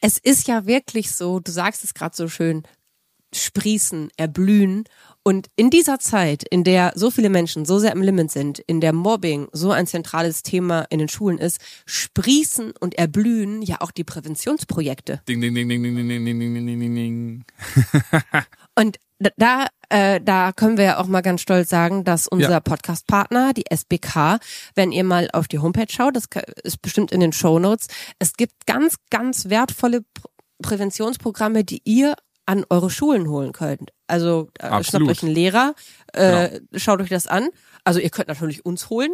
es 0.00 0.18
ist 0.18 0.46
ja 0.48 0.66
wirklich 0.66 1.10
so, 1.12 1.40
du 1.40 1.50
sagst 1.50 1.84
es 1.84 1.94
gerade 1.94 2.14
so 2.14 2.28
schön, 2.28 2.62
sprießen, 3.34 4.10
erblühen. 4.16 4.84
Und 5.24 5.48
in 5.56 5.70
dieser 5.70 5.98
Zeit, 5.98 6.44
in 6.48 6.64
der 6.64 6.92
so 6.96 7.10
viele 7.10 7.30
Menschen 7.30 7.64
so 7.64 7.78
sehr 7.78 7.92
im 7.92 8.02
Limit 8.02 8.30
sind, 8.30 8.58
in 8.58 8.80
der 8.80 8.92
Mobbing 8.92 9.48
so 9.52 9.70
ein 9.70 9.86
zentrales 9.86 10.42
Thema 10.42 10.82
in 10.90 10.98
den 10.98 11.08
Schulen 11.08 11.38
ist, 11.38 11.60
sprießen 11.86 12.72
und 12.78 12.94
erblühen 12.96 13.62
ja 13.62 13.80
auch 13.80 13.90
die 13.90 14.04
Präventionsprojekte. 14.04 15.22
Ding, 15.28 15.40
ding, 15.40 15.54
ding, 15.54 15.68
ding, 15.68 15.82
ding, 15.82 15.94
ding, 15.96 16.08
ding, 16.08 16.24
ding, 16.24 16.38
ding, 16.38 16.66
ding, 16.66 16.80
ding, 16.80 16.94
ding. 16.94 17.44
Und 18.74 18.98
da, 19.36 19.68
äh, 19.92 20.20
da 20.22 20.52
können 20.52 20.78
wir 20.78 20.84
ja 20.84 20.98
auch 20.98 21.06
mal 21.06 21.20
ganz 21.20 21.42
stolz 21.42 21.68
sagen, 21.68 22.04
dass 22.04 22.26
unser 22.26 22.50
Ja. 22.50 22.60
Podcast-Partner, 22.60 23.52
die 23.52 23.64
SBK, 23.70 24.38
wenn 24.74 24.90
ihr 24.90 25.04
mal 25.04 25.28
auf 25.32 25.48
die 25.48 25.58
Homepage 25.58 25.86
schaut, 25.90 26.16
das 26.16 26.24
ist 26.64 26.80
bestimmt 26.80 27.12
in 27.12 27.20
den 27.20 27.32
Show 27.32 27.58
Notes, 27.58 27.88
es 28.18 28.32
gibt 28.32 28.66
ganz, 28.66 28.96
ganz 29.10 29.48
wertvolle 29.50 30.00
Pr 30.00 30.28
Präventionsprogramme, 30.62 31.64
die 31.64 31.82
ihr 31.84 32.14
an 32.46 32.64
eure 32.70 32.88
Schulen 32.88 33.28
holen 33.28 33.50
könnt. 33.52 33.90
Also 34.06 34.48
äh, 34.60 34.66
schnappt 34.66 34.74
Absolut. 34.74 35.08
euch 35.10 35.22
einen 35.24 35.32
Lehrer, 35.34 35.74
äh, 36.12 36.60
schaut 36.76 37.00
euch 37.00 37.08
das 37.08 37.26
an. 37.26 37.48
Also 37.82 37.98
ihr 37.98 38.10
könnt 38.10 38.28
natürlich 38.28 38.64
uns 38.64 38.88
holen. 38.88 39.10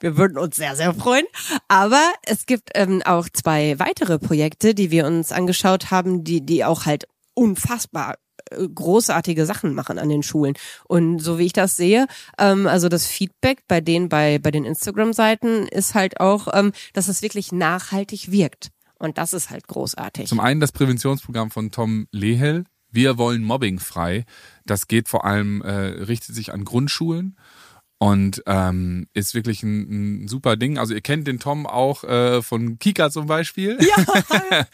Wir 0.00 0.16
würden 0.16 0.38
uns 0.38 0.56
sehr, 0.56 0.74
sehr 0.74 0.94
freuen. 0.94 1.26
Aber 1.68 2.02
es 2.22 2.46
gibt 2.46 2.70
ähm, 2.74 3.02
auch 3.04 3.28
zwei 3.30 3.78
weitere 3.78 4.18
Projekte, 4.18 4.74
die 4.74 4.90
wir 4.90 5.06
uns 5.06 5.32
angeschaut 5.32 5.90
haben, 5.90 6.24
die, 6.24 6.40
die 6.40 6.64
auch 6.64 6.86
halt 6.86 7.06
unfassbar 7.34 8.14
großartige 8.50 9.46
Sachen 9.46 9.74
machen 9.74 9.98
an 9.98 10.08
den 10.08 10.22
Schulen. 10.22 10.54
Und 10.86 11.18
so 11.18 11.38
wie 11.38 11.46
ich 11.46 11.52
das 11.52 11.76
sehe, 11.76 12.06
ähm, 12.38 12.66
also 12.66 12.88
das 12.88 13.06
Feedback 13.06 13.62
bei 13.68 13.80
denen 13.80 14.08
bei, 14.08 14.38
bei 14.38 14.50
den 14.50 14.64
Instagram-Seiten 14.64 15.66
ist 15.68 15.94
halt 15.94 16.20
auch, 16.20 16.48
ähm, 16.52 16.72
dass 16.92 17.08
es 17.08 17.22
wirklich 17.22 17.52
nachhaltig 17.52 18.30
wirkt. 18.30 18.70
Und 18.98 19.18
das 19.18 19.32
ist 19.32 19.50
halt 19.50 19.66
großartig. 19.66 20.28
Zum 20.28 20.40
einen 20.40 20.60
das 20.60 20.72
Präventionsprogramm 20.72 21.50
von 21.50 21.70
Tom 21.70 22.06
Lehel. 22.10 22.64
Wir 22.90 23.18
wollen 23.18 23.42
Mobbing 23.42 23.80
frei. 23.80 24.24
Das 24.66 24.86
geht 24.86 25.08
vor 25.08 25.24
allem, 25.24 25.62
äh, 25.62 25.72
richtet 25.72 26.34
sich 26.34 26.52
an 26.52 26.64
Grundschulen 26.64 27.36
und 27.98 28.42
ähm, 28.46 29.06
ist 29.14 29.34
wirklich 29.34 29.62
ein, 29.62 30.24
ein 30.24 30.28
super 30.28 30.56
Ding. 30.56 30.78
Also 30.78 30.94
ihr 30.94 31.00
kennt 31.00 31.28
den 31.28 31.38
Tom 31.38 31.66
auch 31.66 32.04
äh, 32.04 32.42
von 32.42 32.78
Kika 32.78 33.10
zum 33.10 33.26
Beispiel. 33.26 33.78
ja, 33.80 34.66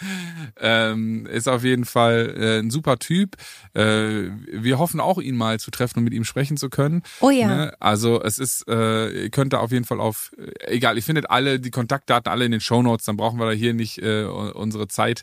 ähm, 0.61 1.27
ist 1.27 1.49
auf 1.49 1.63
jeden 1.63 1.85
Fall 1.85 2.35
äh, 2.37 2.59
ein 2.59 2.71
super 2.71 2.99
Typ. 2.99 3.37
Äh, 3.75 4.31
wir 4.51 4.79
hoffen 4.79 5.01
auch, 5.01 5.19
ihn 5.19 5.37
mal 5.37 5.61
zu 5.61 5.71
treffen 5.71 5.99
und 5.99 6.05
mit 6.05 6.15
ihm 6.15 6.25
sprechen 6.25 6.57
zu 6.57 6.71
können. 6.71 7.03
Oh 7.21 7.31
ja. 7.31 7.47
Ne? 7.47 7.75
Also 7.79 8.23
es 8.23 8.39
ist, 8.39 8.67
äh, 8.69 9.25
ihr 9.25 9.31
könnt 9.31 9.53
da 9.53 9.59
auf 9.59 9.71
jeden 9.71 9.85
Fall 9.85 10.01
auf, 10.01 10.33
äh, 10.39 10.75
egal, 10.75 10.97
ihr 10.97 11.03
findet 11.03 11.31
alle 11.31 11.61
die 11.61 11.71
Kontaktdaten 11.71 12.33
alle 12.33 12.47
in 12.47 12.53
den 12.53 12.61
Shownotes, 12.61 13.05
dann 13.05 13.17
brauchen 13.17 13.39
wir 13.39 13.47
da 13.47 13.53
hier 13.53 13.75
nicht 13.75 13.99
äh, 13.99 14.25
unsere 14.25 14.89
Zeit 14.89 15.23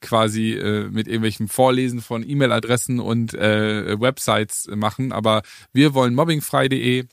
quasi 0.00 0.52
äh, 0.52 0.88
mit 0.90 1.06
irgendwelchen 1.06 1.48
Vorlesen 1.48 2.02
von 2.02 2.28
E-Mail-Adressen 2.28 3.00
und 3.00 3.34
äh, 3.34 3.98
Websites 3.98 4.68
machen. 4.74 5.12
Aber 5.12 5.42
wir 5.72 5.94
wollen 5.94 6.14
mobbingfrei.de 6.14 7.06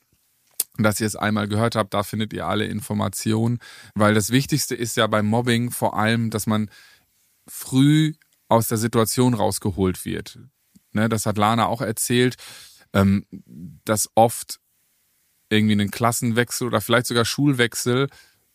dass 0.78 1.00
ihr 1.00 1.08
es 1.08 1.16
einmal 1.16 1.48
gehört 1.48 1.76
habt, 1.76 1.94
da 1.94 2.04
findet 2.04 2.34
ihr 2.34 2.48
alle 2.48 2.66
Informationen, 2.66 3.60
weil 3.94 4.14
das 4.14 4.32
Wichtigste 4.32 4.76
ist 4.76 4.98
ja 4.98 5.08
beim 5.08 5.28
Mobbing 5.28 5.72
vor 5.72 5.98
allem, 5.98 6.30
dass 6.30 6.48
man 6.48 6.70
früh 7.48 8.14
aus 8.50 8.68
der 8.68 8.78
Situation 8.78 9.34
rausgeholt 9.34 10.06
wird. 10.06 10.40
Ne, 10.92 11.10
das 11.10 11.26
hat 11.26 11.38
Lana 11.38 11.68
auch 11.68 11.82
erzählt, 11.82 12.36
ähm, 12.94 13.26
dass 13.86 14.10
oft 14.16 14.60
irgendwie 15.50 15.80
ein 15.80 15.92
Klassenwechsel 15.92 16.68
oder 16.68 16.82
vielleicht 16.82 17.08
sogar 17.08 17.26
Schulwechsel 17.26 18.10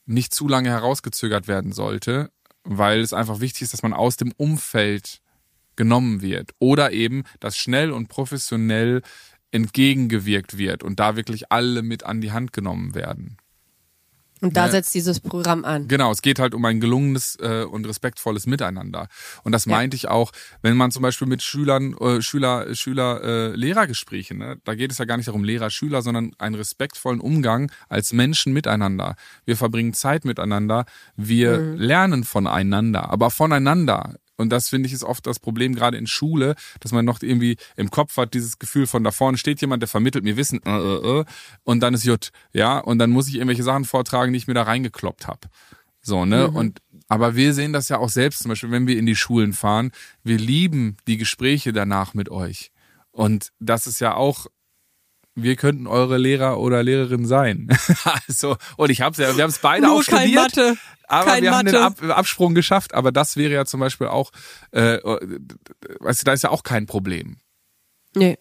nicht 0.07 0.35
zu 0.35 0.48
lange 0.48 0.70
herausgezögert 0.70 1.48
werden 1.48 1.72
sollte, 1.72 2.31
weil 2.64 3.00
es 3.00 3.12
einfach 3.12 3.40
wichtig 3.40 3.62
ist, 3.62 3.72
dass 3.72 3.83
man 3.83 3.92
aus 3.92 4.16
dem 4.16 4.33
Umfeld 4.33 5.20
genommen 5.76 6.22
wird 6.22 6.52
oder 6.59 6.92
eben, 6.92 7.24
dass 7.40 7.57
schnell 7.57 7.92
und 7.92 8.09
professionell 8.09 9.02
entgegengewirkt 9.50 10.58
wird 10.58 10.82
und 10.82 11.00
da 11.00 11.16
wirklich 11.16 11.50
alle 11.50 11.82
mit 11.82 12.04
an 12.04 12.20
die 12.20 12.32
Hand 12.32 12.52
genommen 12.52 12.94
werden. 12.94 13.37
Und 14.40 14.56
da 14.56 14.66
Ne? 14.66 14.70
setzt 14.70 14.94
dieses 14.94 15.18
Programm 15.18 15.64
an. 15.64 15.88
Genau, 15.88 16.12
es 16.12 16.22
geht 16.22 16.38
halt 16.38 16.54
um 16.54 16.64
ein 16.64 16.78
gelungenes 16.78 17.37
äh, 17.40 17.64
und 17.64 17.84
respektvolles 17.88 18.46
Miteinander. 18.46 19.08
Und 19.42 19.50
das 19.50 19.64
Ja. 19.64 19.72
meinte 19.72 19.96
ich 19.96 20.06
auch, 20.06 20.30
wenn 20.62 20.76
man 20.76 20.92
zum 20.92 21.02
Beispiel 21.02 21.26
mit 21.26 21.42
Schülern, 21.42 21.94
äh, 21.98 22.22
Schüler, 22.22 22.72
Schüler, 22.76 23.20
äh, 23.24 23.56
Lehrergespräche, 23.56 24.37
ne, 24.37 24.61
da 24.62 24.76
geht 24.76 24.92
es 24.92 24.98
ja 24.98 25.06
gar 25.06 25.16
nicht 25.16 25.26
darum 25.26 25.42
Lehrer, 25.42 25.70
Schüler, 25.70 26.02
sondern 26.02 26.30
einen 26.38 26.54
respektvollen 26.54 27.18
Umgang 27.20 27.72
als 27.88 28.12
Menschen 28.12 28.52
miteinander. 28.52 29.16
Wir 29.44 29.56
verbringen 29.56 29.92
Zeit 29.92 30.24
miteinander, 30.24 30.84
wir 31.16 31.58
lernen 31.76 32.22
voneinander, 32.22 33.11
aber 33.11 33.32
voneinander. 33.32 34.14
Und 34.38 34.51
das 34.51 34.68
finde 34.68 34.87
ich 34.87 34.92
ist 34.94 35.05
oft 35.05 35.27
das 35.27 35.38
Problem 35.38 35.74
gerade 35.74 35.98
in 35.98 36.07
Schule, 36.07 36.55
dass 36.81 36.92
man 36.92 37.05
noch 37.05 37.20
irgendwie 37.20 37.57
im 37.77 37.90
Kopf 37.90 38.16
hat 38.16 38.33
dieses 38.33 38.59
Gefühl 38.59 38.87
von 38.87 39.05
da 39.05 39.11
vorne 39.11 39.37
steht 39.37 39.61
jemand, 39.61 39.83
der 39.83 39.88
vermittelt 39.88 40.24
mir 40.24 40.37
Wissen, 40.37 40.61
äh, 40.64 40.70
äh, 40.70 41.20
äh, 41.20 41.24
und 41.64 41.81
dann 41.81 41.92
ist 41.92 42.05
Jut, 42.05 42.31
ja, 42.53 42.79
und 42.79 42.98
dann 42.98 43.11
muss 43.11 43.29
ich 43.29 43.35
irgendwelche 43.35 43.64
Sachen 43.64 43.85
vortragen, 43.85 44.33
die 44.33 44.38
ich 44.38 44.46
mir 44.46 44.55
da 44.55 44.62
reingekloppt 44.62 45.27
habe. 45.27 45.48
So, 46.01 46.24
ne? 46.24 46.51
Und 46.51 46.81
aber 47.09 47.37
wir 47.37 47.53
sehen 47.53 47.72
das 47.72 47.88
ja 47.88 47.98
auch 47.98 48.09
selbst, 48.09 48.40
zum 48.40 48.51
Beispiel, 48.51 48.70
wenn 48.70 48.87
wir 48.87 48.98
in 48.98 49.07
die 49.07 49.16
Schulen 49.16 49.53
fahren, 49.53 49.90
wir 50.22 50.38
lieben 50.38 50.96
die 51.07 51.16
Gespräche 51.16 51.72
danach 51.72 52.14
mit 52.14 52.31
euch. 52.31 52.70
Und 53.11 53.51
das 53.59 53.87
ist 53.87 54.01
ja 54.01 54.14
auch, 54.14 54.46
wir 55.42 55.57
könnten 55.57 55.87
eure 55.87 56.18
Lehrer 56.18 56.59
oder 56.59 56.83
Lehrerin 56.83 57.27
sein. 57.27 57.68
also, 58.27 58.57
und 58.77 58.90
ich 58.90 59.01
hab's 59.01 59.18
ja, 59.18 59.37
wir 59.37 59.42
haben 59.42 59.51
es 59.51 59.59
beide 59.59 59.87
Nur 59.87 59.96
auch 59.96 60.05
kein 60.05 60.29
studiert. 60.29 60.57
Mathe. 60.57 60.77
Aber 61.11 61.31
Kein 61.31 61.42
wir 61.42 61.53
haben 61.53 61.66
den 61.66 61.74
Mathe. 61.74 62.11
Ab 62.11 62.18
Absprung 62.18 62.55
geschafft, 62.55 62.92
aber 62.92 63.12
das 63.12 63.37
wäre 63.37 63.55
ja 63.55 63.64
zum 63.64 63.81
Beispiel 63.81 64.09
auch, 64.09 64.31
äh, 64.72 64.98
weißt 66.01 66.20
du, 66.20 66.24
da 66.24 66.33
ist 66.35 66.42
ja 66.42 66.51
auch 66.51 66.62
kein 66.62 66.85
Problem. 66.85 67.38
Nee. 68.14 68.37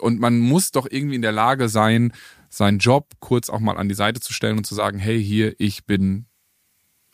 Und 0.00 0.18
man 0.18 0.38
muss 0.38 0.72
doch 0.72 0.86
irgendwie 0.90 1.14
in 1.14 1.22
der 1.22 1.32
Lage 1.32 1.68
sein, 1.68 2.12
seinen 2.50 2.78
Job 2.78 3.12
kurz 3.20 3.50
auch 3.50 3.60
mal 3.60 3.76
an 3.76 3.88
die 3.88 3.94
Seite 3.94 4.20
zu 4.20 4.32
stellen 4.32 4.58
und 4.58 4.64
zu 4.64 4.74
sagen, 4.74 4.98
hey, 4.98 5.22
hier, 5.22 5.54
ich 5.58 5.86
bin 5.86 6.26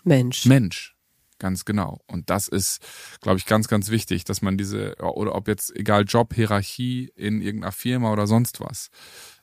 Mensch. 0.04 0.46
Mensch. 0.46 0.93
Ganz 1.38 1.64
genau. 1.64 2.00
Und 2.06 2.30
das 2.30 2.48
ist, 2.48 2.80
glaube 3.20 3.38
ich, 3.38 3.46
ganz, 3.46 3.68
ganz 3.68 3.90
wichtig, 3.90 4.24
dass 4.24 4.40
man 4.40 4.56
diese, 4.56 4.94
oder 4.98 5.34
ob 5.34 5.48
jetzt 5.48 5.74
egal 5.74 6.04
Job, 6.06 6.32
Hierarchie 6.34 7.10
in 7.16 7.40
irgendeiner 7.40 7.72
Firma 7.72 8.12
oder 8.12 8.26
sonst 8.26 8.60
was. 8.60 8.90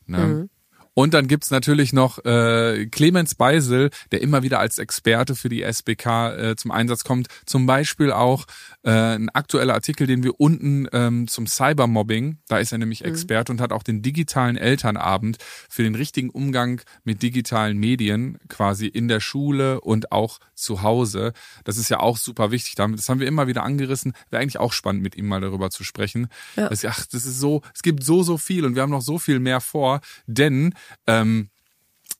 Ne? 0.06 0.18
Mhm. 0.18 0.50
Und 0.94 1.14
dann 1.14 1.28
gibt's 1.28 1.52
natürlich 1.52 1.94
noch 1.94 2.24
äh, 2.26 2.86
Clemens 2.88 3.36
Beisel, 3.36 3.90
der 4.12 4.22
immer 4.22 4.44
wieder 4.44 4.60
als 4.60 4.78
Experte 4.78 5.36
für 5.36 5.48
die 5.48 5.62
SBK 5.62 6.06
äh, 6.06 6.56
zum 6.58 6.72
Einsatz 6.72 7.04
kommt. 7.04 7.28
Zum 7.46 7.66
Beispiel 7.66 8.12
auch 8.12 8.46
äh, 8.84 8.92
ein 8.92 9.30
aktueller 9.30 9.74
Artikel, 9.74 10.06
den 10.06 10.24
wir 10.24 10.40
unten 10.40 10.88
ähm, 10.92 11.28
zum 11.28 11.48
Cybermobbing, 11.48 12.40
da 12.48 12.58
ist 12.58 12.72
er 12.72 12.78
nämlich 12.78 13.06
Experte 13.06 13.52
und 13.52 13.62
hat 13.62 13.72
auch 13.72 13.84
den 13.84 14.02
digitalen 14.02 14.58
Elternabend 14.58 15.38
für 15.70 15.84
den 15.84 15.96
richtigen 15.96 16.30
Umgang 16.30 16.82
mit 17.04 17.22
digitalen 17.24 17.78
Medien 17.78 18.38
quasi 18.50 18.88
in 18.88 19.08
der 19.08 19.22
Schule 19.22 19.80
und 19.80 20.12
auch 20.12 20.40
zu 20.56 20.82
Hause. 20.82 21.34
Das 21.64 21.78
ist 21.78 21.90
ja 21.90 22.00
auch 22.00 22.18
super 22.18 22.52
wichtig. 22.52 22.76
Das 22.76 23.10
haben 23.10 23.20
wir 23.20 23.28
immer 23.28 23.48
wieder 23.48 23.64
angerissen. 23.64 24.14
Wäre 24.30 24.42
eigentlich 24.42 24.60
auch 24.60 24.74
spannend, 24.74 25.04
mit 25.04 25.16
ihm 25.16 25.28
mal 25.28 25.42
darüber 25.42 25.70
zu 25.70 25.84
sprechen. 25.84 26.28
Ja. 26.56 26.70
Das, 26.70 26.84
ach, 26.86 27.06
das 27.06 27.26
ist 27.26 27.40
so, 27.40 27.62
es 27.74 27.82
gibt 27.82 28.04
so, 28.04 28.24
so 28.24 28.38
viel 28.38 28.66
und 28.66 28.76
wir 28.76 28.82
haben 28.82 28.92
noch 28.92 29.02
so 29.02 29.18
viel 29.18 29.40
mehr 29.40 29.62
vor, 29.62 30.02
denn 30.28 30.74
ähm, 31.08 31.50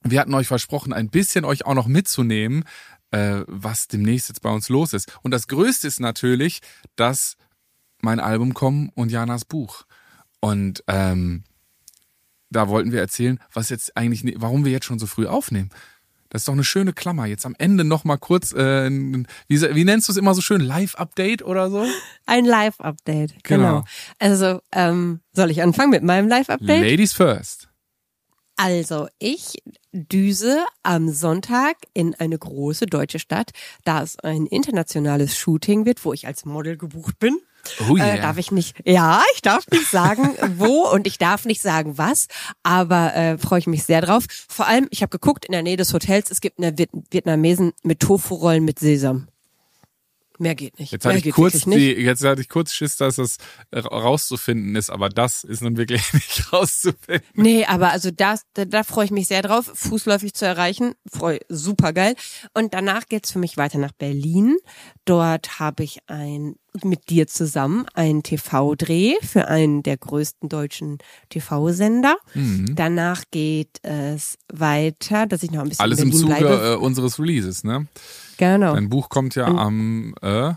wir 0.02 0.20
hatten 0.20 0.34
euch 0.34 0.46
versprochen, 0.48 0.92
ein 0.92 1.10
bisschen 1.10 1.44
euch 1.44 1.64
auch 1.64 1.74
noch 1.74 1.86
mitzunehmen, 1.86 2.64
äh, 3.12 3.42
was 3.46 3.86
demnächst 3.88 4.28
jetzt 4.28 4.42
bei 4.42 4.50
uns 4.50 4.68
los 4.68 4.92
ist. 4.92 5.16
Und 5.22 5.30
das 5.30 5.46
Größte 5.46 5.86
ist 5.86 6.00
natürlich, 6.00 6.60
dass 6.96 7.36
mein 8.00 8.18
Album 8.20 8.52
kommt 8.54 8.90
und 8.96 9.12
Janas 9.12 9.44
Buch. 9.44 9.84
Und 10.40 10.82
ähm, 10.88 11.44
da 12.50 12.68
wollten 12.68 12.90
wir 12.90 13.00
erzählen, 13.00 13.38
was 13.52 13.68
jetzt 13.70 13.96
eigentlich, 13.96 14.24
ne- 14.24 14.34
warum 14.38 14.64
wir 14.64 14.72
jetzt 14.72 14.86
schon 14.86 14.98
so 14.98 15.06
früh 15.06 15.26
aufnehmen. 15.26 15.70
Das 16.30 16.42
ist 16.42 16.48
doch 16.48 16.54
eine 16.54 16.64
schöne 16.64 16.94
Klammer. 16.94 17.26
Jetzt 17.26 17.44
am 17.44 17.54
Ende 17.58 17.84
noch 17.84 18.04
mal 18.04 18.16
kurz, 18.16 18.52
äh, 18.52 18.90
wie, 18.90 19.24
wie 19.60 19.84
nennst 19.84 20.08
du 20.08 20.12
es 20.12 20.16
immer 20.16 20.34
so 20.34 20.40
schön, 20.40 20.62
Live-Update 20.62 21.42
oder 21.42 21.70
so? 21.70 21.86
Ein 22.26 22.46
Live-Update. 22.46 23.44
Genau. 23.44 23.82
Genau. 23.82 23.84
Also, 24.18 24.62
ähm, 24.72 25.20
soll 25.32 25.50
ich 25.50 25.62
anfangen 25.62 25.90
mit 25.90 26.02
meinem 26.02 26.28
Live-Update? 26.28 26.80
Ladies 26.82 27.12
first. 27.12 27.68
Also, 28.56 29.08
ich 29.18 29.62
düse 29.92 30.64
am 30.82 31.10
Sonntag 31.10 31.76
in 31.94 32.14
eine 32.14 32.38
große 32.38 32.86
deutsche 32.86 33.18
Stadt, 33.18 33.50
da 33.84 34.02
es 34.02 34.18
ein 34.18 34.46
internationales 34.46 35.36
Shooting 35.36 35.84
wird, 35.84 36.04
wo 36.04 36.12
ich 36.12 36.26
als 36.26 36.44
Model 36.44 36.76
gebucht 36.76 37.18
bin. 37.18 37.38
Oh 37.88 37.96
yeah. 37.96 38.14
Äh, 38.14 38.20
darf 38.20 38.38
ich 38.38 38.50
nicht. 38.50 38.76
Ja, 38.84 39.22
ich 39.34 39.42
darf 39.42 39.66
nicht 39.70 39.88
sagen, 39.88 40.30
wo 40.56 40.88
und 40.88 41.06
ich 41.06 41.18
darf 41.18 41.44
nicht 41.44 41.62
sagen, 41.62 41.96
was. 41.98 42.26
Aber 42.62 43.14
äh, 43.14 43.38
freue 43.38 43.60
ich 43.60 43.66
mich 43.66 43.84
sehr 43.84 44.00
drauf. 44.00 44.24
Vor 44.48 44.66
allem, 44.66 44.88
ich 44.90 45.02
habe 45.02 45.10
geguckt 45.10 45.44
in 45.44 45.52
der 45.52 45.62
Nähe 45.62 45.76
des 45.76 45.92
Hotels. 45.94 46.30
Es 46.30 46.40
gibt 46.40 46.58
eine 46.58 46.76
Viet 46.76 46.90
Vietnamesen 47.10 47.72
mit 47.82 48.00
Tofu-Rollen 48.00 48.64
mit 48.64 48.78
Sesam. 48.78 49.28
Mehr 50.42 50.56
geht 50.56 50.78
nicht. 50.80 50.90
Jetzt 50.90 51.04
Mehr 51.04 51.14
hatte 51.14 51.28
ich 51.28 51.34
kurz 51.34 51.64
die, 51.64 51.92
jetzt 51.92 52.24
hatte 52.24 52.40
ich 52.40 52.48
kurz 52.48 52.72
Schiss, 52.72 52.96
dass 52.96 53.16
das 53.16 53.38
rauszufinden 53.72 54.74
ist, 54.74 54.90
aber 54.90 55.08
das 55.08 55.44
ist 55.44 55.62
nun 55.62 55.76
wirklich 55.76 56.02
nicht 56.12 56.52
rauszufinden. 56.52 57.22
Nee, 57.34 57.64
aber 57.64 57.92
also 57.92 58.10
das, 58.10 58.42
da, 58.54 58.64
da 58.64 58.82
freue 58.82 59.04
ich 59.04 59.10
mich 59.12 59.28
sehr 59.28 59.42
drauf, 59.42 59.70
fußläufig 59.72 60.34
zu 60.34 60.44
erreichen. 60.44 60.94
Freu, 61.10 61.38
super 61.48 61.92
geil. 61.92 62.16
Und 62.54 62.74
danach 62.74 63.06
geht's 63.08 63.30
für 63.30 63.38
mich 63.38 63.56
weiter 63.56 63.78
nach 63.78 63.92
Berlin. 63.92 64.56
Dort 65.04 65.60
habe 65.60 65.84
ich 65.84 65.98
ein 66.08 66.56
mit 66.82 67.10
dir 67.10 67.26
zusammen 67.26 67.86
einen 67.94 68.22
TV-Dreh 68.22 69.14
für 69.22 69.46
einen 69.48 69.82
der 69.82 69.98
größten 69.98 70.48
deutschen 70.48 70.98
TV-Sender. 71.28 72.16
Mhm. 72.34 72.74
Danach 72.74 73.24
geht 73.30 73.78
es 73.82 74.38
weiter, 74.50 75.26
dass 75.26 75.42
ich 75.42 75.50
noch 75.50 75.60
ein 75.62 75.68
bisschen 75.68 75.82
Alles 75.82 75.98
in 75.98 76.04
im 76.04 76.10
Berlin 76.10 76.28
Zuge 76.28 76.38
bleibe. 76.38 76.72
äh, 76.72 76.76
unseres 76.76 77.18
Releases, 77.18 77.62
ne? 77.62 77.86
Genau. 78.52 78.74
Dein 78.74 78.88
Buch 78.88 79.08
kommt 79.08 79.34
ja 79.34 79.46
am 79.46 80.14
äh, 80.22 80.54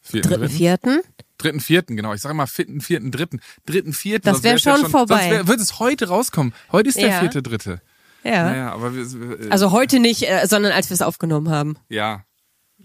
vierten, 0.00 0.28
Dritten, 0.28 0.48
vierten. 0.48 1.00
dritten, 1.38 1.60
vierten, 1.60 1.96
genau. 1.96 2.12
Ich 2.14 2.20
sage 2.20 2.34
mal 2.34 2.46
vierten, 2.46 2.80
vierten, 2.80 3.10
dritten, 3.10 3.40
dritten, 3.66 3.92
vierten. 3.92 4.24
Das 4.24 4.36
sonst 4.36 4.44
wär 4.44 4.52
wär's 4.52 4.64
ja 4.64 4.76
schon 4.78 4.90
vorbei. 4.90 5.14
Sonst 5.20 5.30
wär, 5.30 5.48
wird 5.48 5.60
es 5.60 5.78
heute 5.78 6.08
rauskommen. 6.08 6.54
Heute 6.70 6.88
ist 6.88 6.98
der 6.98 7.08
Ja. 7.08 7.20
vierte, 7.20 7.42
dritte. 7.42 7.80
Ja. 8.24 8.44
Naja, 8.44 8.72
aber 8.72 8.94
wir, 8.94 9.02
äh, 9.40 9.50
Also 9.50 9.72
heute 9.72 9.98
nicht, 9.98 10.22
äh, 10.28 10.46
sondern 10.46 10.72
als 10.72 10.90
wir 10.90 10.94
es 10.94 11.02
aufgenommen 11.02 11.50
haben. 11.50 11.76
Ja. 11.88 12.24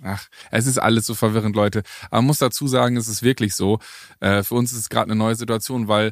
Ach, 0.03 0.28
es 0.51 0.67
ist 0.67 0.78
alles 0.78 1.05
so 1.07 1.15
verwirrend, 1.15 1.55
Leute. 1.55 1.82
Aber 2.11 2.17
man 2.21 2.25
muss 2.28 2.38
dazu 2.38 2.67
sagen, 2.67 2.97
es 2.97 3.07
ist 3.07 3.23
wirklich 3.23 3.55
so. 3.55 3.80
Äh, 4.19 4.43
für 4.43 4.53
uns 4.55 4.71
ist 4.71 4.78
es 4.80 4.89
gerade 4.89 5.09
eine 5.11 5.15
neue 5.17 5.36
Situation, 5.36 5.88
weil 5.88 6.11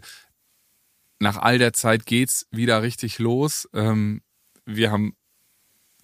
nach 1.20 1.38
all 1.38 1.60
der 1.60 1.72
Zeit 1.74 2.06
geht's 2.06 2.48
wieder 2.52 2.82
richtig 2.82 3.20
los. 3.20 3.70
Ähm, 3.74 4.22
wir 4.66 4.92
haben 4.92 5.16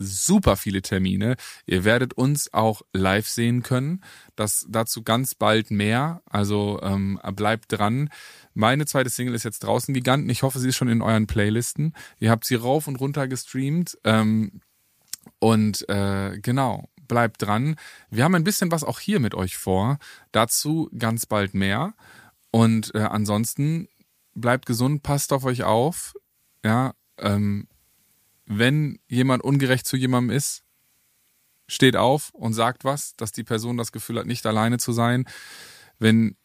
super 0.02 0.58
viele 0.58 0.82
Termine. 0.82 1.36
Ihr 1.66 1.84
werdet 1.84 2.14
uns 2.14 2.54
auch 2.54 2.82
live 2.93 3.28
sehen 3.28 3.64
können. 3.64 4.04
Das 4.36 4.66
dazu 4.70 5.04
ganz 5.04 5.36
bald 5.36 5.72
mehr. 5.72 6.22
Also 6.26 6.80
ähm, 6.82 7.20
bleibt 7.36 7.72
dran. 7.72 8.10
Meine 8.54 8.86
zweite 8.86 9.10
Single 9.10 9.36
ist 9.36 9.43
jetzt 9.43 9.60
draußen 9.60 9.93
Giganten. 9.93 10.30
Ich 10.30 10.43
hoffe, 10.43 10.60
sie 10.60 10.70
ist 10.70 10.76
schon 10.76 10.89
in 10.89 11.02
euren 11.02 11.28
Playlisten. 11.28 11.93
Ihr 12.20 12.32
habt 12.32 12.45
sie 12.45 12.56
rauf 12.56 12.88
und 12.88 12.97
runter 12.99 13.28
gestreamt. 13.28 13.97
Ähm, 14.04 14.62
und 15.39 15.88
äh, 15.89 16.38
genau, 16.39 16.89
bleibt 17.08 17.41
dran. 17.41 17.76
Wir 18.10 18.24
haben 18.24 18.36
ein 18.36 18.43
bisschen 18.43 18.72
was 18.72 18.84
auch 18.84 18.99
hier 18.99 19.20
mit 19.20 19.36
euch 19.36 19.58
vor. 19.58 19.99
Dazu 20.32 20.89
ganz 20.97 21.26
bald 21.26 21.54
mehr. 21.54 21.93
Und 22.52 22.93
äh, 22.95 22.99
ansonsten 22.99 23.88
bleibt 24.34 24.66
gesund, 24.66 25.04
passt 25.04 25.34
auf 25.34 25.45
euch 25.45 25.64
auf. 25.64 26.16
Ja, 26.64 26.93
ähm, 27.18 27.68
wenn 28.46 29.00
jemand 29.08 29.44
ungerecht 29.44 29.88
zu 29.88 29.98
jemandem 29.98 30.36
ist, 30.36 30.64
steht 31.68 31.96
auf 31.96 32.32
und 32.34 32.54
sagt 32.54 32.84
was, 32.84 33.16
dass 33.16 33.32
die 33.32 33.44
Person 33.44 33.78
das 33.78 33.92
Gefühl 33.92 34.20
hat, 34.20 34.26
nicht 34.26 34.46
alleine 34.46 34.78
zu 34.78 34.92
sein. 34.92 35.26
Wenn 36.00 36.36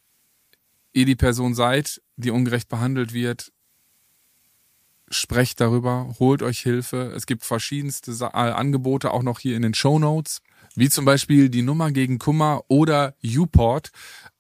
ihr 0.93 1.05
die 1.05 1.17
Person 1.17 1.55
seid, 1.55 2.01
die 2.17 2.31
ungerecht 2.31 2.69
behandelt 2.69 3.13
wird, 3.13 3.53
sprecht 5.09 5.61
darüber, 5.61 6.15
holt 6.19 6.43
euch 6.43 6.61
Hilfe. 6.61 7.13
Es 7.15 7.27
gibt 7.27 7.45
verschiedenste 7.45 8.13
äh, 8.21 8.27
Angebote 8.27 9.13
auch 9.13 9.23
noch 9.23 9.39
hier 9.39 9.57
in 9.57 9.63
den 9.63 9.75
Show 9.75 9.99
Notes, 9.99 10.41
wie 10.75 10.89
zum 10.89 11.05
Beispiel 11.05 11.49
die 11.49 11.63
Nummer 11.63 11.91
gegen 11.91 12.19
Kummer 12.19 12.63
oder 12.69 13.15
Uport. 13.23 13.91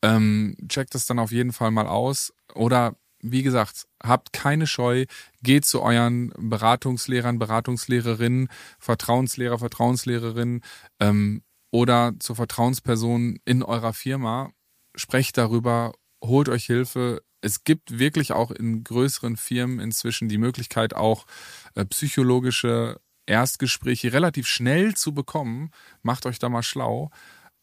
Ähm, 0.02 0.56
checkt 0.68 0.94
das 0.94 1.06
dann 1.06 1.18
auf 1.18 1.32
jeden 1.32 1.52
Fall 1.52 1.70
mal 1.70 1.86
aus. 1.86 2.32
Oder 2.54 2.96
wie 3.20 3.42
gesagt, 3.42 3.86
habt 4.02 4.32
keine 4.32 4.66
Scheu, 4.66 5.06
geht 5.42 5.64
zu 5.64 5.82
euren 5.82 6.32
Beratungslehrern, 6.36 7.38
Beratungslehrerinnen, 7.38 8.48
Vertrauenslehrer, 8.78 9.58
Vertrauenslehrerinnen 9.58 10.62
ähm, 11.00 11.42
oder 11.70 12.14
zur 12.18 12.36
Vertrauensperson 12.36 13.38
in 13.44 13.62
eurer 13.62 13.92
Firma. 13.92 14.50
Sprecht 14.94 15.36
darüber, 15.38 15.92
holt 16.22 16.48
euch 16.48 16.64
Hilfe. 16.66 17.22
Es 17.40 17.64
gibt 17.64 17.98
wirklich 17.98 18.32
auch 18.32 18.50
in 18.50 18.84
größeren 18.84 19.36
Firmen 19.36 19.80
inzwischen 19.80 20.28
die 20.28 20.38
Möglichkeit, 20.38 20.94
auch 20.94 21.26
äh, 21.74 21.84
psychologische 21.84 23.00
Erstgespräche 23.26 24.12
relativ 24.12 24.46
schnell 24.46 24.94
zu 24.94 25.12
bekommen. 25.12 25.70
Macht 26.02 26.26
euch 26.26 26.38
da 26.38 26.48
mal 26.48 26.62
schlau. 26.62 27.10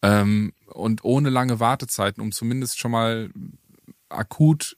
Ähm, 0.01 0.53
und 0.67 1.03
ohne 1.03 1.29
lange 1.29 1.59
Wartezeiten, 1.59 2.21
um 2.21 2.31
zumindest 2.31 2.77
schon 2.77 2.91
mal 2.91 3.31
akut 4.09 4.77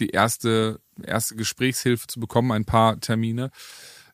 die 0.00 0.10
erste, 0.10 0.80
erste 1.02 1.36
Gesprächshilfe 1.36 2.06
zu 2.06 2.20
bekommen, 2.20 2.52
ein 2.52 2.64
paar 2.64 3.00
Termine. 3.00 3.50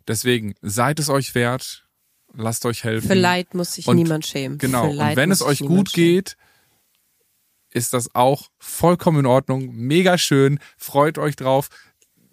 Deswegen 0.09 0.55
seid 0.62 0.99
es 0.99 1.09
euch 1.09 1.35
wert, 1.35 1.87
lasst 2.35 2.66
euch 2.66 2.85
helfen. 2.85 3.09
Für 3.09 3.14
Leid 3.14 3.55
muss 3.55 3.74
sich 3.74 3.87
Und- 3.87 3.97
niemand 3.97 4.26
schämen. 4.26 4.59
Genau. 4.59 4.91
Für 4.93 4.99
Und 5.01 5.16
wenn 5.16 5.30
es 5.30 5.43
euch 5.43 5.61
gut 5.61 5.91
schämen. 5.91 6.07
geht, 6.14 6.37
ist 7.70 7.93
das 7.93 8.14
auch 8.14 8.51
vollkommen 8.59 9.20
in 9.20 9.26
Ordnung. 9.26 9.74
Mega 9.74 10.16
schön. 10.16 10.61
Freut 10.78 11.18
euch 11.18 11.35
drauf. 11.37 11.68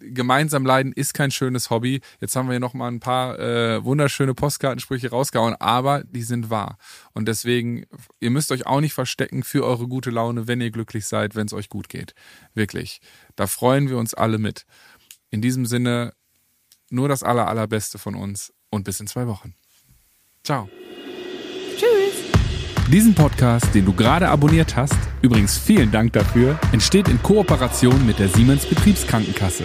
Gemeinsam 0.02 0.66
leiden 0.66 0.92
ist 0.92 1.14
kein 1.14 1.30
schönes 1.30 1.70
Hobby. 1.70 2.00
Jetzt 2.20 2.36
haben 2.36 2.46
wir 2.48 2.52
hier 2.52 2.60
noch 2.60 2.74
mal 2.74 2.88
ein 2.88 3.00
paar 3.00 3.38
äh, 3.38 3.84
wunderschöne 3.84 4.34
Postkartensprüche 4.34 5.10
rausgehauen, 5.10 5.54
aber 5.54 6.04
die 6.04 6.22
sind 6.22 6.50
wahr. 6.50 6.78
Und 7.12 7.28
deswegen, 7.28 7.84
ihr 8.20 8.30
müsst 8.30 8.52
euch 8.52 8.66
auch 8.66 8.80
nicht 8.80 8.94
verstecken 8.94 9.42
für 9.42 9.64
eure 9.64 9.88
gute 9.88 10.10
Laune, 10.10 10.48
wenn 10.48 10.60
ihr 10.60 10.70
glücklich 10.70 11.06
seid, 11.06 11.34
wenn 11.34 11.46
es 11.46 11.52
euch 11.52 11.68
gut 11.68 11.88
geht. 11.88 12.14
Wirklich. 12.54 13.00
Da 13.36 13.46
freuen 13.46 13.88
wir 13.88 13.98
uns 13.98 14.14
alle 14.14 14.38
mit. 14.38 14.66
In 15.30 15.40
diesem 15.40 15.66
Sinne, 15.66 16.12
nur 16.90 17.08
das 17.08 17.22
aller, 17.22 17.48
allerbeste 17.48 17.98
von 17.98 18.14
uns 18.14 18.52
und 18.70 18.84
bis 18.84 19.00
in 19.00 19.06
zwei 19.06 19.26
Wochen. 19.26 19.54
Ciao. 20.44 20.68
Diesen 22.88 23.14
Podcast, 23.14 23.74
den 23.74 23.86
du 23.86 23.94
gerade 23.94 24.28
abonniert 24.28 24.76
hast, 24.76 24.98
übrigens 25.22 25.56
vielen 25.56 25.90
Dank 25.90 26.12
dafür, 26.12 26.58
entsteht 26.72 27.08
in 27.08 27.22
Kooperation 27.22 28.04
mit 28.04 28.18
der 28.18 28.28
Siemens 28.28 28.66
Betriebskrankenkasse. 28.66 29.64